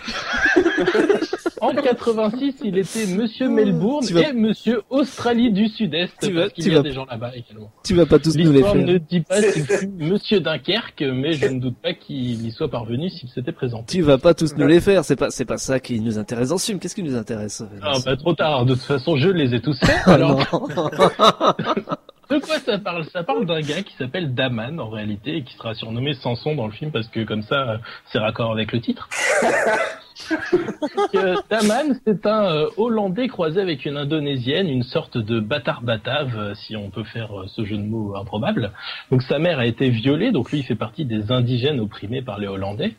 en 1.61 1.71
86, 1.71 2.55
il 2.63 2.79
était 2.79 3.05
Monsieur 3.05 3.47
Melbourne 3.47 4.03
vas- 4.07 4.21
et 4.29 4.33
Monsieur 4.33 4.81
Australie 4.89 5.51
du 5.51 5.67
Sud-Est, 5.67 6.11
Tu 6.19 6.31
vas- 6.31 6.41
parce 6.41 6.53
qu'il 6.53 6.67
y 6.67 6.71
a 6.71 6.77
vas- 6.77 6.81
des 6.81 6.93
gens 6.93 7.05
là-bas 7.05 7.33
également. 7.35 7.69
Tu 7.85 7.93
vas 7.93 8.07
pas 8.07 8.17
tous 8.17 8.35
nous 8.35 8.51
les 8.51 8.63
faire. 8.63 8.73
ne 8.73 8.97
dit 8.97 9.21
pas 9.21 9.39
s'il 9.51 9.65
fut 9.65 9.87
Monsieur 9.99 10.39
Dunkerque, 10.39 11.03
mais 11.13 11.33
je 11.33 11.45
ne 11.45 11.59
doute 11.59 11.77
pas 11.77 11.93
qu'il 11.93 12.43
y 12.43 12.49
soit 12.49 12.71
parvenu 12.71 13.11
s'il 13.11 13.29
s'était 13.29 13.51
présenté. 13.51 13.95
Tu 13.95 14.01
vas 14.01 14.17
pas 14.17 14.33
tous 14.33 14.55
nous 14.57 14.65
les 14.65 14.81
faire. 14.81 15.05
C'est 15.05 15.15
pas, 15.15 15.29
c'est 15.29 15.45
pas 15.45 15.57
ça 15.57 15.79
qui 15.79 15.99
nous 16.01 16.17
intéresse 16.17 16.49
dans 16.49 16.57
ce 16.57 16.65
film. 16.65 16.79
Qu'est-ce 16.79 16.95
qui 16.95 17.03
nous 17.03 17.15
intéresse 17.15 17.61
Ah, 17.83 17.93
bah, 18.03 18.17
trop 18.17 18.33
tard. 18.33 18.65
De 18.65 18.73
toute 18.73 18.81
façon, 18.81 19.15
je 19.15 19.29
les 19.29 19.53
ai 19.53 19.61
tous 19.61 19.77
faits. 19.79 19.95
Ah, 20.07 20.13
Alors. 20.13 20.39
De 22.29 22.37
quoi 22.37 22.59
ça 22.59 22.77
parle? 22.77 23.05
Ça 23.05 23.23
parle 23.23 23.47
d'un 23.47 23.61
gars 23.61 23.81
qui 23.81 23.95
s'appelle 23.95 24.35
Daman 24.35 24.79
en 24.79 24.89
réalité 24.89 25.37
et 25.37 25.43
qui 25.43 25.55
sera 25.55 25.73
surnommé 25.73 26.13
Samson 26.13 26.53
dans 26.53 26.67
le 26.67 26.71
film 26.71 26.91
parce 26.91 27.07
que 27.07 27.23
comme 27.23 27.41
ça 27.41 27.71
euh, 27.71 27.77
c'est 28.11 28.19
raccord 28.19 28.51
avec 28.51 28.71
le 28.71 28.81
titre. 28.81 29.09
Euh, 31.15 31.37
Daman 31.49 31.97
c'est 32.05 32.25
un 32.27 32.43
euh, 32.53 32.69
Hollandais 32.75 33.29
croisé 33.29 33.61
avec 33.61 33.85
une 33.85 33.95
Indonésienne, 33.95 34.67
une 34.67 34.83
sorte 34.83 35.17
de 35.17 35.39
bâtard 35.39 35.81
batave 35.81 36.53
si 36.55 36.75
on 36.75 36.89
peut 36.89 37.05
faire 37.05 37.31
ce 37.47 37.63
jeu 37.63 37.77
de 37.77 37.83
mots 37.83 38.15
improbable. 38.17 38.73
Donc 39.11 39.23
sa 39.23 39.39
mère 39.39 39.59
a 39.59 39.65
été 39.65 39.89
violée, 39.89 40.31
donc 40.31 40.51
lui 40.51 40.59
il 40.59 40.63
fait 40.63 40.75
partie 40.75 41.05
des 41.05 41.31
indigènes 41.31 41.79
opprimés 41.79 42.21
par 42.21 42.37
les 42.37 42.47
Hollandais. 42.47 42.95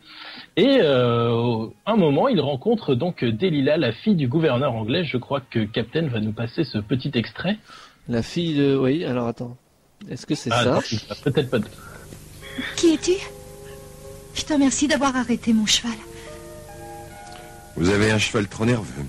Et 0.57 0.81
un 0.81 1.97
moment 1.97 2.29
il 2.29 2.40
rencontre 2.40 2.95
donc 2.95 3.23
Delilah, 3.23 3.77
la 3.77 3.93
fille 3.93 4.16
du 4.16 4.27
gouverneur 4.27 4.75
anglais. 4.75 5.05
Je 5.05 5.19
crois 5.19 5.43
que 5.43 5.61
Captain 5.61 6.07
va 6.09 6.21
nous 6.21 6.33
passer 6.33 6.64
ce 6.64 6.79
petit 6.79 7.12
extrait. 7.14 7.59
La 8.11 8.23
fille 8.23 8.55
de, 8.57 8.77
oui. 8.77 9.05
Alors 9.05 9.29
attends. 9.29 9.57
Est-ce 10.11 10.27
que 10.27 10.35
c'est 10.35 10.51
Ah, 10.53 10.64
ça 10.83 11.14
Peut-être 11.25 11.49
pas. 11.51 11.59
de- 11.61 11.64
Qui 12.77 12.94
es-tu? 12.94 13.12
Je 14.35 14.42
te 14.42 14.53
remercie 14.53 14.88
d'avoir 14.88 15.14
arrêté 15.16 15.53
mon 15.53 15.64
cheval. 15.66 15.92
Vous 17.77 17.88
avez 17.88 18.11
un 18.11 18.18
cheval 18.18 18.49
trop 18.49 18.64
nerveux. 18.66 19.05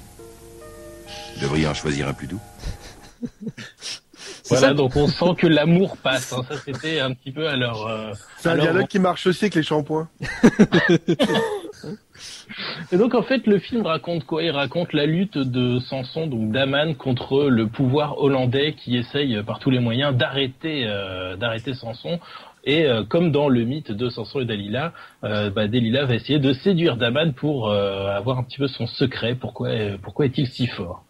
Vous 1.36 1.42
devriez 1.42 1.68
en 1.68 1.74
choisir 1.74 2.08
un 2.08 2.14
plus 2.14 2.28
doux. 2.28 2.40
Voilà, 4.50 4.68
ça 4.70 4.74
donc 4.74 4.96
on 4.98 5.08
sent 5.08 5.36
que 5.38 5.48
l'amour 5.48 5.96
passe. 5.96 6.34
hein. 6.34 6.44
Ça, 6.50 6.56
c'était 6.66 7.00
un 7.00 7.14
petit 7.14 7.32
peu 7.32 7.48
à 7.48 7.56
leur. 7.56 7.88
euh, 7.88 8.12
C'est 8.38 8.50
un 8.50 8.56
leur- 8.56 8.66
dialogue 8.66 8.88
qui 8.88 9.00
marche 9.00 9.26
aussi 9.26 9.46
avec 9.46 9.56
les 9.56 9.64
shampoings. 9.64 10.10
Et 12.92 12.98
donc 12.98 13.16
en 13.16 13.22
fait, 13.22 13.48
le 13.48 13.60
film 13.60 13.86
raconte 13.86 14.26
quoi? 14.26 14.44
Il 14.44 14.52
raconte 14.52 14.94
la 14.94 15.06
lutte 15.06 15.38
de 15.38 15.80
Samson, 15.80 16.28
donc 16.28 16.52
d'Aman, 16.52 16.96
contre 16.96 17.44
le 17.50 17.68
pouvoir 17.68 18.20
hollandais 18.20 18.74
qui 18.74 18.98
essaye 18.98 19.36
euh, 19.36 19.44
par 19.44 19.60
tous 19.60 19.70
les 19.70 19.80
moyens 19.80 20.16
d'arrêter, 20.16 20.84
euh, 20.86 21.36
d'arrêter 21.36 21.74
Samson. 21.74 22.20
Et 22.64 22.86
euh, 22.86 23.04
comme 23.04 23.32
dans 23.32 23.50
le 23.50 23.64
mythe 23.64 23.92
de 23.92 24.10
Samson 24.10 24.42
et 24.42 24.46
Dalila, 24.46 24.94
euh, 25.24 25.50
bah, 25.50 25.68
Dalila 25.68 26.06
va 26.06 26.14
essayer 26.14 26.38
de 26.38 26.54
séduire 26.54 26.96
Daman 26.96 27.34
pour 27.34 27.70
euh, 27.70 28.16
avoir 28.16 28.38
un 28.38 28.44
petit 28.44 28.60
peu 28.60 28.68
son 28.68 28.86
secret. 28.86 29.34
Pourquoi, 29.36 29.70
pourquoi 30.02 30.26
est-il 30.26 30.48
si 30.48 30.68
fort? 30.68 31.04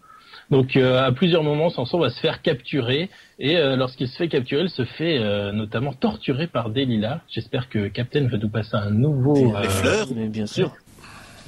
Donc 0.50 0.76
euh, 0.76 1.02
à 1.02 1.12
plusieurs 1.14 1.44
moments, 1.44 1.70
Samson 1.70 2.00
va 2.00 2.10
se 2.10 2.20
faire 2.20 2.42
capturer 2.42 3.10
et 3.40 3.58
euh, 3.58 3.78
lorsqu'il 3.78 4.08
se 4.10 4.18
fait 4.18 4.28
capturer, 4.28 4.64
il 4.64 4.70
se 4.70 4.84
fait 4.84 5.18
euh, 5.18 5.54
notamment 5.54 5.94
torturer 5.94 6.48
par 6.48 6.70
Dalila. 6.70 7.22
J'espère 7.30 7.70
que 7.70 7.88
Captain 7.88 8.28
va 8.28 8.38
nous 8.38 8.50
passer 8.50 8.76
un 8.76 8.92
nouveau. 8.92 9.54
Les 9.62 9.70
fleurs 9.70 10.08
Mais 10.14 10.28
bien 10.28 10.46
sûr. 10.46 10.72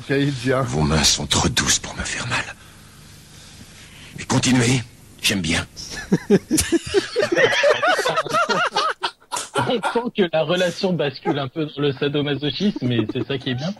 J'allais 0.07 0.25
le 0.25 0.31
dire. 0.31 0.63
Vos 0.63 0.81
mains 0.81 1.03
sont 1.03 1.25
trop 1.25 1.49
douces 1.49 1.79
pour 1.79 1.95
me 1.95 2.03
faire 2.03 2.27
mal. 2.27 2.55
Mais 4.17 4.25
continuez, 4.25 4.81
j'aime 5.21 5.41
bien. 5.41 5.65
on 9.55 9.81
sent 9.93 10.11
que 10.17 10.29
la 10.31 10.43
relation 10.43 10.93
bascule 10.93 11.39
un 11.39 11.47
peu 11.47 11.65
dans 11.65 11.81
le 11.81 11.91
sadomasochisme, 11.93 12.87
mais 12.87 12.99
c'est 13.11 13.25
ça 13.25 13.37
qui 13.37 13.51
est 13.51 13.55
bien. 13.55 13.73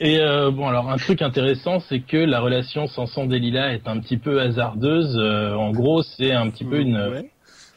Et 0.00 0.20
euh, 0.20 0.50
bon, 0.50 0.68
alors 0.68 0.90
un 0.90 0.96
truc 0.96 1.22
intéressant, 1.22 1.80
c'est 1.88 2.00
que 2.00 2.16
la 2.16 2.40
relation 2.40 2.86
Samson 2.86 3.26
Delilah 3.26 3.72
est 3.72 3.86
un 3.88 3.98
petit 4.00 4.16
peu 4.16 4.40
hasardeuse. 4.40 5.16
Euh, 5.16 5.54
en 5.54 5.70
gros, 5.70 6.02
c'est 6.02 6.32
un 6.32 6.50
petit 6.50 6.64
peu 6.64 6.80
une 6.80 7.24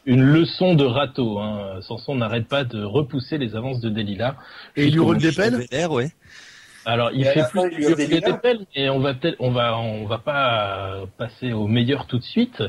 une 0.06 0.22
leçon 0.22 0.74
de 0.74 0.84
râteau. 0.84 1.38
Hein. 1.38 1.80
Samson 1.82 2.14
n'arrête 2.14 2.48
pas 2.48 2.64
de 2.64 2.82
repousser 2.82 3.36
les 3.36 3.54
avances 3.54 3.80
de 3.80 3.90
Delilah. 3.90 4.36
Et 4.74 4.86
il 4.86 4.94
lui 4.94 5.00
roule 5.00 5.18
des 5.18 5.36
ouais. 5.86 6.10
Alors, 6.88 7.10
il 7.12 7.20
Et 7.20 7.24
fait 7.24 7.40
la 7.40 7.44
fin, 7.48 7.68
plus 7.68 7.94
lilas. 7.96 8.38
pelles, 8.38 8.64
mais 8.74 8.88
on 8.88 8.98
va 8.98 9.12
peut-être, 9.12 9.36
on 9.40 9.50
va, 9.50 9.78
on 9.78 10.06
va 10.06 10.16
pas 10.16 11.00
passer 11.18 11.52
au 11.52 11.66
meilleur 11.66 12.06
tout 12.06 12.16
de 12.16 12.24
suite. 12.24 12.62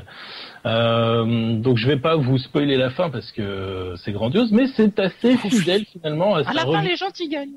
Euh, 0.65 1.55
donc, 1.55 1.77
je 1.77 1.87
vais 1.87 1.95
pas 1.95 2.17
vous 2.17 2.37
spoiler 2.37 2.75
la 2.75 2.89
fin 2.89 3.09
parce 3.09 3.31
que 3.31 3.93
c'est 4.03 4.11
grandiose, 4.11 4.51
mais 4.51 4.67
c'est 4.75 4.99
assez 4.99 5.37
fidèle 5.37 5.85
finalement 5.85 6.35
à, 6.35 6.41
À 6.41 6.53
la 6.53 6.65
fin, 6.65 6.81
les 6.81 6.97
gentils 6.97 7.29
gagnent. 7.29 7.55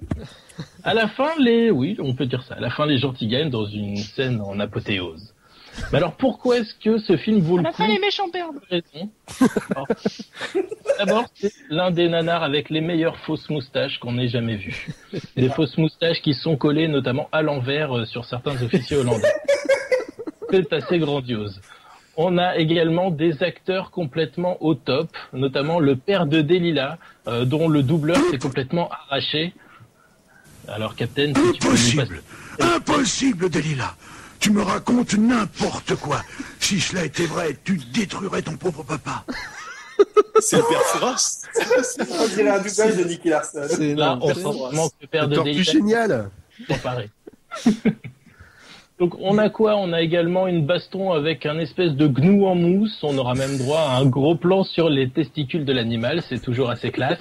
À 0.85 0.94
la 0.94 1.09
fin, 1.09 1.31
les, 1.40 1.72
oui, 1.72 1.96
on 1.98 2.14
peut 2.14 2.27
dire 2.27 2.44
ça. 2.44 2.55
À 2.55 2.61
la 2.61 2.70
fin, 2.70 2.87
les 2.87 2.98
gentils 2.98 3.27
gagnent 3.27 3.51
dans 3.51 3.66
une 3.66 3.96
scène 3.96 4.40
en 4.40 4.61
apothéose. 4.61 5.35
Mais 5.91 5.99
alors, 5.99 6.13
pourquoi 6.13 6.59
est-ce 6.59 6.75
que 6.75 6.99
ce 6.99 7.17
film 7.17 7.41
vaut 7.41 7.59
le 7.59 7.65
coup 7.65 7.73
fin, 7.73 7.89
les 7.89 7.99
méchants 7.99 8.29
perdent. 8.31 8.61
D'abord, 10.99 11.27
c'est 11.35 11.53
l'un 11.71 11.91
des 11.91 12.09
nanars 12.09 12.43
avec 12.43 12.71
les 12.71 12.81
meilleures 12.81 13.19
fausses 13.19 13.49
moustaches 13.51 13.99
qu'on 13.99 14.19
ait 14.19 14.29
jamais 14.29 14.57
vues. 14.57 14.89
Des 15.37 15.49
fausses 15.49 15.77
moustaches 15.79 16.21
qui 16.23 16.35
sont 16.35 16.57
collées 16.57 16.89
notamment 16.89 17.29
à 17.33 17.43
l'envers 17.43 17.97
euh, 17.97 18.05
sur 18.05 18.25
certains 18.25 18.61
officiers 18.63 18.97
hollandais. 18.97 19.29
C'est 20.51 20.73
assez 20.75 20.99
grandiose. 20.99 21.61
On 22.17 22.37
a 22.37 22.59
également 22.59 23.11
des 23.11 23.43
acteurs 23.43 23.91
complètement 23.91 24.63
au 24.63 24.75
top, 24.75 25.09
notamment 25.33 25.81
le 25.81 25.97
père 25.97 26.27
de 26.27 26.43
Delilah, 26.43 26.99
euh, 27.27 27.47
dont 27.47 27.69
le 27.69 27.83
doubleur 27.83 28.19
s'est 28.31 28.39
complètement 28.39 28.91
arraché. 28.91 29.55
Alors, 30.69 30.95
Captain, 30.95 31.33
si 31.35 31.53
tu 31.53 31.59
peux 31.61 31.69
Impossible 31.69 32.23
Impossible, 32.61 33.49
Delilah 33.49 33.95
Tu 34.43 34.51
me 34.51 34.61
racontes 34.63 35.15
n'importe 35.15 35.95
quoi. 35.95 36.21
Si 36.59 36.81
cela 36.81 37.05
était 37.05 37.27
vrai, 37.27 37.57
tu 37.65 37.79
détruirais 37.95 38.43
ton 38.43 38.57
pauvre 38.57 38.83
papa. 38.83 39.25
C'est 40.41 40.57
le 40.57 40.63
père 40.69 40.81
Fouras. 40.83 41.43
Dirait 42.35 42.49
un 42.51 42.59
doublage 42.59 42.97
de 42.97 43.05
Nicky 43.05 43.29
Larson. 43.29 43.61
C'est 43.69 43.95
Là, 43.95 44.19
on 44.21 44.35
sent 44.35 44.41
vraiment 44.43 44.89
que 44.89 44.95
le 45.03 45.07
père 45.07 45.29
de 45.29 45.37
Delilah 45.37 45.63
génial. 45.63 46.31
comparé. 46.69 47.11
Donc 48.99 49.15
on 49.21 49.39
a 49.39 49.49
quoi? 49.49 49.77
On 49.77 49.93
a 49.93 50.01
également 50.01 50.47
une 50.49 50.67
baston 50.67 51.13
avec 51.13 51.47
un 51.47 51.59
espèce 51.59 51.93
de 51.93 52.07
gnou 52.09 52.47
en 52.47 52.55
mousse. 52.57 52.99
On 53.03 53.17
aura 53.19 53.35
même 53.35 53.57
droit 53.59 53.81
à 53.81 53.97
un 53.99 54.07
gros 54.07 54.35
plan 54.35 54.65
sur 54.65 54.89
les 54.91 55.09
testicules 55.09 55.65
de 55.65 55.73
l'animal. 55.73 56.23
C'est 56.29 56.41
toujours 56.43 56.71
assez 56.71 56.91
classe. 56.91 57.19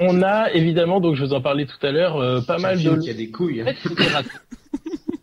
On 0.00 0.22
a 0.22 0.50
évidemment, 0.52 1.00
donc 1.00 1.16
je 1.16 1.24
vous 1.24 1.32
en 1.32 1.40
parlais 1.40 1.64
tout 1.66 1.84
à 1.86 1.90
l'heure, 1.92 2.16
euh, 2.18 2.40
pas 2.42 2.58
mal 2.58 2.76
de. 2.76 2.80
film 2.82 3.00
qui 3.00 3.10
a 3.10 3.14
des 3.14 3.30
couilles. 3.30 3.62
hein. 3.62 3.72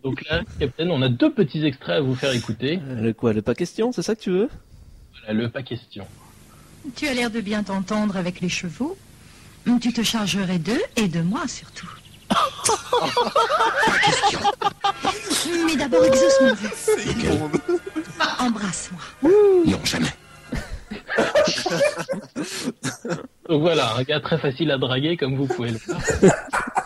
Donc 0.04 0.23
là, 0.30 0.41
Captain, 0.60 0.89
on 0.89 1.01
a 1.01 1.10
deux 1.10 1.32
petits 1.32 1.65
extraits 1.65 1.97
à 1.97 2.01
vous 2.01 2.15
faire 2.15 2.32
écouter. 2.32 2.80
Euh, 2.88 3.01
Le 3.01 3.13
quoi 3.13 3.34
Le 3.34 3.41
pas 3.41 3.56
question, 3.56 3.91
c'est 3.91 4.01
ça 4.04 4.15
que 4.15 4.21
tu 4.21 4.30
veux? 4.32 4.49
Voilà, 5.19 5.34
le 5.41 5.49
pas 5.49 5.63
question. 5.63 6.06
Tu 6.95 7.08
as 7.08 7.13
l'air 7.13 7.32
de 7.32 7.41
bien 7.41 7.63
t'entendre 7.63 8.15
avec 8.17 8.41
les 8.41 8.49
chevaux. 8.49 8.95
Tu 9.82 9.91
te 9.93 10.04
chargerais 10.04 10.60
d'eux 10.60 10.82
et 10.95 11.08
de 11.08 11.21
moi 11.21 11.47
surtout. 11.47 11.89
Mais 15.65 15.75
d'abord 15.75 16.04
exauce 16.06 16.41
mon 16.41 16.54
vœu. 16.54 16.69
Embrasse-moi. 18.39 19.01
Non, 19.65 19.80
jamais. 19.84 20.13
Donc 23.49 23.62
voilà, 23.62 23.95
un 23.97 24.03
gars 24.03 24.19
très 24.19 24.38
facile 24.39 24.71
à 24.71 24.77
draguer 24.77 25.17
comme 25.17 25.36
vous 25.36 25.47
pouvez 25.47 25.71
le 25.71 25.77
voir. 25.77 25.99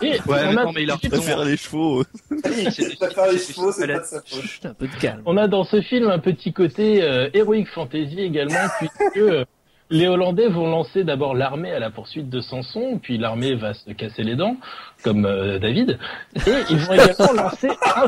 Et 0.02 0.12
Ouais, 0.26 0.40
on 0.46 0.56
a, 0.56 0.64
non, 0.64 0.72
mais 0.72 0.82
il 0.82 0.90
a 0.90 0.96
préféré 0.96 1.44
les 1.44 1.56
chevaux. 1.56 2.04
Je 2.30 2.96
préfère 2.96 3.32
les 3.32 3.38
chevaux, 3.38 3.72
c'est 3.76 3.86
pas 3.86 3.98
de 3.98 4.04
sa 4.04 4.22
faute. 4.22 4.42
Chut, 4.42 4.66
un 4.66 4.74
peu 4.74 4.86
de 4.86 4.94
calme. 4.96 5.22
on 5.26 5.36
a 5.36 5.48
dans 5.48 5.64
ce 5.64 5.80
film 5.80 6.10
un 6.10 6.18
petit 6.18 6.52
côté 6.52 7.02
euh, 7.02 7.30
heroic 7.32 7.66
fantasy 7.74 8.20
également, 8.20 8.68
puisque 8.78 9.16
euh, 9.16 9.44
les 9.90 10.06
Hollandais 10.06 10.48
vont 10.48 10.70
lancer 10.70 11.04
d'abord 11.04 11.34
l'armée 11.34 11.72
à 11.72 11.78
la 11.78 11.90
poursuite 11.90 12.28
de 12.28 12.40
Samson, 12.40 12.98
puis 13.02 13.18
l'armée 13.18 13.54
va 13.54 13.74
se 13.74 13.90
casser 13.92 14.22
les 14.22 14.36
dents, 14.36 14.56
comme 15.02 15.24
euh, 15.24 15.58
David, 15.58 15.98
et 16.46 16.50
ils 16.70 16.78
vont 16.78 16.92
également 16.92 17.42
lancer 17.42 17.68
un, 17.68 18.06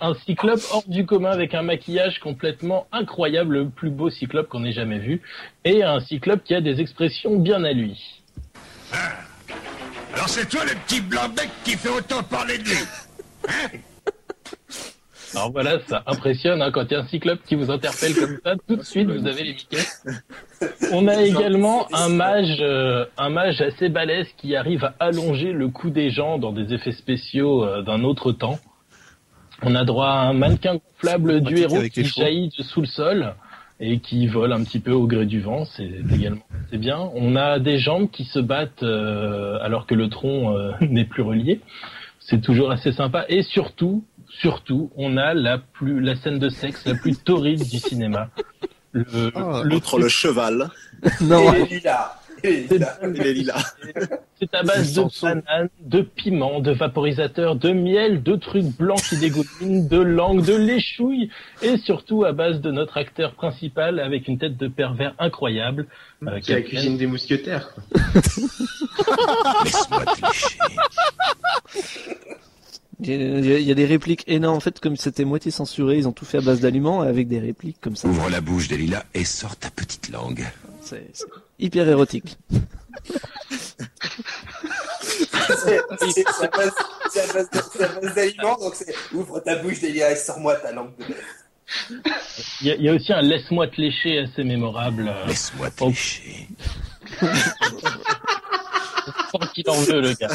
un 0.00 0.14
cyclope 0.14 0.60
hors 0.72 0.84
du 0.86 1.04
commun 1.04 1.30
avec 1.30 1.54
un 1.54 1.62
maquillage 1.62 2.18
complètement 2.20 2.86
incroyable, 2.92 3.58
le 3.58 3.68
plus 3.68 3.90
beau 3.90 4.10
cyclope 4.10 4.48
qu'on 4.48 4.64
ait 4.64 4.72
jamais 4.72 4.98
vu, 4.98 5.20
et 5.64 5.82
un 5.82 6.00
cyclope 6.00 6.42
qui 6.44 6.54
a 6.54 6.60
des 6.60 6.80
expressions 6.80 7.38
bien 7.38 7.64
à 7.64 7.72
lui. 7.72 8.22
Alors 10.14 10.28
c'est 10.28 10.48
toi 10.48 10.64
le 10.64 10.74
petit 10.86 11.00
blanc-bec 11.00 11.50
qui 11.64 11.72
fait 11.72 11.88
autant 11.88 12.22
parler 12.22 12.58
de 12.58 12.64
lui. 12.64 12.78
Alors 15.34 15.50
voilà, 15.50 15.80
ça 15.88 16.02
impressionne 16.06 16.62
hein, 16.62 16.70
quand 16.70 16.84
il 16.84 16.92
y 16.92 16.94
a 16.94 17.00
un 17.00 17.06
cyclope 17.08 17.40
qui 17.44 17.56
vous 17.56 17.70
interpelle 17.70 18.14
comme 18.14 18.38
ça, 18.44 18.54
tout 18.68 18.76
de 18.76 18.82
suite 18.82 19.08
vous 19.08 19.26
avez 19.26 19.42
les 19.42 19.54
Mickey. 19.54 19.78
On 20.92 21.08
a 21.08 21.22
également 21.22 21.92
un 21.92 22.08
mage, 22.08 22.58
euh, 22.60 23.04
un 23.18 23.30
mage 23.30 23.60
assez 23.60 23.88
balèze 23.88 24.28
qui 24.36 24.54
arrive 24.54 24.84
à 24.84 24.94
allonger 25.00 25.52
le 25.52 25.68
cou 25.68 25.90
des 25.90 26.10
gens 26.10 26.38
dans 26.38 26.52
des 26.52 26.72
effets 26.72 26.92
spéciaux 26.92 27.64
euh, 27.64 27.82
d'un 27.82 28.04
autre 28.04 28.30
temps. 28.30 28.60
On 29.64 29.74
a 29.74 29.84
droit 29.84 30.08
à 30.08 30.28
un 30.28 30.32
mannequin 30.32 30.76
gonflable 30.76 31.40
du 31.40 31.58
héros 31.58 31.82
qui 31.92 32.04
jaillit 32.04 32.50
de 32.56 32.62
sous 32.62 32.80
le 32.80 32.86
sol 32.86 33.34
et 33.80 33.98
qui 33.98 34.26
vole 34.26 34.52
un 34.52 34.62
petit 34.62 34.78
peu 34.78 34.92
au 34.92 35.06
gré 35.06 35.26
du 35.26 35.40
vent, 35.40 35.64
c'est 35.64 35.90
également 36.12 36.42
c'est 36.70 36.78
bien. 36.78 37.10
On 37.14 37.36
a 37.36 37.58
des 37.58 37.78
jambes 37.78 38.10
qui 38.10 38.24
se 38.24 38.38
battent 38.38 38.82
euh, 38.82 39.58
alors 39.60 39.86
que 39.86 39.94
le 39.94 40.08
tronc 40.08 40.56
euh, 40.56 40.72
n'est 40.80 41.04
plus 41.04 41.22
relié. 41.22 41.60
C'est 42.20 42.40
toujours 42.40 42.70
assez 42.70 42.92
sympa 42.92 43.24
et 43.28 43.42
surtout, 43.42 44.04
surtout, 44.40 44.90
on 44.96 45.16
a 45.16 45.34
la 45.34 45.58
plus 45.58 46.00
la 46.00 46.14
scène 46.16 46.38
de 46.38 46.48
sexe 46.48 46.86
la 46.86 46.94
plus 46.94 47.16
torride 47.24 47.68
du 47.68 47.78
cinéma. 47.78 48.30
Le, 48.92 49.32
Ah, 49.34 49.62
le 49.64 49.76
Entre 49.76 49.98
le 49.98 50.08
cheval 50.08 50.70
Non. 51.20 51.52
Et 51.52 51.58
les 51.58 51.78
lilas. 51.78 52.12
C'est 54.38 54.54
à 54.54 54.62
base 54.62 54.92
de 54.92 55.22
bananes, 55.22 55.68
de 55.80 56.02
piments, 56.02 56.60
de 56.60 56.72
vaporisateurs, 56.72 57.56
de 57.56 57.70
miel, 57.70 58.22
de 58.22 58.36
trucs 58.36 58.66
blancs 58.66 59.00
qui 59.02 59.16
dégoulinent, 59.16 59.88
de 59.88 59.98
langue, 59.98 60.44
de 60.44 60.54
léchouille, 60.54 61.30
et 61.62 61.78
surtout 61.78 62.24
à 62.24 62.32
base 62.32 62.60
de 62.60 62.70
notre 62.70 62.98
acteur 62.98 63.34
principal 63.34 63.98
avec 63.98 64.28
une 64.28 64.36
tête 64.38 64.58
de 64.58 64.68
pervers 64.68 65.14
incroyable. 65.18 65.86
euh, 66.26 66.38
Qui 66.40 66.52
a 66.52 66.56
la 66.56 66.62
cuisine 66.62 66.98
des 66.98 67.06
mousquetaires. 67.06 67.74
Laisse-moi. 69.64 70.04
Il 73.00 73.44
y, 73.60 73.70
a, 73.70 73.74
des 73.74 73.84
répliques 73.86 74.24
énormes. 74.28 74.56
En 74.56 74.60
fait, 74.60 74.80
comme 74.80 74.96
c'était 74.96 75.24
moitié 75.24 75.50
censuré, 75.50 75.98
ils 75.98 76.06
ont 76.08 76.12
tout 76.12 76.24
fait 76.24 76.38
à 76.38 76.40
base 76.40 76.60
d'aliments 76.60 77.00
avec 77.00 77.28
des 77.28 77.40
répliques 77.40 77.78
comme 77.80 77.96
ça. 77.96 78.08
Ouvre 78.08 78.30
la 78.30 78.40
bouche, 78.40 78.68
Delilah, 78.68 79.04
et 79.14 79.24
sors 79.24 79.56
ta 79.56 79.70
petite 79.70 80.10
langue. 80.10 80.44
C'est 80.80 81.10
hyper 81.58 81.88
érotique. 81.88 82.36
C'est 85.64 85.78
à 85.78 86.48
base- 86.48 86.72
base 87.12 88.14
d'aliments, 88.14 88.56
donc 88.58 88.74
c'est 88.74 88.94
ouvre 89.12 89.40
ta 89.40 89.56
bouche, 89.56 89.80
Delia, 89.80 90.10
et 90.12 90.16
sors-moi 90.16 90.56
ta 90.56 90.72
langue 90.72 90.92
de. 90.98 91.04
Il 92.60 92.66
y, 92.66 92.70
a, 92.70 92.74
il 92.76 92.82
y 92.82 92.88
a 92.88 92.92
aussi 92.92 93.12
un 93.12 93.22
laisse-moi 93.22 93.68
te 93.68 93.80
lécher 93.80 94.18
assez 94.18 94.44
mémorable. 94.44 95.08
euh, 95.08 95.26
Laisse-moi 95.26 95.70
te 95.70 95.84
Oh. 95.84 95.88
lécher. 95.88 96.48
Tant 99.32 99.38
qu'il 99.54 99.68
en 99.68 99.74
veut, 99.80 100.00
le 100.00 100.12
gars. 100.14 100.28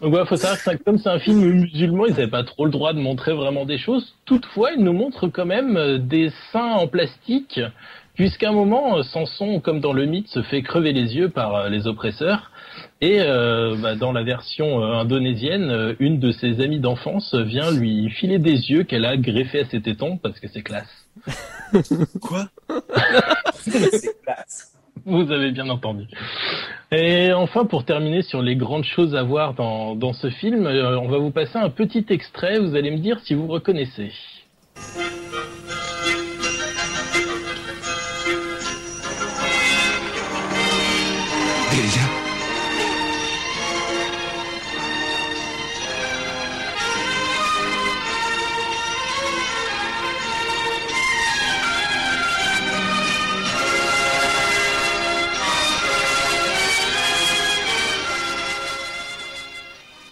Donc 0.00 0.10
voilà, 0.10 0.26
faut 0.26 0.36
savoir 0.36 0.62
que 0.62 0.82
comme 0.82 0.98
c'est 0.98 1.08
un 1.08 1.18
film 1.20 1.40
musulman, 1.40 2.06
ils 2.06 2.12
n'avaient 2.12 2.28
pas 2.28 2.44
trop 2.44 2.64
le 2.64 2.70
droit 2.70 2.92
de 2.94 2.98
montrer 3.00 3.32
vraiment 3.34 3.64
des 3.66 3.78
choses. 3.78 4.14
Toutefois, 4.24 4.72
ils 4.72 4.82
nous 4.82 4.92
montrent 4.92 5.28
quand 5.28 5.44
même 5.46 5.76
euh, 5.76 5.98
des 5.98 6.32
seins 6.52 6.72
en 6.72 6.86
plastique, 6.88 7.60
puisqu'à 8.14 8.50
un 8.50 8.52
moment, 8.52 8.98
euh, 8.98 9.02
Samson, 9.02 9.60
comme 9.60 9.80
dans 9.80 9.92
le 9.92 10.06
mythe, 10.06 10.28
se 10.28 10.42
fait 10.42 10.62
crever 10.62 10.92
les 10.92 11.16
yeux 11.16 11.28
par 11.28 11.54
euh, 11.54 11.68
les 11.68 11.86
oppresseurs. 11.86 12.50
Et 13.00 13.20
euh, 13.20 13.76
bah, 13.80 13.94
dans 13.96 14.12
la 14.12 14.22
version 14.22 14.82
indonésienne, 14.82 15.96
une 15.98 16.18
de 16.18 16.32
ses 16.32 16.60
amies 16.60 16.80
d'enfance 16.80 17.34
vient 17.34 17.70
lui 17.70 18.10
filer 18.10 18.38
des 18.38 18.70
yeux 18.70 18.84
qu'elle 18.84 19.04
a 19.04 19.16
greffés 19.16 19.60
à 19.60 19.64
ses 19.64 19.80
tétons 19.80 20.18
parce 20.18 20.38
que 20.38 20.48
c'est 20.48 20.62
classe. 20.62 21.08
Quoi? 22.20 22.48
C'est 23.54 24.22
classe. 24.22 24.74
Vous 25.06 25.32
avez 25.32 25.50
bien 25.50 25.68
entendu. 25.70 26.04
Et 26.92 27.32
enfin, 27.32 27.64
pour 27.64 27.84
terminer 27.84 28.22
sur 28.22 28.42
les 28.42 28.54
grandes 28.54 28.84
choses 28.84 29.14
à 29.14 29.22
voir 29.22 29.54
dans, 29.54 29.94
dans 29.96 30.12
ce 30.12 30.28
film, 30.28 30.66
on 30.66 31.08
va 31.08 31.18
vous 31.18 31.30
passer 31.30 31.56
un 31.56 31.70
petit 31.70 32.04
extrait. 32.10 32.58
Vous 32.58 32.76
allez 32.76 32.90
me 32.90 32.98
dire 32.98 33.18
si 33.20 33.34
vous 33.34 33.46
reconnaissez. 33.46 34.12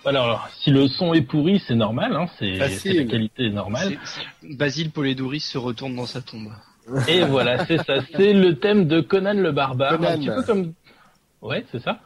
Alors, 0.09 0.49
si 0.61 0.71
le 0.71 0.89
son 0.89 1.13
est 1.13 1.21
pourri, 1.21 1.61
c'est 1.67 1.75
normal, 1.75 2.15
hein, 2.17 2.27
c'est 2.39 2.59
c'est 2.71 2.93
la 2.95 3.05
qualité 3.05 3.51
normale. 3.51 3.99
Basile 4.43 4.91
Poledouris 4.91 5.41
se 5.41 5.59
retourne 5.59 5.97
dans 5.97 6.07
sa 6.07 6.23
tombe. 6.23 6.51
Et 7.09 7.23
voilà, 7.25 7.67
c'est 7.67 7.77
ça, 7.79 7.97
c'est 8.17 8.33
le 8.33 8.55
thème 8.59 8.87
de 8.87 9.01
Conan 9.01 9.35
le 9.35 9.53
barbare, 9.53 9.99
Conan. 9.99 10.09
un 10.09 10.17
petit 10.17 10.29
peu 10.29 10.43
comme, 10.45 10.73
ouais, 11.43 11.65
c'est 11.73 11.81
ça. 11.83 11.99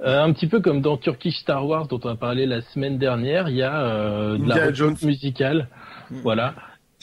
Euh, 0.00 0.22
un 0.22 0.32
petit 0.32 0.46
peu 0.46 0.60
comme 0.60 0.80
dans 0.80 0.96
Turkish 0.96 1.36
Star 1.38 1.66
Wars 1.66 1.88
dont 1.88 1.98
on 2.04 2.08
a 2.10 2.14
parlé 2.16 2.46
la 2.46 2.60
semaine 2.62 2.98
dernière, 2.98 3.48
il 3.48 3.56
y 3.56 3.62
a 3.62 3.80
euh, 3.80 4.38
de 4.38 4.48
la 4.48 4.72
Jones. 4.72 4.96
musicale, 5.02 5.68
voilà. 6.22 6.54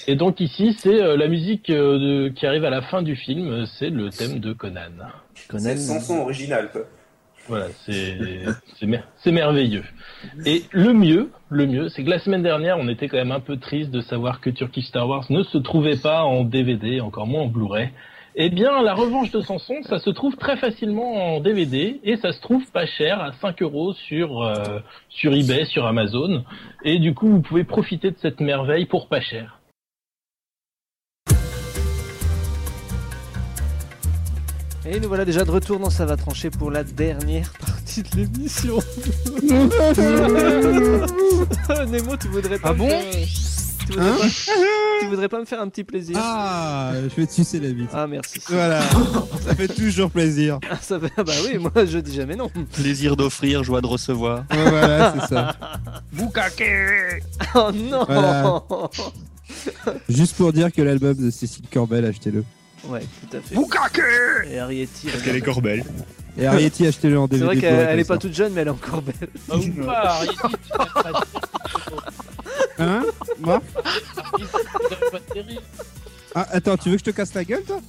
Et 0.07 0.15
donc 0.15 0.39
ici, 0.39 0.73
c'est 0.79 1.01
euh, 1.01 1.17
la 1.17 1.27
musique 1.27 1.69
euh, 1.69 1.97
de- 1.99 2.29
qui 2.29 2.45
arrive 2.47 2.63
à 2.65 2.69
la 2.69 2.81
fin 2.81 3.01
du 3.01 3.15
film, 3.15 3.47
euh, 3.49 3.65
c'est 3.65 3.89
le 3.89 4.09
thème 4.09 4.39
de 4.39 4.53
Conan. 4.53 4.81
C'est 5.75 5.77
son 5.77 5.99
son 5.99 6.17
original, 6.19 6.69
quoi. 6.71 6.81
Voilà, 7.47 7.67
c'est 7.85 8.17
c'est 8.79 8.87
mer- 8.87 9.07
c'est 9.17 9.31
merveilleux. 9.31 9.83
Et 10.45 10.63
le 10.71 10.93
mieux, 10.93 11.29
le 11.49 11.67
mieux, 11.67 11.89
c'est 11.89 12.03
que 12.03 12.09
la 12.09 12.19
semaine 12.19 12.41
dernière, 12.43 12.77
on 12.79 12.87
était 12.87 13.07
quand 13.07 13.17
même 13.17 13.31
un 13.31 13.39
peu 13.39 13.57
triste 13.57 13.91
de 13.91 14.01
savoir 14.01 14.41
que 14.41 14.49
Turkish 14.49 14.85
Star 14.85 15.07
Wars 15.07 15.25
ne 15.29 15.43
se 15.43 15.57
trouvait 15.59 15.97
pas 15.97 16.23
en 16.23 16.43
DVD, 16.43 17.01
encore 17.01 17.27
moins 17.27 17.41
en 17.43 17.47
Blu-ray. 17.47 17.89
Eh 18.37 18.49
bien, 18.49 18.81
la 18.81 18.93
revanche 18.93 19.31
de 19.31 19.39
Samson, 19.39 19.81
ça 19.83 19.97
se 19.97 20.09
trouve 20.09 20.35
très 20.35 20.57
facilement 20.57 21.35
en 21.35 21.39
DVD 21.39 22.01
et 22.03 22.17
ça 22.17 22.33
se 22.33 22.41
trouve 22.41 22.69
pas 22.69 22.85
cher, 22.85 23.21
à 23.21 23.31
5 23.39 23.61
euros 23.61 23.93
sur 23.93 24.41
euh, 24.41 24.79
sur 25.07 25.33
eBay, 25.33 25.63
sur 25.63 25.85
Amazon. 25.85 26.43
Et 26.83 26.99
du 26.99 27.13
coup, 27.13 27.29
vous 27.29 27.41
pouvez 27.41 27.63
profiter 27.63 28.11
de 28.11 28.17
cette 28.21 28.41
merveille 28.41 28.87
pour 28.87 29.07
pas 29.07 29.21
cher. 29.21 29.61
Et 34.85 34.99
nous 34.99 35.07
voilà 35.07 35.23
déjà 35.23 35.45
de 35.45 35.51
retour 35.51 35.79
dans 35.79 35.89
Ça 35.89 36.05
va 36.05 36.17
trancher 36.17 36.49
pour 36.49 36.71
la 36.71 36.83
dernière 36.83 37.53
partie 37.53 38.03
de 38.03 38.17
l'émission. 38.17 38.79
Nemo, 41.89 42.17
tu 42.17 42.27
voudrais 42.27 42.59
pas 42.59 42.71
Ah 42.71 42.73
bon? 42.73 42.89
Tu 43.85 43.91
voudrais, 43.93 44.09
Hein 44.09 44.17
pas... 44.19 44.27
tu 45.01 45.07
voudrais 45.07 45.29
pas 45.29 45.39
me 45.39 45.45
faire 45.45 45.61
un 45.61 45.69
petit 45.69 45.83
plaisir? 45.83 46.17
Ah, 46.19 46.91
je 47.03 47.15
vais 47.21 47.27
te 47.27 47.31
sucer 47.33 47.59
la 47.59 47.69
bite. 47.69 47.89
Ah, 47.93 48.07
merci. 48.07 48.39
Voilà, 48.49 48.81
ça 49.45 49.55
fait 49.55 49.67
toujours 49.67 50.09
plaisir. 50.11 50.59
Ah, 50.69 50.77
ça 50.81 50.99
fait... 50.99 51.11
ah 51.17 51.23
bah 51.23 51.33
oui, 51.45 51.57
moi 51.59 51.71
je 51.85 51.97
dis 51.99 52.15
jamais 52.15 52.35
non. 52.35 52.49
Plaisir 52.73 53.15
d'offrir, 53.15 53.63
joie 53.63 53.81
de 53.81 53.87
recevoir. 53.87 54.43
Ouais, 54.51 54.69
voilà, 54.69 55.13
c'est 55.19 55.27
ça. 55.35 55.55
Bukake 56.13 57.23
Oh 57.55 57.71
non 57.73 58.05
Voilà. 58.07 58.63
Juste 60.09 60.35
pour 60.35 60.51
dire 60.53 60.71
que 60.71 60.81
l'album 60.81 61.13
de 61.15 61.29
Cécile 61.29 61.65
Corbel, 61.71 62.05
achetez-le. 62.05 62.43
Ouais, 62.87 63.01
tout 63.01 63.37
à 63.37 63.41
fait. 63.41 63.55
Bukake 63.55 64.01
Et 64.49 64.59
Arietti. 64.59 65.07
Parce 65.07 65.23
qu'elle 65.23 65.35
est 65.35 65.41
Corbel. 65.41 65.83
Et 66.37 66.45
Arietti, 66.45 66.85
achetez-le 66.85 67.17
en 67.17 67.25
C'est 67.27 67.37
DVD. 67.39 67.45
vrai 67.45 67.57
qu'elle 67.59 67.99
est 67.99 68.03
pas 68.07 68.17
toute 68.17 68.33
jeune, 68.33 68.53
mais 68.53 68.61
elle 68.61 68.67
est 68.67 68.71
encore 68.71 69.01
belle. 69.01 69.29
Ah, 69.49 69.55
ou 69.57 69.85
pas, 69.85 69.99
Arietti, 70.15 70.37
Hein 72.79 73.03
Moi. 73.39 73.61
Ah, 76.33 76.47
attends, 76.51 76.75
tu 76.77 76.89
veux 76.89 76.95
que 76.95 76.99
je 76.99 77.11
te 77.11 77.15
casse 77.15 77.33
la 77.33 77.43
gueule, 77.45 77.63
toi 77.63 77.79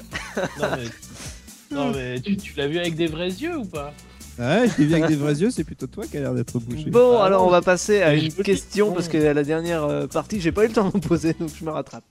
Non, 0.61 0.69
mais, 0.77 1.77
non, 1.77 1.93
mais 1.93 2.21
tu, 2.21 2.37
tu 2.37 2.55
l'as 2.57 2.69
vu 2.69 2.79
avec 2.79 2.95
des 2.95 3.07
vrais 3.09 3.29
yeux 3.31 3.57
ou 3.57 3.65
pas 3.65 3.93
Ah 4.39 4.61
Ouais, 4.61 4.69
je 4.69 4.79
l'ai 4.83 4.87
vu 4.87 4.95
avec 4.95 5.09
des 5.09 5.17
vrais 5.17 5.35
yeux, 5.35 5.51
c'est 5.51 5.65
plutôt 5.65 5.89
toi 5.89 6.05
qui 6.07 6.17
a 6.17 6.21
l'air 6.21 6.35
d'être 6.35 6.59
bouché. 6.61 6.89
Bon, 6.91 7.19
Ah 7.19 7.25
alors 7.27 7.45
on 7.47 7.51
va 7.51 7.63
passer 7.63 8.03
à 8.03 8.15
une 8.15 8.33
question 8.33 8.93
parce 8.93 9.09
que 9.09 9.17
à 9.27 9.35
la 9.35 9.43
dernière 9.43 9.83
euh, 9.85 10.07
partie, 10.07 10.41
j'ai 10.41 10.53
pas 10.53 10.65
eu 10.65 10.69
le 10.69 10.75
temps 10.75 10.89
de 10.89 10.97
me 10.97 11.01
poser, 11.03 11.33
donc 11.33 11.51
je 11.59 11.65
me 11.65 11.71
rattrape. 11.71 12.05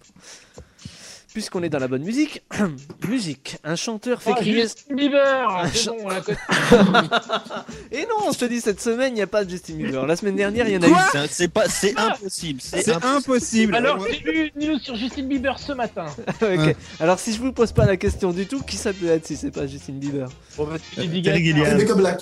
Puisqu'on 1.35 1.63
est 1.63 1.69
dans 1.69 1.79
la 1.79 1.89
bonne 1.89 2.03
musique, 2.05 2.43
musique. 3.09 3.57
Un 3.65 3.75
chanteur 3.75 4.21
fait 4.21 4.31
Ah, 4.33 4.39
crier. 4.39 4.61
Justin 4.61 4.95
Bieber 4.95 5.65
C'est 5.73 5.87
bon. 5.89 5.97
Et 7.91 8.03
non, 8.03 8.31
je 8.31 8.37
te 8.37 8.45
dis 8.45 8.61
cette 8.61 8.79
semaine, 8.79 9.11
il 9.11 9.15
n'y 9.15 9.21
a 9.21 9.27
pas 9.27 9.43
de 9.43 9.49
Justin 9.49 9.73
Bieber. 9.73 10.07
La 10.07 10.15
semaine 10.15 10.37
dernière, 10.37 10.65
il 10.69 10.75
y 10.75 10.77
en 10.77 10.81
a 10.83 10.87
eu. 10.87 10.93
C'est- 11.11 11.27
C'est 11.29 11.47
pas, 11.49 11.67
c'est 11.67 11.93
impossible. 11.99 12.61
C'est 12.63 12.89
impossible. 13.03 13.75
Alors, 13.75 13.99
j'ai 14.07 14.19
lu 14.19 14.51
une 14.55 14.65
news 14.69 14.79
sur 14.79 14.95
Justin 14.95 15.23
Bieber 15.23 15.59
ce 15.59 15.73
matin. 15.73 16.05
ok. 16.41 16.73
Alors 17.01 17.19
si 17.19 17.33
je 17.33 17.41
vous 17.41 17.51
pose 17.51 17.73
pas 17.73 17.85
la 17.85 17.97
question 17.97 18.31
du 18.31 18.45
tout, 18.47 18.61
qui 18.61 18.77
ça 18.77 18.93
peut 18.93 19.07
être 19.07 19.27
si 19.27 19.35
c'est 19.35 19.51
pas 19.51 19.67
Justin 19.67 19.93
Bieber 19.95 20.29
Bon, 20.55 20.63
bah, 20.67 20.77
c'est. 20.95 21.01
Rebecca 21.01 21.95
Black. 21.95 22.21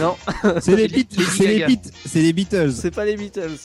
Non, 0.00 0.16
C'est 0.62 0.76
les, 0.76 0.88
Beat- 0.88 1.14
Lady 1.14 1.24
c'est 1.36 1.46
les, 1.46 1.58
Gaga. 1.58 1.66
Beat- 1.66 1.92
c'est 2.06 2.22
les 2.22 2.32
Beatles. 2.32 2.72
c'est 2.72 2.90
pas 2.90 3.04
les 3.04 3.16
Beatles. 3.16 3.58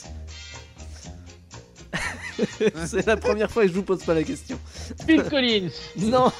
c'est 2.86 3.06
la 3.06 3.16
première 3.16 3.50
fois 3.50 3.62
que 3.62 3.68
je 3.68 3.74
vous 3.74 3.82
pose 3.82 4.02
pas 4.04 4.14
la 4.14 4.22
question. 4.24 4.58
Phil 5.06 5.22
Collins. 5.24 5.68
Non. 5.96 6.30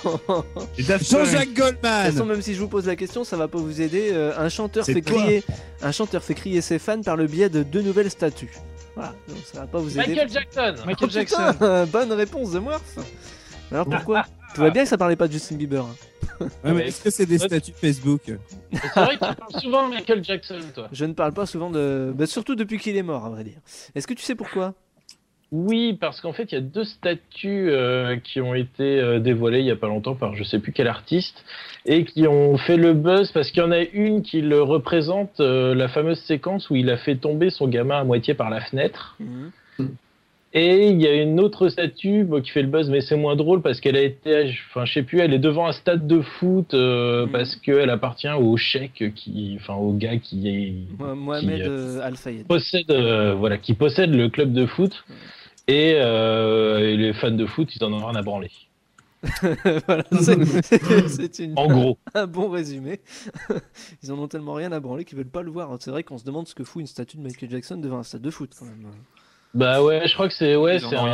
Jean-Jacques 0.79 1.55
De 1.55 1.61
toute 1.71 1.81
façon, 1.83 2.17
Goldman. 2.19 2.27
même 2.29 2.43
si 2.43 2.55
je 2.55 2.61
vous 2.61 2.69
pose 2.69 2.87
la 2.87 2.97
question, 2.97 3.25
ça 3.25 3.37
va 3.37 3.49
pas 3.49 3.59
vous 3.59 3.81
aider. 3.81 4.11
Euh, 4.13 4.33
un 4.39 4.49
chanteur 4.49 4.85
fait 4.85 5.01
toi. 5.01 5.19
crier, 5.21 5.43
un 5.83 5.93
chanteur 5.93 6.23
fait 6.23 6.35
crier 6.35 6.61
ses 6.61 6.79
fans 6.79 7.01
par 7.03 7.17
le 7.17 7.27
biais 7.27 7.49
de 7.49 7.63
deux 7.63 7.83
nouvelles 7.83 8.11
statues. 8.11 8.53
Voilà, 8.95 9.15
donc 9.29 9.39
ça 9.51 9.61
va 9.61 9.67
pas 9.67 9.79
vous 9.79 9.99
aider. 9.99 10.09
Michael 10.15 10.31
Jackson. 10.31 10.75
Oh, 10.79 10.87
Michael 10.87 11.09
putain, 11.09 11.21
Jackson. 11.21 11.87
bonne 11.93 12.13
réponse 12.13 12.53
de 12.53 12.59
Murph. 12.59 12.99
Alors 13.71 13.87
pourquoi 13.87 14.25
Tu 14.55 14.61
vois 14.61 14.71
bien 14.71 14.83
que 14.83 14.89
ça 14.89 14.99
parlait 14.99 15.17
pas 15.17 15.29
de 15.29 15.33
Justin 15.33 15.57
Bieber. 15.57 15.85
hein. 15.85 15.95
Ouais, 16.65 16.73
mais 16.73 16.89
est-ce 16.89 17.03
que 17.03 17.11
c'est 17.11 17.25
des 17.27 17.39
statuts 17.39 17.73
Facebook? 17.81 18.23
C'est 18.27 19.01
vrai 19.01 19.17
que 19.17 19.25
tu 19.31 19.35
parles 19.37 19.61
souvent 19.61 19.89
de 19.89 19.95
Michael 19.95 20.25
Jackson, 20.25 20.59
toi. 20.75 20.89
Je 20.93 21.05
ne 21.05 21.13
parle 21.13 21.33
pas 21.33 21.47
souvent 21.47 21.71
de, 21.71 22.13
bah, 22.15 22.27
surtout 22.27 22.55
depuis 22.57 22.79
qu'il 22.79 22.97
est 22.97 23.03
mort, 23.03 23.25
à 23.25 23.31
vrai 23.31 23.45
dire. 23.45 23.59
Est-ce 23.95 24.07
que 24.07 24.15
tu 24.15 24.23
sais 24.25 24.35
pourquoi? 24.35 24.75
Oui, 25.55 25.99
parce 26.01 26.23
qu'en 26.23 26.33
fait, 26.33 26.51
il 26.51 26.55
y 26.55 26.59
a 26.59 26.63
deux 26.63 26.85
statues 26.85 27.69
euh, 27.71 28.17
qui 28.17 28.41
ont 28.41 28.55
été 28.55 28.99
euh, 28.99 29.19
dévoilées 29.19 29.61
il 29.61 29.67
y 29.67 29.71
a 29.71 29.77
pas 29.77 29.87
longtemps 29.87 30.15
par 30.15 30.35
je 30.35 30.45
sais 30.45 30.59
plus 30.59 30.73
quel 30.73 30.89
artiste 30.89 31.45
et 31.85 32.05
qui 32.05 32.27
ont 32.27 32.57
fait 32.57 32.79
le 32.79 32.95
buzz 32.95 33.31
parce 33.33 33.51
qu'il 33.51 33.63
y 33.63 33.67
en 33.67 33.71
a 33.71 33.81
une 33.83 34.23
qui 34.23 34.41
le 34.41 34.63
représente 34.63 35.41
euh, 35.41 35.75
la 35.75 35.89
fameuse 35.89 36.21
séquence 36.21 36.71
où 36.71 36.77
il 36.77 36.89
a 36.89 36.97
fait 36.97 37.17
tomber 37.17 37.51
son 37.51 37.69
gamin 37.69 37.99
à 38.01 38.05
moitié 38.05 38.33
par 38.33 38.49
la 38.49 38.63
fenêtre. 38.63 39.19
Et 40.55 40.89
il 40.89 41.01
y 41.01 41.07
a 41.07 41.15
une 41.15 41.41
autre 41.41 41.69
statue 41.71 42.25
bon, 42.25 42.43
qui 42.43 42.51
fait 42.51 42.61
le 42.61 42.69
buzz, 42.69 42.91
mais 42.91 43.01
c'est 43.01 43.17
moins 43.17 43.37
drôle 43.37 43.63
parce 43.63 43.81
qu'elle 43.81 43.97
a 43.97 44.03
été, 44.03 44.55
enfin, 44.71 44.85
je 44.85 44.93
sais 44.93 45.03
plus, 45.03 45.21
elle 45.21 45.33
est 45.33 45.39
devant 45.39 45.67
un 45.67 45.73
stade 45.73 46.07
de 46.07 46.21
foot 46.21 46.75
euh, 46.75 47.27
parce 47.27 47.57
qu'elle 47.57 47.89
appartient 47.89 48.29
au 48.29 48.57
chèque 48.59 49.13
qui, 49.15 49.57
enfin, 49.59 49.75
au 49.75 49.93
gars 49.95 50.19
qui 50.19 50.49
est 50.49 50.75
Mo- 50.99 51.15
Mohamed 51.15 51.63
Qui, 51.63 51.69
euh, 51.71 52.01
Al 52.03 52.17
Fayed. 52.17 52.47
possède, 52.47 52.91
euh, 52.91 53.33
voilà, 53.35 53.57
qui 53.57 53.73
possède 53.73 54.15
le 54.15 54.29
club 54.29 54.53
de 54.53 54.67
foot. 54.67 55.05
Et, 55.73 55.95
euh, 55.97 56.79
et 56.81 56.97
les 56.97 57.13
fans 57.15 57.31
de 57.31 57.47
foot, 57.47 57.69
ils 57.75 57.83
en 57.85 57.93
ont 57.93 58.05
rien 58.07 58.15
à 58.19 58.23
branler. 58.23 58.51
Voilà, 59.87 60.03
c'est- 60.21 60.45
c'est 60.63 61.35
c'est 61.35 61.45
une- 61.45 61.55
En 61.57 61.69
gros. 61.69 61.99
un 62.15 62.27
bon 62.27 62.51
résumé. 62.51 63.01
Ils 64.03 64.11
en 64.13 64.19
ont 64.19 64.27
tellement 64.29 64.55
rien 64.55 64.73
à 64.73 64.81
branler 64.81 65.05
qu'ils 65.05 65.17
veulent 65.17 65.27
pas 65.31 65.43
le 65.43 65.51
voir. 65.51 65.71
C'est 65.81 65.93
vrai 65.93 66.03
qu'on 66.03 66.19
se 66.19 66.25
demande 66.25 66.49
ce 66.49 66.55
que 66.57 66.65
fout 66.65 66.81
une 66.81 66.87
statue 66.89 67.17
de 67.19 67.23
Michael 67.23 67.49
Jackson 67.51 67.77
devant 67.77 67.99
un 67.99 68.03
stade 68.03 68.21
de 68.23 68.31
foot 68.31 68.51
quand 68.59 68.65
même. 68.67 68.85
Bah 69.55 69.83
ouais, 69.83 70.03
je 70.09 70.15
crois 70.15 70.27
que 70.29 70.35
c'est 70.35 70.57
ouais, 70.57 70.79
c'est 70.81 70.97
un, 70.97 71.05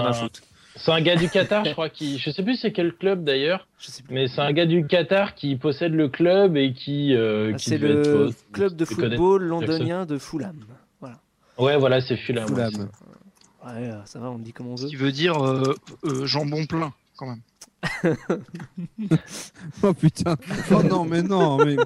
un 0.95 1.01
gars 1.03 1.17
du 1.17 1.29
Qatar, 1.29 1.65
je 1.67 1.73
crois 1.79 1.91
qui, 1.91 2.19
je 2.19 2.31
sais 2.31 2.43
plus 2.43 2.57
c'est 2.57 2.73
quel 2.73 2.95
club 2.95 3.25
d'ailleurs, 3.25 3.67
Je 3.79 3.89
sais 3.91 4.03
plus. 4.03 4.15
mais 4.15 4.27
c'est 4.29 4.41
un 4.41 4.53
gars 4.53 4.65
du 4.67 4.87
Qatar 4.87 5.35
qui 5.35 5.57
possède 5.57 5.93
le 5.93 6.09
club 6.09 6.57
et 6.57 6.73
qui, 6.73 7.15
euh, 7.15 7.51
Ah, 7.53 7.57
qui 7.59 7.69
c'est 7.69 7.75
être, 7.77 7.83
le 7.83 8.07
euh, 8.07 8.31
club 8.53 8.75
de 8.75 8.85
football 8.87 9.43
londonien 9.43 10.07
de 10.07 10.17
Fulham. 10.19 10.57
Voilà. 11.01 11.17
Ouais, 11.59 11.77
voilà, 11.77 12.01
c'est 12.01 12.17
Fulham. 12.17 12.47
Fulham. 12.49 12.89
Ouais, 13.65 13.91
euh, 13.91 14.05
ça 14.05 14.19
va, 14.21 14.31
on 14.31 14.39
dit 14.39 14.53
comme 14.53 14.69
on 14.69 14.77
Ce 14.77 14.85
veut. 14.85 14.89
qui 14.89 14.97
veut 14.97 15.13
dire 15.13 15.43
euh, 15.45 15.75
euh, 16.05 16.27
jambon 16.27 16.65
plein, 16.67 16.93
quand 17.17 17.27
même. 17.27 17.41
Oh 19.83 19.95
putain. 19.95 20.37
Oh 20.73 20.83
non, 20.83 21.05
mais 21.05 21.23
non. 21.23 21.59
Mais... 21.65 21.77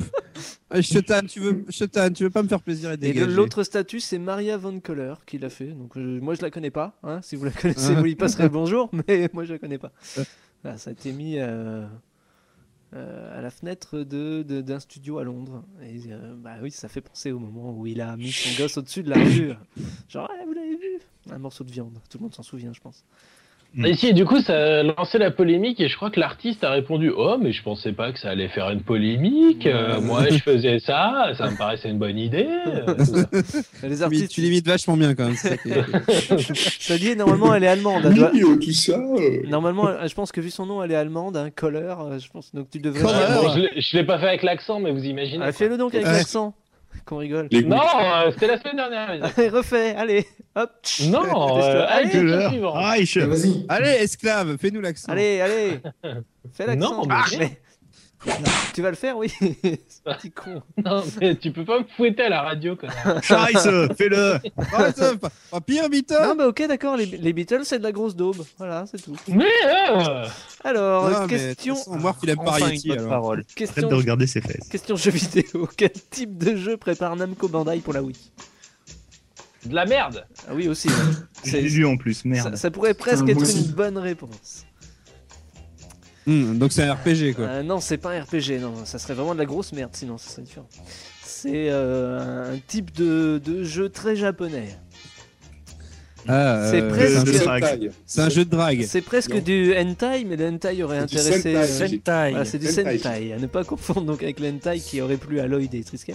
Chetan, 0.83 1.21
tu 1.27 1.41
veux... 1.41 1.65
Chetan, 1.69 2.11
tu 2.11 2.25
veux 2.25 2.31
pas 2.31 2.43
me 2.43 2.49
faire 2.49 2.63
plaisir 2.63 2.91
et 2.93 2.97
dégager 2.97 3.27
l'autre 3.27 3.63
statue, 3.63 4.01
c'est 4.01 4.19
Maria 4.19 4.57
Von 4.57 4.81
Koller 4.81 5.15
qui 5.27 5.39
l'a 5.39 5.51
fait. 5.51 5.67
Donc 5.69 5.97
euh, 5.97 6.21
moi, 6.21 6.35
je 6.35 6.43
la 6.43 6.51
connais 6.51 6.71
pas. 6.71 6.95
hein. 7.03 7.21
Si 7.23 7.37
vous 7.37 7.45
la 7.45 7.51
connaissez, 7.51 7.93
Ah. 7.93 7.95
vous 7.95 8.05
lui 8.05 8.17
passerez 8.17 8.45
le 8.45 8.49
bonjour. 8.49 8.89
Mais 9.09 9.29
moi, 9.33 9.45
je 9.45 9.53
la 9.53 9.59
connais 9.59 9.79
pas. 9.79 9.93
Voilà, 10.63 10.79
ça 10.79 10.91
a 10.91 10.93
été 10.93 11.13
mis 11.13 11.37
euh, 12.95 13.39
à 13.39 13.41
la 13.41 13.51
fenêtre 13.51 13.99
de, 14.01 14.43
de- 14.43 14.61
d'un 14.61 14.81
studio 14.81 15.19
à 15.19 15.25
Londres. 15.25 15.65
Et 15.83 16.01
euh, 16.13 16.35
bah 16.37 16.57
oui, 16.63 16.71
ça 16.71 16.89
fait 16.89 17.01
penser 17.01 17.33
au 17.33 17.39
moment 17.39 17.73
où 17.77 17.87
il 17.87 18.01
a 18.01 18.17
mis 18.17 18.33
son 18.33 18.51
gosse 18.63 18.77
au-dessus 18.77 19.03
de 19.03 19.11
la 19.11 19.17
rue. 19.17 19.53
Genre, 20.09 20.29
Ah, 20.31 20.45
vous 20.47 20.53
l'avez 20.53 20.77
vu 20.77 21.01
Un 21.31 21.39
morceau 21.39 21.65
de 21.65 21.71
viande. 21.73 21.99
Tout 22.11 22.19
le 22.19 22.23
monde 22.25 22.35
s'en 22.35 22.43
souvient, 22.43 22.73
je 22.73 22.81
pense. 22.81 23.05
Et 23.85 23.95
si, 23.95 24.13
du 24.13 24.25
coup, 24.27 24.41
ça 24.41 24.81
a 24.81 24.83
lancé 24.83 25.17
la 25.19 25.31
polémique 25.31 25.81
et 25.81 25.89
je 25.89 25.97
crois 25.97 26.11
que 26.11 26.21
l'artiste 26.21 26.63
a 26.63 26.71
répondu 26.71 27.11
Oh, 27.17 27.37
mais 27.41 27.53
je 27.53 27.63
pensais 27.63 27.93
pas 27.93 28.13
que 28.13 28.19
ça 28.19 28.29
allait 28.31 28.49
faire 28.49 28.69
une 28.71 28.83
polémique. 28.83 29.67
Euh, 29.67 30.01
moi, 30.01 30.25
je 30.31 30.39
faisais 30.39 30.79
ça, 30.79 31.33
ça 31.39 31.51
me 31.51 31.57
paraissait 31.57 31.89
une 31.89 31.99
bonne 31.99 32.19
idée. 32.19 32.47
Euh. 32.67 32.95
Les 33.83 33.97
Tu 33.97 34.03
artistes, 34.03 34.31
tu 34.33 34.41
l'imites 34.43 34.67
vachement 34.67 34.97
bien 34.97 35.15
quand 35.15 35.25
même. 35.27 35.37
ça 36.81 36.99
dit, 36.99 37.17
normalement, 37.17 37.55
elle 37.55 37.65
est 37.65 37.69
allemande. 37.69 38.03
Elle 38.07 38.15
doit- 38.15 38.33
Mignon, 38.33 38.59
tout 38.59 38.73
ça. 38.73 38.93
euh. 38.99 39.43
Normalement, 39.49 39.89
elle- 39.89 40.09
je 40.09 40.15
pense 40.15 40.33
que 40.33 40.41
vu 40.41 40.51
son 40.51 40.67
nom, 40.67 40.83
elle 40.83 40.93
est 40.93 40.97
allemande, 40.97 41.37
un 41.37 41.51
Collar. 41.51 42.01
euh, 42.05 42.19
Je 42.19 42.29
pense 42.31 42.55
donc 42.55 42.69
tu 42.71 42.79
devrais. 42.79 43.03
Bon, 43.03 43.53
je 43.55 43.61
l'ai- 43.61 43.81
je 43.81 43.97
l'ai 43.97 44.05
pas 44.05 44.19
fait 44.19 44.29
avec 44.29 44.43
l'accent, 44.43 44.81
mais 44.81 44.93
vous 44.93 45.05
imaginez. 45.05 45.45
Ah, 45.47 45.53
Fais-le 45.53 45.77
donc 45.79 45.95
avec 45.95 46.07
Ouais. 46.07 46.13
l'accent. 46.13 46.55
Qu'on 47.07 47.17
rigole. 47.19 47.49
Les 47.51 47.63
Non, 47.63 47.81
euh, 47.81 48.31
c'était 48.33 48.47
la 48.47 48.59
semaine 48.59 48.77
dernière. 48.77 49.11
Allez, 49.37 49.49
refais, 49.49 49.95
allez, 49.97 50.27
hop. 50.55 50.71
Non, 51.09 51.59
euh, 51.59 51.87
allez, 51.89 52.63
Ah, 52.75 52.95
Vas-y. 53.27 53.67
Allez, 53.69 53.91
esclave, 54.01 54.57
fais-nous 54.59 54.81
l'accent. 54.81 55.11
allez, 55.13 55.41
allez. 55.41 55.81
Fais 56.53 56.67
l'accent. 56.67 57.05
Non, 57.05 57.07
mais- 57.07 57.59
Mais- 58.27 58.33
Tu 58.75 58.83
vas 58.83 58.91
le 58.91 58.97
faire, 58.97 59.17
oui. 59.17 59.33
Petit 60.05 60.31
con. 60.31 60.63
Non, 60.85 61.03
mais 61.21 61.35
tu 61.37 61.51
peux 61.53 61.65
pas 61.65 61.81
me 61.81 61.85
fouetter 61.97 62.23
à 62.23 62.29
la 62.29 62.43
radio, 62.43 62.77
connard. 62.77 63.23
Scheiße, 63.23 63.89
fais-le 63.99 64.39
pas, 65.21 65.29
pas 65.51 65.61
pire, 65.61 65.89
Beatles 65.91 66.15
Non, 66.23 66.35
bah 66.37 66.49
ok, 66.49 66.67
d'accord. 66.69 66.97
Les, 66.97 67.07
les 67.07 67.33
Beatles, 67.33 67.63
c'est 67.65 67.79
de 67.79 67.83
la 67.83 67.93
grosse 67.93 68.15
daube. 68.17 68.45
Voilà, 68.59 68.85
c'est 68.91 69.03
tout. 69.03 69.17
Mais 69.29 69.45
euh, 69.67 70.25
Alors, 70.65 71.11
Non, 71.11 71.21
mais 71.23 71.55
question, 71.55 71.75
façon, 71.75 71.97
Morph, 71.99 72.19
il 72.23 72.31
aime 72.31 72.37
pas 72.37 72.43
Enfin, 72.45 72.57
une 72.59 72.65
Arietti, 72.65 72.89
bonne 72.89 72.99
alors. 72.99 73.11
parole. 73.11 73.39
Arrête 73.39 73.55
question, 73.55 73.89
de 73.89 73.95
regarder 73.95 74.27
ses 74.27 74.41
fesses. 74.41 74.69
question 74.69 74.97
jeu 74.97 75.11
vidéo. 75.11 75.69
Quel 75.77 75.91
type 76.11 76.39
de 76.39 76.57
jeu 76.57 76.77
prépare 76.77 77.17
Namco 77.17 77.49
Bandai 77.49 77.79
pour 77.81 77.93
la 77.93 78.03
Wii? 78.03 78.17
De 79.67 79.75
la 79.75 79.85
merde. 79.87 80.27
Ah 80.49 80.53
oui, 80.55 80.67
aussi. 80.69 80.89
J'ai 81.45 81.51
C'est- 81.51 81.61
lu 81.63 81.87
en 81.87 81.97
plus, 81.97 82.25
merde. 82.25 82.57
ça 82.57 82.71
pourrait 82.71 82.95
presque 82.95 83.29
être 83.29 83.49
une 83.57 83.73
bonne 83.73 83.99
réponse. 83.99 84.65
Hmm, 86.27 86.57
donc 86.59 86.73
c'est 86.73 86.85
un 86.85 86.95
RPG, 86.95 87.35
quoi. 87.35 87.45
Euh, 87.47 87.63
non, 87.63 87.81
c'est 87.81 87.97
pas 87.99 88.13
un 88.13 88.21
RPG, 88.23 88.61
non, 88.61 88.85
ça 88.85 88.99
serait 88.99 89.15
vraiment 89.15 89.35
de 89.35 89.39
la 89.41 89.45
grosse 89.47 89.73
merde 89.73 89.91
sinon, 89.93 90.19
ça 90.19 90.31
serait 90.31 90.43
différent. 90.43 90.69
C'est 91.25 91.67
euh, 91.71 92.55
un 92.55 92.59
type 92.69 92.95
de, 92.97 93.41
de 93.45 93.65
jeu 93.65 93.89
très 93.89 94.15
japonais. 94.15 94.69
Ah, 96.29 96.69
c'est 96.71 96.83
euh, 96.83 96.89
presque- 96.89 97.27
c'est 97.27 97.49
un-. 97.49 97.91
C'est 98.07 98.31
jeu 98.31 98.45
de 98.45 98.51
drague. 98.51 98.85
C'est 98.87 99.01
presque 99.01 99.33
Non. 99.35 99.41
du 99.41 99.75
hentai, 99.77 100.23
mais 100.25 100.37
le 100.37 100.47
hentai 100.51 100.81
aurait 100.85 101.01
C'est 101.01 101.07
du 101.07 101.19
intéressé. 101.19 101.89
Sentai, 101.89 102.31
voilà, 102.31 102.45
c'est 102.45 102.59
du 102.59 102.67
Sentai. 102.69 102.99
sentai, 102.99 103.33
à 103.33 103.39
ne 103.39 103.47
pas 103.47 103.65
confondre 103.65 104.03
donc 104.03 104.23
avec 104.23 104.39
le 104.39 104.51
hentai 104.51 104.79
qui 104.79 105.01
aurait 105.01 105.17
plu 105.17 105.41
à 105.41 105.49
Lloyd 105.49 105.75
et 105.75 105.83
Triskel. 105.83 106.15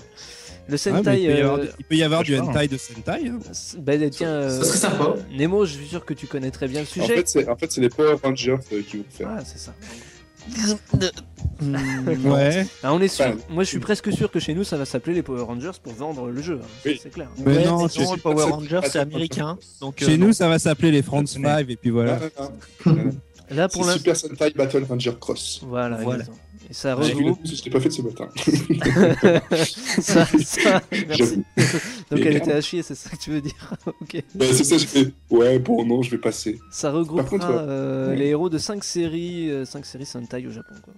Le 0.70 0.74
Ah, 0.74 0.78
sentai, 0.78 1.22
il, 1.22 1.28
peut 1.28 1.34
y 1.38 1.41
avoir, 1.41 1.59
euh, 1.59 1.65
il 1.80 1.86
peut 1.86 1.95
y 1.95 2.03
avoir 2.03 2.24
du 2.24 2.38
hentai 2.38 2.68
de 2.68 2.78
Sentai. 2.78 3.28
hein. 3.30 3.39
c'est- 3.53 3.80
bah, 3.82 3.93
tiens, 4.11 4.28
euh, 4.30 4.59
Ça 4.59 4.65
serait 4.65 4.78
sympa. 4.78 5.13
Nemo, 5.32 5.65
je 5.65 5.74
suis 5.74 5.88
sûr 5.88 6.03
que 6.05 6.13
tu 6.13 6.28
connais 6.28 6.51
très 6.51 6.68
bien 6.68 6.82
le 6.82 6.86
En 6.88 6.89
sujet. 6.89 7.15
fait, 7.15 7.28
c'est 7.30 7.47
en 7.47 7.55
fait, 7.55 7.72
c'est 7.72 7.82
les 7.82 7.89
Power 7.89 8.15
Rangers 8.22 8.57
euh, 8.74 8.82
qui 8.82 8.97
vont 8.97 9.03
faire. 9.09 9.28
Voilà, 9.28 9.45
c'est 9.45 9.59
ça. 9.59 9.74
Ouais. 11.59 12.65
Ah, 12.84 12.93
on 12.93 13.01
est 13.01 13.07
sûr. 13.07 13.26
Enfin, 13.26 13.36
Moi, 13.49 13.63
je 13.63 13.70
suis 13.70 13.80
presque 13.80 14.11
sûr 14.13 14.30
que 14.32 14.39
chez 14.39 14.53
nous, 14.53 14.63
ça 14.63 14.78
va 14.78 14.86
s'appeler 14.86 15.15
les 15.15 15.24
Power 15.24 15.41
Rangers 15.41 15.72
pour 15.82 15.93
vendre 15.93 16.30
le 16.30 16.41
jeu. 16.41 16.59
hein. 16.63 16.68
Oui. 16.86 16.99
C'est 17.01 17.09
clair. 17.09 17.30
Mais 17.39 17.57
Ouais, 17.57 17.65
non, 17.65 17.80
non, 17.80 17.86
le 17.88 18.18
Power 18.22 18.43
Rangers, 18.43 18.82
c'est 18.89 18.99
américain. 18.99 19.57
Donc, 19.82 19.99
Chez 19.99 20.13
euh, 20.13 20.18
nous, 20.18 20.28
non. 20.28 20.34
ça 20.34 20.47
va 20.47 20.59
s'appeler 20.59 20.91
les 20.91 21.01
France 21.01 21.32
5 21.41 21.70
et 21.70 21.76
puis 21.76 21.89
voilà. 21.89 22.20
Ah, 22.38 22.43
ah, 22.45 22.49
ah. 22.86 22.91
Là, 23.49 23.68
pour. 23.70 23.89
Super 23.89 24.15
Sentai 24.15 24.51
Battle 24.51 24.84
Ranger 24.88 25.13
Cross. 25.20 25.61
Voilà. 25.65 25.97
Voilà. 25.97 26.20
exactement. 26.24 26.38
Et 26.70 26.74
ça 26.74 26.97
J'ai 27.01 27.13
vu 27.13 27.24
la 27.24 27.30
regroupe. 27.32 27.39
je 27.45 27.63
l'ai 27.63 27.72
pas 27.72 27.80
faite 27.80 27.93
ce 27.93 28.01
matin. 28.01 28.28
ça, 30.01 30.26
ça, 30.26 30.82
merci. 31.07 31.36
Donc 31.38 31.45
elle 32.11 32.24
merde. 32.24 32.36
était 32.38 32.51
à 32.53 32.61
chier, 32.61 32.84
c'est 32.84 32.95
ça 32.95 33.09
que 33.09 33.15
tu 33.18 33.30
veux 33.32 33.39
dire 33.41 33.74
Ok. 34.01 34.22
Ben, 34.36 34.53
c'est 34.53 34.63
ça, 34.65 34.78
j'ai 34.78 34.86
fait. 34.88 35.13
Ouais, 35.30 35.59
bon, 35.59 35.86
non, 35.86 36.01
je 36.01 36.11
vais 36.11 36.18
passer. 36.18 36.59
Ça 36.72 36.91
regroupera 36.91 37.30
contre, 37.30 37.47
ouais. 37.49 37.55
euh, 37.57 38.09
Ouais. 38.09 38.15
les 38.18 38.26
héros 38.28 38.49
de 38.49 38.57
5 38.57 38.84
séries, 38.84 39.49
5 39.65 39.86
séries 39.86 40.05
Sentai 40.05 40.45
au 40.45 40.51
Japon. 40.51 40.76
Quoi. 40.84 40.93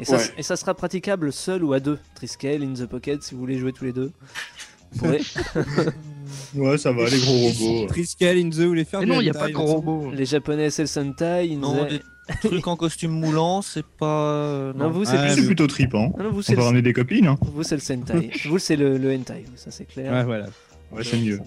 Et, 0.00 0.04
ça, 0.04 0.16
Ouais. 0.16 0.24
et 0.38 0.42
ça 0.42 0.56
sera 0.56 0.74
praticable 0.74 1.32
seul 1.32 1.62
ou 1.62 1.72
à 1.72 1.80
deux. 1.80 1.98
Triskel, 2.16 2.62
In 2.64 2.72
the 2.74 2.86
Pocket, 2.86 3.22
si 3.22 3.34
vous 3.34 3.40
voulez 3.40 3.58
jouer 3.58 3.72
tous 3.72 3.84
les 3.84 3.92
deux. 3.92 4.10
Vous 4.92 4.98
pourrez. 5.04 5.20
Ouais, 6.54 6.78
ça 6.78 6.92
va, 6.92 7.08
les 7.10 7.18
gros 7.18 7.36
robots. 7.48 7.86
Triskel, 7.88 8.38
Inze 8.46 8.60
ou 8.60 8.72
les 8.72 8.84
faire 8.86 9.00
Mais 9.00 9.06
non, 9.06 9.20
il 9.20 9.24
n'y 9.24 9.30
a 9.30 9.34
pas 9.34 9.48
de 9.48 9.52
gros 9.52 9.66
robots. 9.66 10.10
les 10.12 10.24
japonais, 10.24 10.70
c'est 10.70 10.82
le 10.82 10.88
Sentai. 10.88 11.50
In 11.52 11.62
Trucs 12.42 12.66
en 12.68 12.76
costume 12.76 13.10
moulant, 13.10 13.62
c'est 13.62 13.84
pas. 13.84 14.06
euh, 14.32 14.72
Non, 14.74 14.90
vous, 14.90 15.04
c'est 15.04 15.12
Ouais, 15.18 15.26
plus- 15.26 15.34
C'est 15.40 15.46
plutôt 15.46 15.66
tripant. 15.66 16.14
Ah 16.18 16.22
non, 16.22 16.30
vous, 16.30 16.38
On 16.38 16.42
c'est 16.42 16.54
peut 16.54 16.60
le... 16.60 16.64
ramener 16.66 16.82
des 16.82 16.92
copines. 16.92 17.26
Hein. 17.26 17.36
vous, 17.40 17.62
c'est 17.62 17.74
le 17.74 17.80
Sentai. 17.80 18.30
vous, 18.46 18.58
c'est 18.58 18.76
le, 18.76 18.96
le 18.96 19.12
Hentai, 19.14 19.44
ça 19.56 19.70
c'est 19.70 19.84
clair. 19.86 20.12
Ouais, 20.12 20.24
voilà. 20.24 20.46
Ouais, 20.92 21.02
c'est 21.04 21.18
mieux. 21.18 21.40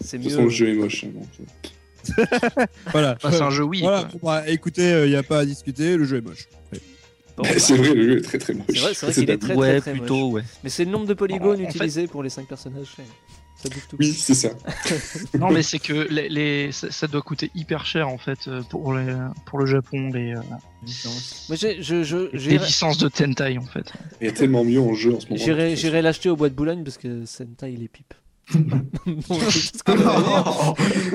C'est 0.00 0.18
De 0.18 0.22
toute 0.22 0.30
façon, 0.32 0.42
le 0.42 0.44
mieux. 0.46 0.50
jeu 0.50 0.68
est 0.70 0.74
moche. 0.74 1.04
hein, 1.04 1.08
donc, 1.14 2.16
Voilà. 2.92 3.18
Bah, 3.22 3.30
c'est 3.32 3.42
un 3.42 3.50
jeu 3.50 3.64
oui. 3.64 3.80
Voilà, 3.82 4.02
quoi. 4.04 4.10
bon, 4.12 4.18
bah, 4.28 4.48
écoute,il 4.48 5.08
n'y 5.08 5.16
a 5.16 5.22
pas 5.22 5.40
à 5.40 5.44
discuter, 5.44 5.96
le 5.96 6.04
jeu 6.04 6.18
est 6.18 6.20
moche. 6.22 6.48
Bon, 7.36 7.44
euh, 7.44 7.48
bah, 7.52 7.58
C'est 7.58 7.76
vrai, 7.76 7.92
le 7.94 8.02
jeu 8.12 8.18
est 8.18 8.22
très 8.22 8.38
très 8.38 8.54
moche. 8.54 8.66
C'est 8.68 8.78
vrai, 8.80 8.94
c'est 8.94 9.06
vrai 9.06 9.12
C'est 9.14 9.20
qu'il 9.22 9.30
est 9.30 9.38
très 9.38 9.54
ouais, 9.54 9.68
très 9.72 9.80
très 9.80 9.92
plutôt, 9.92 10.30
moche. 10.30 10.42
ouais. 10.42 10.48
Mais 10.64 10.70
c'est 10.70 10.84
le 10.84 10.90
nombre 10.92 11.06
de 11.06 11.14
polygones 11.14 11.58
fait- 11.58 11.64
utilisés 11.64 12.06
pour 12.06 12.22
les 12.22 12.30
5 12.30 12.46
personnages. 12.46 12.86
C'est- 13.58 13.68
Ça 13.68 13.74
bouffe 13.74 13.88
tout. 13.88 13.96
Oui, 13.98 14.12
c'est 14.12 14.34
ça. 14.34 14.50
Non, 15.38 15.50
mais 15.50 15.62
c'est 15.62 15.78
que 15.80 15.92
les, 16.10 16.28
les- 16.28 16.72
ça, 16.72 16.90
ça 16.90 17.06
doit 17.08 17.22
coûter 17.22 17.50
hyper 17.54 17.84
cher 17.86 18.08
en 18.08 18.18
fait 18.18 18.46
euh, 18.48 18.62
pour, 18.62 18.94
les, 18.94 19.14
pour 19.46 19.58
le 19.58 19.66
Japon, 19.66 20.10
les, 20.12 20.32
euh, 20.34 20.40
Moi, 21.48 21.56
j'ai- 21.56 21.82
je, 21.82 22.02
je, 22.04 22.30
les 22.34 22.58
licences 22.58 22.98
de 22.98 23.08
Tentai 23.08 23.58
en 23.58 23.66
fait. 23.66 23.92
Il 24.20 24.26
y 24.26 24.30
a 24.30 24.32
tellement 24.32 24.64
mieux 24.64 24.80
en 24.80 24.94
jeu 24.94 25.14
en 25.14 25.20
ce 25.20 25.26
moment. 25.28 25.42
J'irai 25.42 25.74
j'irai 25.76 26.02
l'acheter 26.02 26.28
au 26.28 26.36
bois 26.36 26.48
de 26.48 26.54
Boulogne 26.54 26.84
parce 26.84 26.98
que 26.98 27.24
Sentai 27.26 27.72
il 27.72 27.82
est 27.82 27.88
pipe. 27.88 28.14
Bon. 28.56 29.38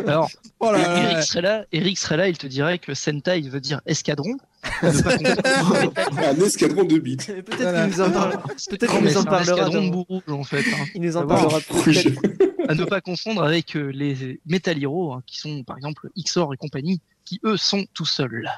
Alors, 0.07 0.29
Oh 0.59 0.71
là 0.71 0.77
là. 0.77 1.21
Serait 1.23 1.41
là, 1.41 1.65
Eric 1.71 1.97
serait 1.97 2.17
là, 2.17 2.27
il 2.29 2.37
te 2.37 2.47
dirait 2.47 2.79
que 2.79 2.93
Sentai 2.93 3.41
veut 3.41 3.59
dire 3.59 3.81
escadron. 3.85 4.37
Pas 4.81 4.89
Un 6.29 6.35
escadron 6.41 6.83
de 6.85 6.97
bits. 6.99 7.17
Mais 7.27 7.41
Peut-être 7.43 7.61
Voilà. 7.61 7.87
qu'il 7.87 7.97
nous 7.97 8.01
en 8.01 8.11
parle. 8.11 8.31
Peut-être 8.69 8.89
Non, 8.89 8.95
qu'il 8.97 9.05
mais 9.05 9.11
nous 9.11 9.17
en 9.17 9.21
c'est 9.21 9.27
un 9.27 9.31
parlera. 9.31 9.55
escadron 9.57 9.85
de 9.87 9.91
bourreaux 9.91 10.21
en 10.27 10.43
fait. 10.43 10.59
hein. 10.59 10.85
Il 10.95 11.01
nous 11.01 11.17
en 11.17 11.27
parlera. 11.27 11.59
À 12.69 12.75
ne 12.75 12.85
pas 12.85 13.01
confondre 13.01 13.43
avec 13.43 13.75
euh, 13.75 13.91
les 13.93 14.39
Metal 14.45 14.81
Hero, 14.81 15.11
hein, 15.11 15.21
qui 15.25 15.37
sont 15.37 15.63
par 15.65 15.75
exemple 15.75 16.09
Xor 16.17 16.53
et 16.53 16.57
compagnie, 16.57 17.01
qui 17.25 17.41
eux 17.43 17.57
sont 17.57 17.83
tout 17.93 18.05
seuls. 18.05 18.49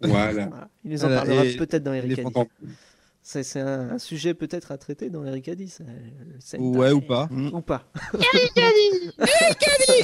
Voilà. 0.00 0.32
Voilà. 0.32 0.68
Il 0.82 0.92
nous 0.92 1.04
en 1.04 1.08
Voilà, 1.08 1.22
parlera 1.26 1.42
peut-être 1.58 1.82
dans 1.82 1.92
Les 1.92 1.98
Eric. 1.98 2.20
C'est 3.22 3.60
un, 3.60 3.90
un 3.90 3.98
sujet 3.98 4.32
peut-être 4.32 4.72
à 4.72 4.78
traiter 4.78 5.10
dans 5.10 5.26
Eric 5.26 5.46
Addy, 5.48 5.68
ça, 5.68 5.84
le 5.84 6.40
Sentai. 6.40 6.62
Ouais, 6.78 6.90
ou 6.90 7.02
pas. 7.02 7.28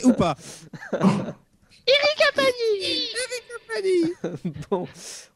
Ou 0.05 0.13
pas. 0.13 1.37
Ou 1.87 2.35
pas. 2.35 2.43
bon, 4.71 4.87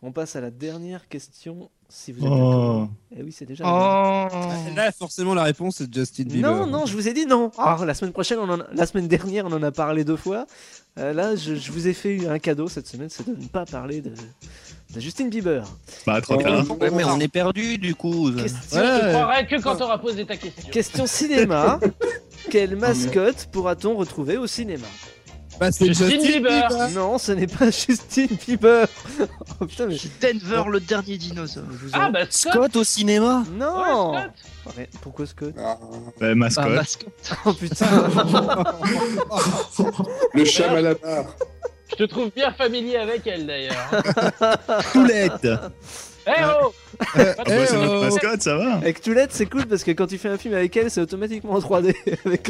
on 0.02 0.12
passe 0.12 0.36
à 0.36 0.40
la 0.40 0.50
dernière 0.50 1.08
question. 1.08 1.70
Si 1.88 2.12
vous 2.12 2.20
êtes 2.24 2.30
Oh. 2.30 2.36
d'accord. 2.36 2.88
Eh 3.18 3.22
oui, 3.24 3.32
c'est 3.32 3.44
déjà. 3.46 3.64
Oh 3.66 4.28
Là, 4.76 4.92
forcément, 4.92 5.34
la 5.34 5.42
réponse, 5.42 5.76
c'est 5.78 5.92
Justin 5.92 6.22
Bieber. 6.24 6.48
Non, 6.54 6.66
non, 6.66 6.86
je 6.86 6.94
vous 6.94 7.08
ai 7.08 7.12
dit 7.12 7.26
non. 7.26 7.50
Alors, 7.58 7.84
la 7.84 7.94
semaine 7.94 8.12
prochaine, 8.12 8.38
on 8.38 8.48
en 8.48 8.60
a- 8.60 8.66
la 8.72 8.86
semaine 8.86 9.08
dernière, 9.08 9.46
on 9.46 9.52
en 9.52 9.62
a 9.62 9.72
parlé 9.72 10.04
deux 10.04 10.16
fois. 10.16 10.46
Euh, 10.98 11.12
là, 11.12 11.34
je, 11.36 11.54
je 11.56 11.72
vous 11.72 11.88
ai 11.88 11.92
fait 11.94 12.26
un 12.28 12.38
cadeau 12.38 12.68
cette 12.68 12.86
semaine, 12.86 13.08
c'est 13.10 13.26
de 13.26 13.32
ne 13.40 13.46
pas 13.48 13.64
parler 13.66 14.00
de, 14.00 14.10
de 14.10 15.00
Justin 15.00 15.26
Bieber. 15.28 15.64
Bah, 16.06 16.20
trop 16.20 16.36
tard. 16.36 16.64
Ouais, 16.80 16.90
mais 16.90 17.04
on 17.04 17.18
est 17.18 17.28
perdu 17.28 17.76
du 17.78 17.94
coup. 17.96 18.30
Question, 18.32 18.80
Ouais. 18.80 18.86
Je 19.02 19.08
croirais 19.08 19.46
que 19.46 19.60
quand 19.60 19.76
t'auras 19.76 19.98
posé 19.98 20.24
ta 20.24 20.36
question. 20.36 20.70
question 20.70 21.06
cinéma. 21.06 21.80
Quelle 22.50 22.76
mascotte 22.76 23.48
pourra-t-on 23.52 23.96
retrouver 23.96 24.36
au 24.38 24.46
cinéma? 24.46 24.86
Bah, 25.60 25.70
c'est 25.70 25.86
Justin 25.88 26.16
Bieber. 26.22 26.68
Non, 26.94 27.18
ce 27.18 27.32
n'est 27.32 27.46
pas 27.46 27.66
Justin 27.70 28.26
Bieber. 28.46 28.86
Oh 29.62 29.66
putain, 29.66 29.86
mais 29.88 29.96
Denver, 30.22 30.62
le 30.70 30.80
dernier 30.80 31.18
dinosaure. 31.18 31.64
je 31.70 31.86
vous 31.86 31.90
Ah 31.92 32.06
en- 32.08 32.10
bah 32.10 32.20
Scott. 32.30 32.52
Scott 32.54 32.76
au 32.76 32.84
cinéma 32.84 33.44
Non 33.52 34.12
Ouais, 34.14 34.20
Ouais, 34.78 34.88
Pourquoi 35.02 35.26
Scott 35.26 35.52
Ah, 35.58 35.76
Bah, 36.18 36.28
Ah, 36.30 36.34
mascotte. 36.34 36.70
mascotte. 36.70 37.32
Oh 37.44 37.52
putain 37.52 37.86
le 40.34 40.44
chat 40.46 40.68
Malabar. 40.72 41.24
Je 41.90 41.96
te 41.96 42.04
trouve 42.04 42.30
bien 42.34 42.52
familier 42.52 42.96
avec 42.96 43.26
elle 43.26 43.46
d'ailleurs. 43.46 43.90
Toulette. 44.92 45.46
Eh 46.26 46.30
oh 46.62 46.72
Euh, 47.18 47.34
Ah 47.38 47.42
bah, 47.44 47.66
c'est 47.66 47.76
notre 47.76 47.96
oh. 47.96 48.04
mascotte, 48.04 48.42
ça 48.42 48.56
va. 48.56 48.74
Avec 48.76 49.00
Toulette, 49.02 49.32
c'est 49.32 49.46
cool 49.46 49.66
parce 49.66 49.84
que 49.84 49.90
quand 49.90 50.06
tu 50.06 50.16
fais 50.16 50.28
un 50.30 50.38
film 50.38 50.54
avec 50.54 50.74
elle, 50.76 50.90
c'est 50.90 51.00
automatiquement 51.02 51.52
en 51.52 51.58
3D. 51.58 51.94
avec 52.24 52.48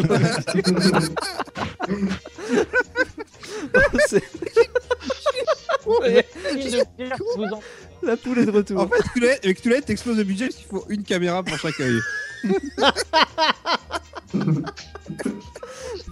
La 8.02 8.16
poule 8.16 8.38
est 8.38 8.46
de 8.46 8.50
retour. 8.50 8.80
En 8.80 8.88
fait, 8.88 9.02
Toulette- 9.14 9.44
avec 9.44 9.60
Toulette, 9.62 9.84
t'exploses 9.86 10.16
le 10.16 10.24
budget 10.24 10.46
parce 10.46 10.56
qu'il 10.56 10.66
faut 10.66 10.84
une 10.88 11.02
caméra 11.02 11.42
pour 11.42 11.58
chaque 11.58 11.80
œil. 11.80 11.98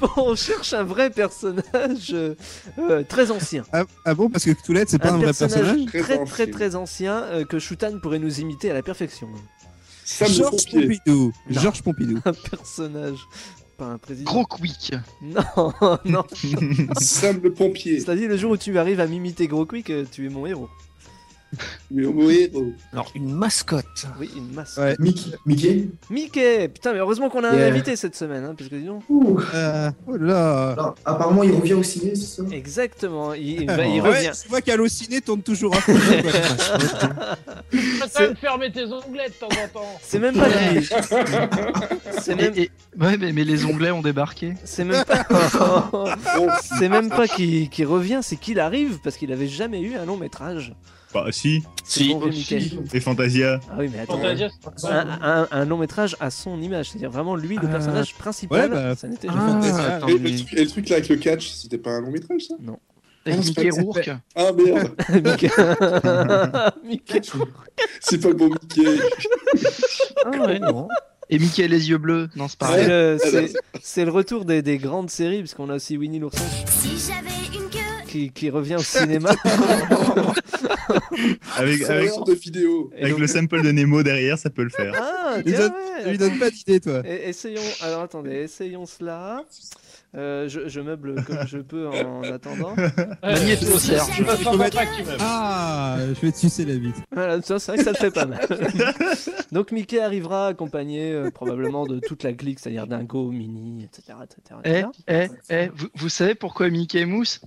Bon, 0.01 0.09
on 0.17 0.37
cherche 0.37 0.73
un 0.75 0.85
vrai 0.85 1.11
personnage 1.11 2.11
euh, 2.13 2.35
euh, 2.79 3.03
très 3.09 3.31
ancien. 3.33 3.65
Ah, 3.73 3.85
ah 4.05 4.15
bon, 4.15 4.31
parce 4.31 4.45
que 4.45 4.51
Toulette, 4.65 4.89
c'est 4.91 4.99
pas 5.01 5.11
un, 5.11 5.17
vrai 5.17 5.27
personnage 5.27 5.87
très 5.87 6.01
Très 6.03 6.25
très 6.25 6.47
très, 6.47 6.75
ancien. 6.77 7.23
euh, 7.25 7.45
que 7.45 7.59
Shutan 7.59 7.99
pourrait 8.01 8.21
nous 8.21 8.39
imiter 8.41 8.71
à 8.71 8.75
la 8.75 8.83
perfection. 8.83 9.29
Georges. 10.07 10.67
Pompidou. 10.71 11.33
Georges 11.51 11.83
Pompidou. 11.83 12.21
Un 12.25 12.33
personnage, 12.33 13.19
pas 13.79 13.87
un 13.87 13.99
président. 13.99 14.31
Gros 14.31 14.45
quick. 14.45 14.93
Non, 15.23 15.73
non. 16.05 16.25
Sam 17.01 17.41
le 17.43 17.53
pompier. 17.53 18.01
C'est-à-dire 18.01 18.29
le 18.29 18.37
jour 18.37 18.51
où 18.53 18.57
tu 18.57 18.77
arrives 18.79 19.01
à 19.01 19.07
m'imiter 19.07 19.47
Gros 19.47 19.65
Quick, 19.65 19.89
euh, 19.91 20.05
tu 20.11 20.27
es 20.27 20.29
mon 20.29 20.47
héros. 20.47 20.69
Alors, 22.93 23.11
une 23.15 23.33
mascotte. 23.33 24.07
Oui, 24.21 24.31
une 24.37 24.53
masse. 24.53 24.77
Ouais. 24.77 24.95
Mickey, 24.99 25.31
Mickey 25.47 25.89
Mickey 26.11 26.69
Putain, 26.69 26.93
mais 26.93 26.99
heureusement 26.99 27.31
qu'on 27.31 27.43
a 27.45 27.49
un 27.51 27.59
invité 27.59 27.97
cette 27.97 28.15
semaine, 28.17 28.45
hein, 28.45 28.55
parce 28.57 28.69
que 28.71 28.77
dis 28.77 28.85
donc. 28.87 29.03
Ouh. 29.09 29.41
Euh, 29.55 29.91
oh 30.07 30.17
là. 30.17 30.71
Alors, 30.73 30.95
apparemment, 31.05 31.43
il 31.43 31.53
revient 31.53 31.75
au 31.75 31.83
ciné, 31.83 32.15
c'est 32.15 32.43
ça? 32.43 32.43
Exactement, 32.51 33.33
il, 33.35 33.65
Ah, 33.69 33.77
va- 33.77 33.87
il 33.87 34.01
ouais, 34.03 34.09
revient. 34.09 34.31
tu 34.43 34.49
vois 34.49 34.61
qu'Allociné 34.61 35.21
tourne 35.21 35.43
toujours 35.43 35.75
à 35.77 35.81
fond. 35.81 35.95
Tu 37.71 37.77
peux 37.79 38.07
quand 38.15 38.21
même 38.21 38.37
fermer 38.37 38.73
tes 38.73 38.85
onglets 38.85 39.29
de 39.29 39.35
temps 39.35 39.49
en 39.49 39.69
temps. 39.81 39.99
C'est 40.03 40.19
même 40.19 40.35
pas 40.37 40.49
lui. 40.49 40.89
C'est 42.21 42.35
même, 42.35 42.53
Et- 42.57 42.63
et- 42.63 42.71
Ouais, 43.01 43.17
mais, 43.17 43.33
mais 43.33 43.45
les 43.45 43.65
onglets 43.65 43.91
ont 43.91 44.03
débarqué. 44.03 44.55
c'est 44.65 44.85
même 44.85 45.05
pas. 45.05 45.25
c'est 46.79 46.89
même 46.89 47.11
pas 47.11 47.29
qu'il 47.29 47.69
qu'il 47.69 47.87
revient, 47.87 48.21
c'est 48.23 48.37
qu'il 48.37 48.59
arrive 48.59 48.99
parce 49.05 49.17
qu'il 49.17 49.33
avait 49.33 49.47
jamais 49.47 49.81
eu 49.81 49.95
un 49.97 50.05
long 50.05 50.17
métrage. 50.17 50.75
Bah, 51.15 51.27
si. 51.31 51.63
Bon, 52.11 52.27
Mickey. 52.27 52.71
Et 52.93 53.01
Fantasia. 53.01 53.61
Ah 53.71 53.77
oui, 53.79 53.89
mais 53.93 54.01
attends. 54.01 54.19
Fantasia, 54.19 54.49
c'est 54.77 54.89
pas- 54.89 54.93
Un, 55.01 55.43
un- 55.43 55.49
un 55.51 55.65
long 55.65 55.79
métrage 55.79 56.17
à 56.21 56.31
son 56.31 56.61
image, 56.61 56.91
c'est-à-dire 56.91 57.11
vraiment 57.11 57.35
lui 57.35 57.57
le 57.57 57.63
Ah. 57.65 57.69
personnage 57.69 58.15
principal. 58.15 58.61
Ouais, 58.61 58.69
bah, 58.69 58.95
ça 58.95 59.09
n'était 59.09 59.29
ah. 59.31 60.01
Et 60.09 60.19
mais- 60.19 60.31
le, 60.31 60.37
truc, 60.39 60.53
et 60.59 60.65
le 60.65 60.69
truc 60.71 60.89
là 60.91 60.97
avec 60.97 61.09
le 61.09 61.17
catch, 61.17 61.49
c'était 61.49 61.79
pas 61.79 61.91
un 61.93 62.01
long 62.03 62.11
métrage 62.11 62.43
ça? 62.43 62.55
Avec 63.27 63.39
Ah, 63.41 63.43
Mickey 63.43 63.71
Rourke. 63.71 64.11
Ah 64.37 64.53
merde, 64.53 64.95
Mickey. 65.25 65.51
Mickey. 66.85 67.21
c'est 68.01 68.19
pas 68.21 68.29
le 68.29 68.35
bon 68.35 68.49
Mickey. 68.51 69.01
Ah 70.25 70.31
ouais, 70.31 70.59
non. 70.59 70.89
Et 71.31 71.39
Mickey 71.39 71.69
les 71.69 71.91
yeux 71.91 71.99
bleus. 71.99 72.29
Non, 72.37 72.49
c'est 72.49 72.53
C'est 72.53 72.59
pareil. 72.59 72.87
le, 72.89 73.19
c'est- 73.83 74.05
le 74.05 74.11
retour 74.11 74.45
des, 74.47 74.63
des 74.63 74.79
grandes 74.79 75.11
séries, 75.11 75.41
puisqu'on 75.41 75.69
a 75.69 75.75
aussi 75.75 75.97
Winnie 75.99 76.19
l'ourson 76.19 76.43
Si 76.71 76.89
j'avais 77.07 77.29
une 77.55 77.69
queue. 77.71 77.78
Qui, 78.09 78.31
qui 78.31 78.51
revient 78.51 78.77
au 78.77 78.79
cinéma. 78.83 79.31
Avec, 81.57 81.83
avec, 81.83 82.09
genre 82.09 82.25
de 82.25 82.35
vidéo. 82.35 82.91
Et 82.97 83.01
avec 83.03 83.13
donc- 83.13 83.21
le 83.21 83.27
sample 83.27 83.63
de 83.63 83.71
Nemo 83.73 84.03
derrière, 84.03 84.39
ça 84.39 84.51
peut 84.51 84.63
le 84.65 84.71
faire. 84.71 84.95
Ah, 84.97 85.37
Lui 85.45 85.53
tiens, 85.53 85.61
donne, 85.69 85.73
ouais, 86.05 86.11
lui 86.11 86.19
donne 86.19 86.39
pas 86.39 86.51
d'idée, 86.51 86.81
toi. 86.81 87.03
Et- 87.05 87.29
essayons. 87.29 87.63
Alors 87.83 88.03
attendez, 88.03 88.35
essayons 88.45 88.87
cela. 88.87 89.45
Euh, 90.17 90.49
je, 90.49 90.69
je 90.69 90.81
meuble 90.81 91.23
comme 91.25 91.47
je 91.47 91.59
peux 91.59 91.87
en 91.89 92.23
attendant. 92.33 92.75
Magnéto, 93.23 93.79
Serge. 93.79 94.23
Ah, 95.21 95.99
je 96.15 96.21
vais 96.27 96.33
te 96.33 96.39
sucer 96.39 96.65
la 96.65 96.77
bite. 96.77 96.95
Voilà, 97.13 97.43
ça, 97.43 97.59
c'est 97.59 97.73
vrai 97.73 97.79
que 97.79 97.85
ça 97.85 97.91
le 97.91 97.97
fait 97.97 98.11
pas 98.11 98.25
mal. 98.25 98.41
Donc 99.53 99.71
Mickey 99.71 100.01
arrivera 100.01 100.47
accompagné 100.49 101.13
euh, 101.13 101.31
probablement 101.31 101.85
de 101.87 102.01
toute 102.01 102.23
la 102.23 102.33
clique, 102.33 102.59
c'est-à-dire 102.59 102.87
Dingo, 102.87 103.31
Minnie, 103.31 103.85
etc. 103.85 104.17
etc., 104.25 104.61
Eh, 104.65 104.71
etc. 104.79 104.89
eh, 105.51 105.55
eh, 105.55 105.71
vous, 105.75 105.89
vous 105.95 106.09
savez 106.09 106.35
pourquoi 106.35 106.71
Mickey 106.71 107.01
est 107.01 107.07
mousse? 107.07 107.41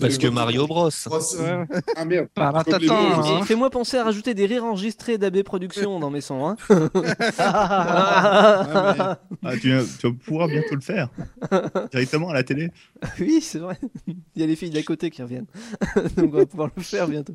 Parce 0.00 0.18
que 0.18 0.26
Mario 0.28 0.66
Bros. 0.66 0.90
Ah 1.96 2.04
merde. 2.04 2.28
Et- 2.82 2.86
et 2.86 2.88
Fais-moi 3.44 3.70
penser 3.70 3.98
à 3.98 4.04
rajouter 4.04 4.34
des 4.34 4.46
rires 4.46 4.64
enregistrés 4.64 5.18
d'AB 5.18 5.42
Productions 5.42 6.00
dans 6.00 6.10
mes 6.10 6.20
sons. 6.20 6.46
Hein. 6.48 6.56
Ah, 7.38 9.18
tu, 9.60 9.72
vas- 9.74 9.84
tu 10.00 10.06
vas 10.08 10.12
pouvoir 10.24 10.48
bientôt 10.48 10.74
le 10.74 10.80
faire. 10.80 11.08
Directement 11.90 12.30
à 12.30 12.34
la 12.34 12.42
télé. 12.42 12.70
oui, 13.20 13.40
c'est 13.40 13.58
vrai. 13.58 13.78
Il 14.06 14.40
y 14.40 14.42
a 14.42 14.46
les 14.46 14.56
filles 14.56 14.70
d'à 14.70 14.82
côté 14.82 15.10
qui 15.10 15.22
reviennent. 15.22 15.46
Donc 16.16 16.34
on 16.34 16.38
va 16.38 16.46
pouvoir 16.46 16.70
le 16.76 16.82
faire 16.82 17.08
bientôt. 17.08 17.34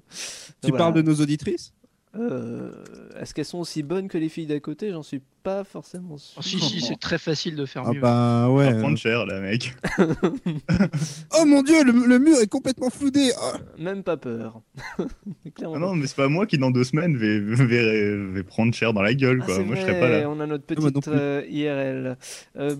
Tu 0.63 0.71
parles 0.71 0.93
de 0.93 1.01
nos 1.01 1.15
auditrices? 1.15 1.73
Euh, 2.13 2.71
Est-ce 3.19 3.33
qu'elles 3.33 3.45
sont 3.45 3.59
aussi 3.59 3.83
bonnes 3.83 4.09
que 4.09 4.17
les 4.17 4.27
filles 4.27 4.45
d'à 4.45 4.59
côté? 4.59 4.91
J'en 4.91 5.01
suis 5.03 5.21
pas 5.43 5.63
forcément 5.63 6.17
sûr. 6.17 6.35
Oh, 6.39 6.41
si, 6.41 6.59
si, 6.59 6.81
c'est 6.81 6.99
très 6.99 7.17
facile 7.17 7.55
de 7.55 7.65
faire 7.65 7.83
Ah 7.85 7.93
mieux. 7.93 8.01
bah 8.01 8.47
On 8.49 8.57
ouais. 8.57 8.73
va 8.73 8.79
prendre 8.79 8.97
cher, 8.97 9.25
là, 9.25 9.39
mec. 9.39 9.73
Oh 11.39 11.45
mon 11.45 11.63
dieu, 11.63 11.83
le, 11.85 11.93
le 12.07 12.19
mur 12.19 12.37
est 12.41 12.47
complètement 12.47 12.89
floudé. 12.89 13.31
Oh. 13.41 13.57
Même 13.79 14.03
pas 14.03 14.17
peur. 14.17 14.61
Clairement 15.55 15.75
Ah 15.77 15.79
non, 15.79 15.95
mais 15.95 16.05
c'est 16.07 16.17
pas 16.17 16.27
moi 16.27 16.45
qui, 16.45 16.57
dans 16.57 16.69
deux 16.71 16.83
semaines, 16.83 17.15
vais, 17.17 17.39
vais, 17.39 18.15
vais 18.17 18.43
prendre 18.43 18.73
cher 18.73 18.91
dans 18.93 19.01
la 19.01 19.13
gueule, 19.13 19.39
Ah, 19.43 19.45
quoi. 19.45 19.59
moi, 19.59 19.75
je 19.75 19.81
serais 19.81 19.99
pas 19.99 20.09
là. 20.09 20.29
On 20.29 20.39
a 20.41 20.45
notre 20.47 20.65
non 20.75 20.91
petite 20.91 21.07
euh, 21.07 21.43
IRL. 21.49 22.17
Euh, 22.57 22.75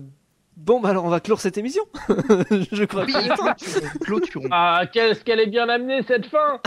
bon, 0.58 0.80
bah 0.80 0.90
alors 0.90 1.06
on 1.06 1.08
va 1.08 1.20
clore 1.20 1.40
cette 1.40 1.56
émission. 1.56 1.82
Je 2.70 2.84
crois 2.84 3.04
Oui, 3.06 3.12
clôturons, 3.12 3.54
clôturons. 4.02 4.48
Ah, 4.50 4.82
qu'est-ce 4.92 5.24
qu'elle 5.24 5.40
est 5.40 5.46
bien 5.50 5.68
amenée 5.70 6.02
cette 6.06 6.26
fin 6.26 6.60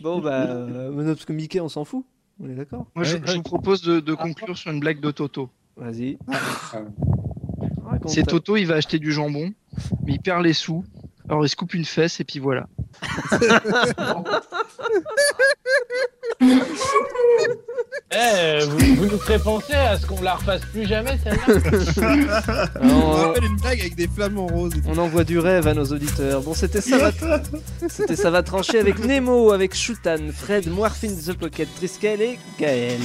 Bon, 0.00 0.20
bah, 0.20 0.44
euh, 0.48 0.90
non, 0.90 1.14
parce 1.14 1.24
que 1.24 1.32
Mickey, 1.32 1.60
on 1.60 1.68
s'en 1.68 1.84
fout. 1.84 2.04
On 2.40 2.48
est 2.50 2.54
d'accord 2.54 2.86
Moi, 2.94 3.04
je, 3.04 3.16
je 3.24 3.36
vous 3.36 3.42
propose 3.42 3.80
de, 3.82 4.00
de 4.00 4.14
conclure 4.14 4.56
sur 4.56 4.70
une 4.70 4.80
blague 4.80 5.00
de 5.00 5.10
Toto. 5.10 5.48
Vas-y. 5.76 6.18
Ah. 6.28 6.36
Raconte 7.84 8.10
C'est 8.10 8.24
Toto, 8.24 8.56
il 8.56 8.66
va 8.66 8.74
acheter 8.74 8.98
du 8.98 9.12
jambon, 9.12 9.52
mais 10.04 10.14
il 10.14 10.20
perd 10.20 10.42
les 10.42 10.52
sous. 10.52 10.84
Alors 11.28 11.44
il 11.44 11.48
se 11.48 11.56
coupe 11.56 11.74
une 11.74 11.84
fesse 11.84 12.20
et 12.20 12.24
puis 12.24 12.38
voilà. 12.38 12.68
Eh, 18.18 18.64
vous, 18.64 18.94
vous 18.96 19.06
nous 19.06 19.18
ferez 19.18 19.38
penser 19.38 19.74
à 19.74 19.98
ce 19.98 20.06
qu'on 20.06 20.22
la 20.22 20.34
refasse 20.36 20.62
plus 20.72 20.86
jamais 20.86 21.18
celle-là 21.22 22.70
On 22.80 23.10
rappelle 23.10 23.44
une 23.44 23.56
blague 23.56 23.80
avec 23.80 23.94
des 23.94 24.08
roses. 24.36 24.72
et 24.74 24.80
tout. 24.80 24.88
on 24.88 24.96
envoie 24.96 25.24
du 25.24 25.38
rêve 25.38 25.66
à 25.66 25.74
nos 25.74 25.84
auditeurs. 25.84 26.40
Bon, 26.40 26.54
c'était 26.54 26.80
ça 26.80 26.96
va, 26.96 27.12
c'était 27.88 28.16
ça 28.16 28.30
va 28.30 28.42
trancher 28.42 28.78
avec 28.78 29.04
Nemo, 29.04 29.52
avec 29.52 29.74
Shutan, 29.74 30.30
Fred, 30.32 30.68
Morphin 30.68 31.08
the 31.08 31.34
Pocket, 31.34 31.68
Triskel 31.76 32.22
et 32.22 32.38
Gaël. 32.58 33.00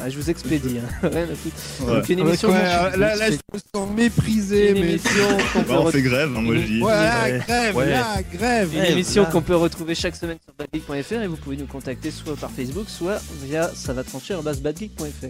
Ah, 0.00 0.08
je 0.08 0.16
vous 0.16 0.30
expédie, 0.30 0.78
hein. 0.78 1.08
rien 1.12 1.24
à 1.24 1.34
foutre. 1.34 1.56
Ouais. 1.80 1.96
Donc 1.96 2.08
une 2.08 2.20
Ouais, 2.22 2.28
émission, 2.28 2.48
ouais, 2.50 2.60
tu- 2.92 2.98
là, 3.00 3.16
là, 3.16 3.30
je 3.30 3.36
me 3.52 3.58
sens 3.74 3.90
méprisé, 3.96 4.68
une 4.70 4.74
mais. 4.80 4.90
émission 4.92 5.12
qu'on 5.52 5.58
peut 5.62 5.68
Bah, 5.68 5.74
on 5.80 5.82
retrouver- 5.84 5.92
fait 5.92 6.02
grève, 6.02 6.30
hein, 6.36 6.40
moi, 6.40 6.54
je 6.56 6.60
dis. 6.62 6.82
Ouais, 6.82 6.92
Ouais. 6.92 7.38
grève, 7.46 7.76
Ouais. 7.76 7.90
là, 7.90 8.16
grève. 8.32 8.70
Une 8.74 8.80
Ouais, 8.80 8.92
émission 8.92 9.24
qu'on 9.24 9.42
peut 9.42 9.56
retrouver 9.56 9.94
chaque 9.94 10.14
semaine 10.16 10.38
sur 10.44 10.54
badgeek.fr 10.54 11.22
et 11.22 11.26
vous 11.26 11.36
pouvez 11.36 11.56
nous 11.56 11.66
contacter 11.66 12.10
soit 12.10 12.36
par 12.36 12.50
Facebook, 12.50 12.88
soit 12.88 13.20
via 13.44 13.70
ça 13.74 13.92
va 13.92 14.04
trancher 14.04 14.34
en 14.34 14.42
base 14.42 14.60
badgeek.fr. 14.60 15.26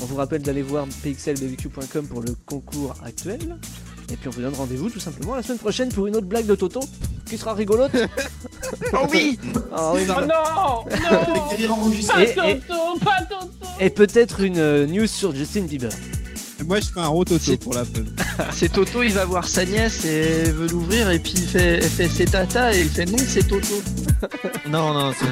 On 0.00 0.04
vous 0.06 0.16
rappelle 0.16 0.42
d'aller 0.42 0.62
voir 0.62 0.86
pxlbbq.com 1.02 2.06
pour 2.06 2.20
le 2.22 2.34
concours 2.46 2.94
actuel. 3.04 3.40
Et 4.10 4.16
puis 4.16 4.28
on 4.28 4.30
vous 4.30 4.40
donne 4.40 4.54
rendez-vous 4.54 4.88
tout 4.88 5.00
simplement 5.00 5.34
la 5.34 5.42
semaine 5.42 5.58
prochaine 5.58 5.90
pour 5.90 6.06
une 6.06 6.16
autre 6.16 6.26
blague 6.26 6.46
de 6.46 6.54
Toto 6.54 6.80
qui 7.26 7.36
sera 7.36 7.52
rigolote. 7.54 7.92
Oh 8.94 9.06
oui 9.12 9.38
Ah 9.72 9.92
oui, 9.94 10.02
Oh 10.08 10.12
non. 10.12 10.26
non 10.26 10.28
Non. 11.68 11.90
Pas 12.06 12.22
Et- 12.22 12.30
et- 12.30 12.58
Toto 12.60 12.98
Pas 13.04 13.22
Toto 13.28 13.48
Et 13.80 13.90
peut-être 13.90 14.40
une 14.40 14.58
euh, 14.58 14.86
news 14.86 15.06
sur 15.06 15.34
Justin 15.34 15.62
Bieber. 15.62 15.90
Moi, 16.66 16.80
je 16.80 16.86
fais 16.86 17.00
un 17.00 17.06
rototo 17.06 17.38
C'est- 17.44 17.56
pour 17.58 17.74
la 17.74 17.84
fun. 17.84 18.02
C'est 18.52 18.72
Toto, 18.72 19.02
il 19.02 19.12
va 19.12 19.24
voir 19.26 19.46
sa 19.46 19.64
nièce 19.66 20.04
et 20.06 20.42
elle 20.46 20.52
veut 20.52 20.68
l'ouvrir 20.68 21.10
et 21.10 21.18
puis 21.18 21.34
il 21.36 21.46
fait, 21.46 21.76
elle 21.76 21.82
fait 21.90 22.08
c'est 22.08 22.24
tata 22.30 22.74
et 22.74 22.80
il 22.80 22.88
fait 22.88 23.04
non 23.04 23.18
c'est 23.18 23.46
Toto. 23.46 23.82
Non, 24.68 24.92
non, 24.94 25.12
c'est 25.12 25.26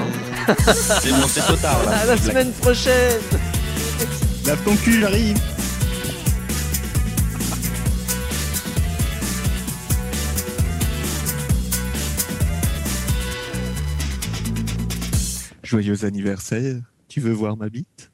c'est 1.01 1.11
bon, 1.11 1.27
c'est 1.29 1.41
trop 1.41 1.57
tard 1.57 1.83
là. 1.87 1.99
À 1.99 2.07
la 2.07 2.17
semaine 2.17 2.53
prochaine 2.53 3.21
Lave 4.47 4.59
ton 4.65 4.77
cul, 4.77 5.01
j'arrive. 5.01 5.37
Joyeux 15.67 16.05
anniversaire. 16.05 16.81
Tu 17.09 17.19
veux 17.19 17.33
voir 17.33 17.57
ma 17.57 17.69
bite? 17.69 18.13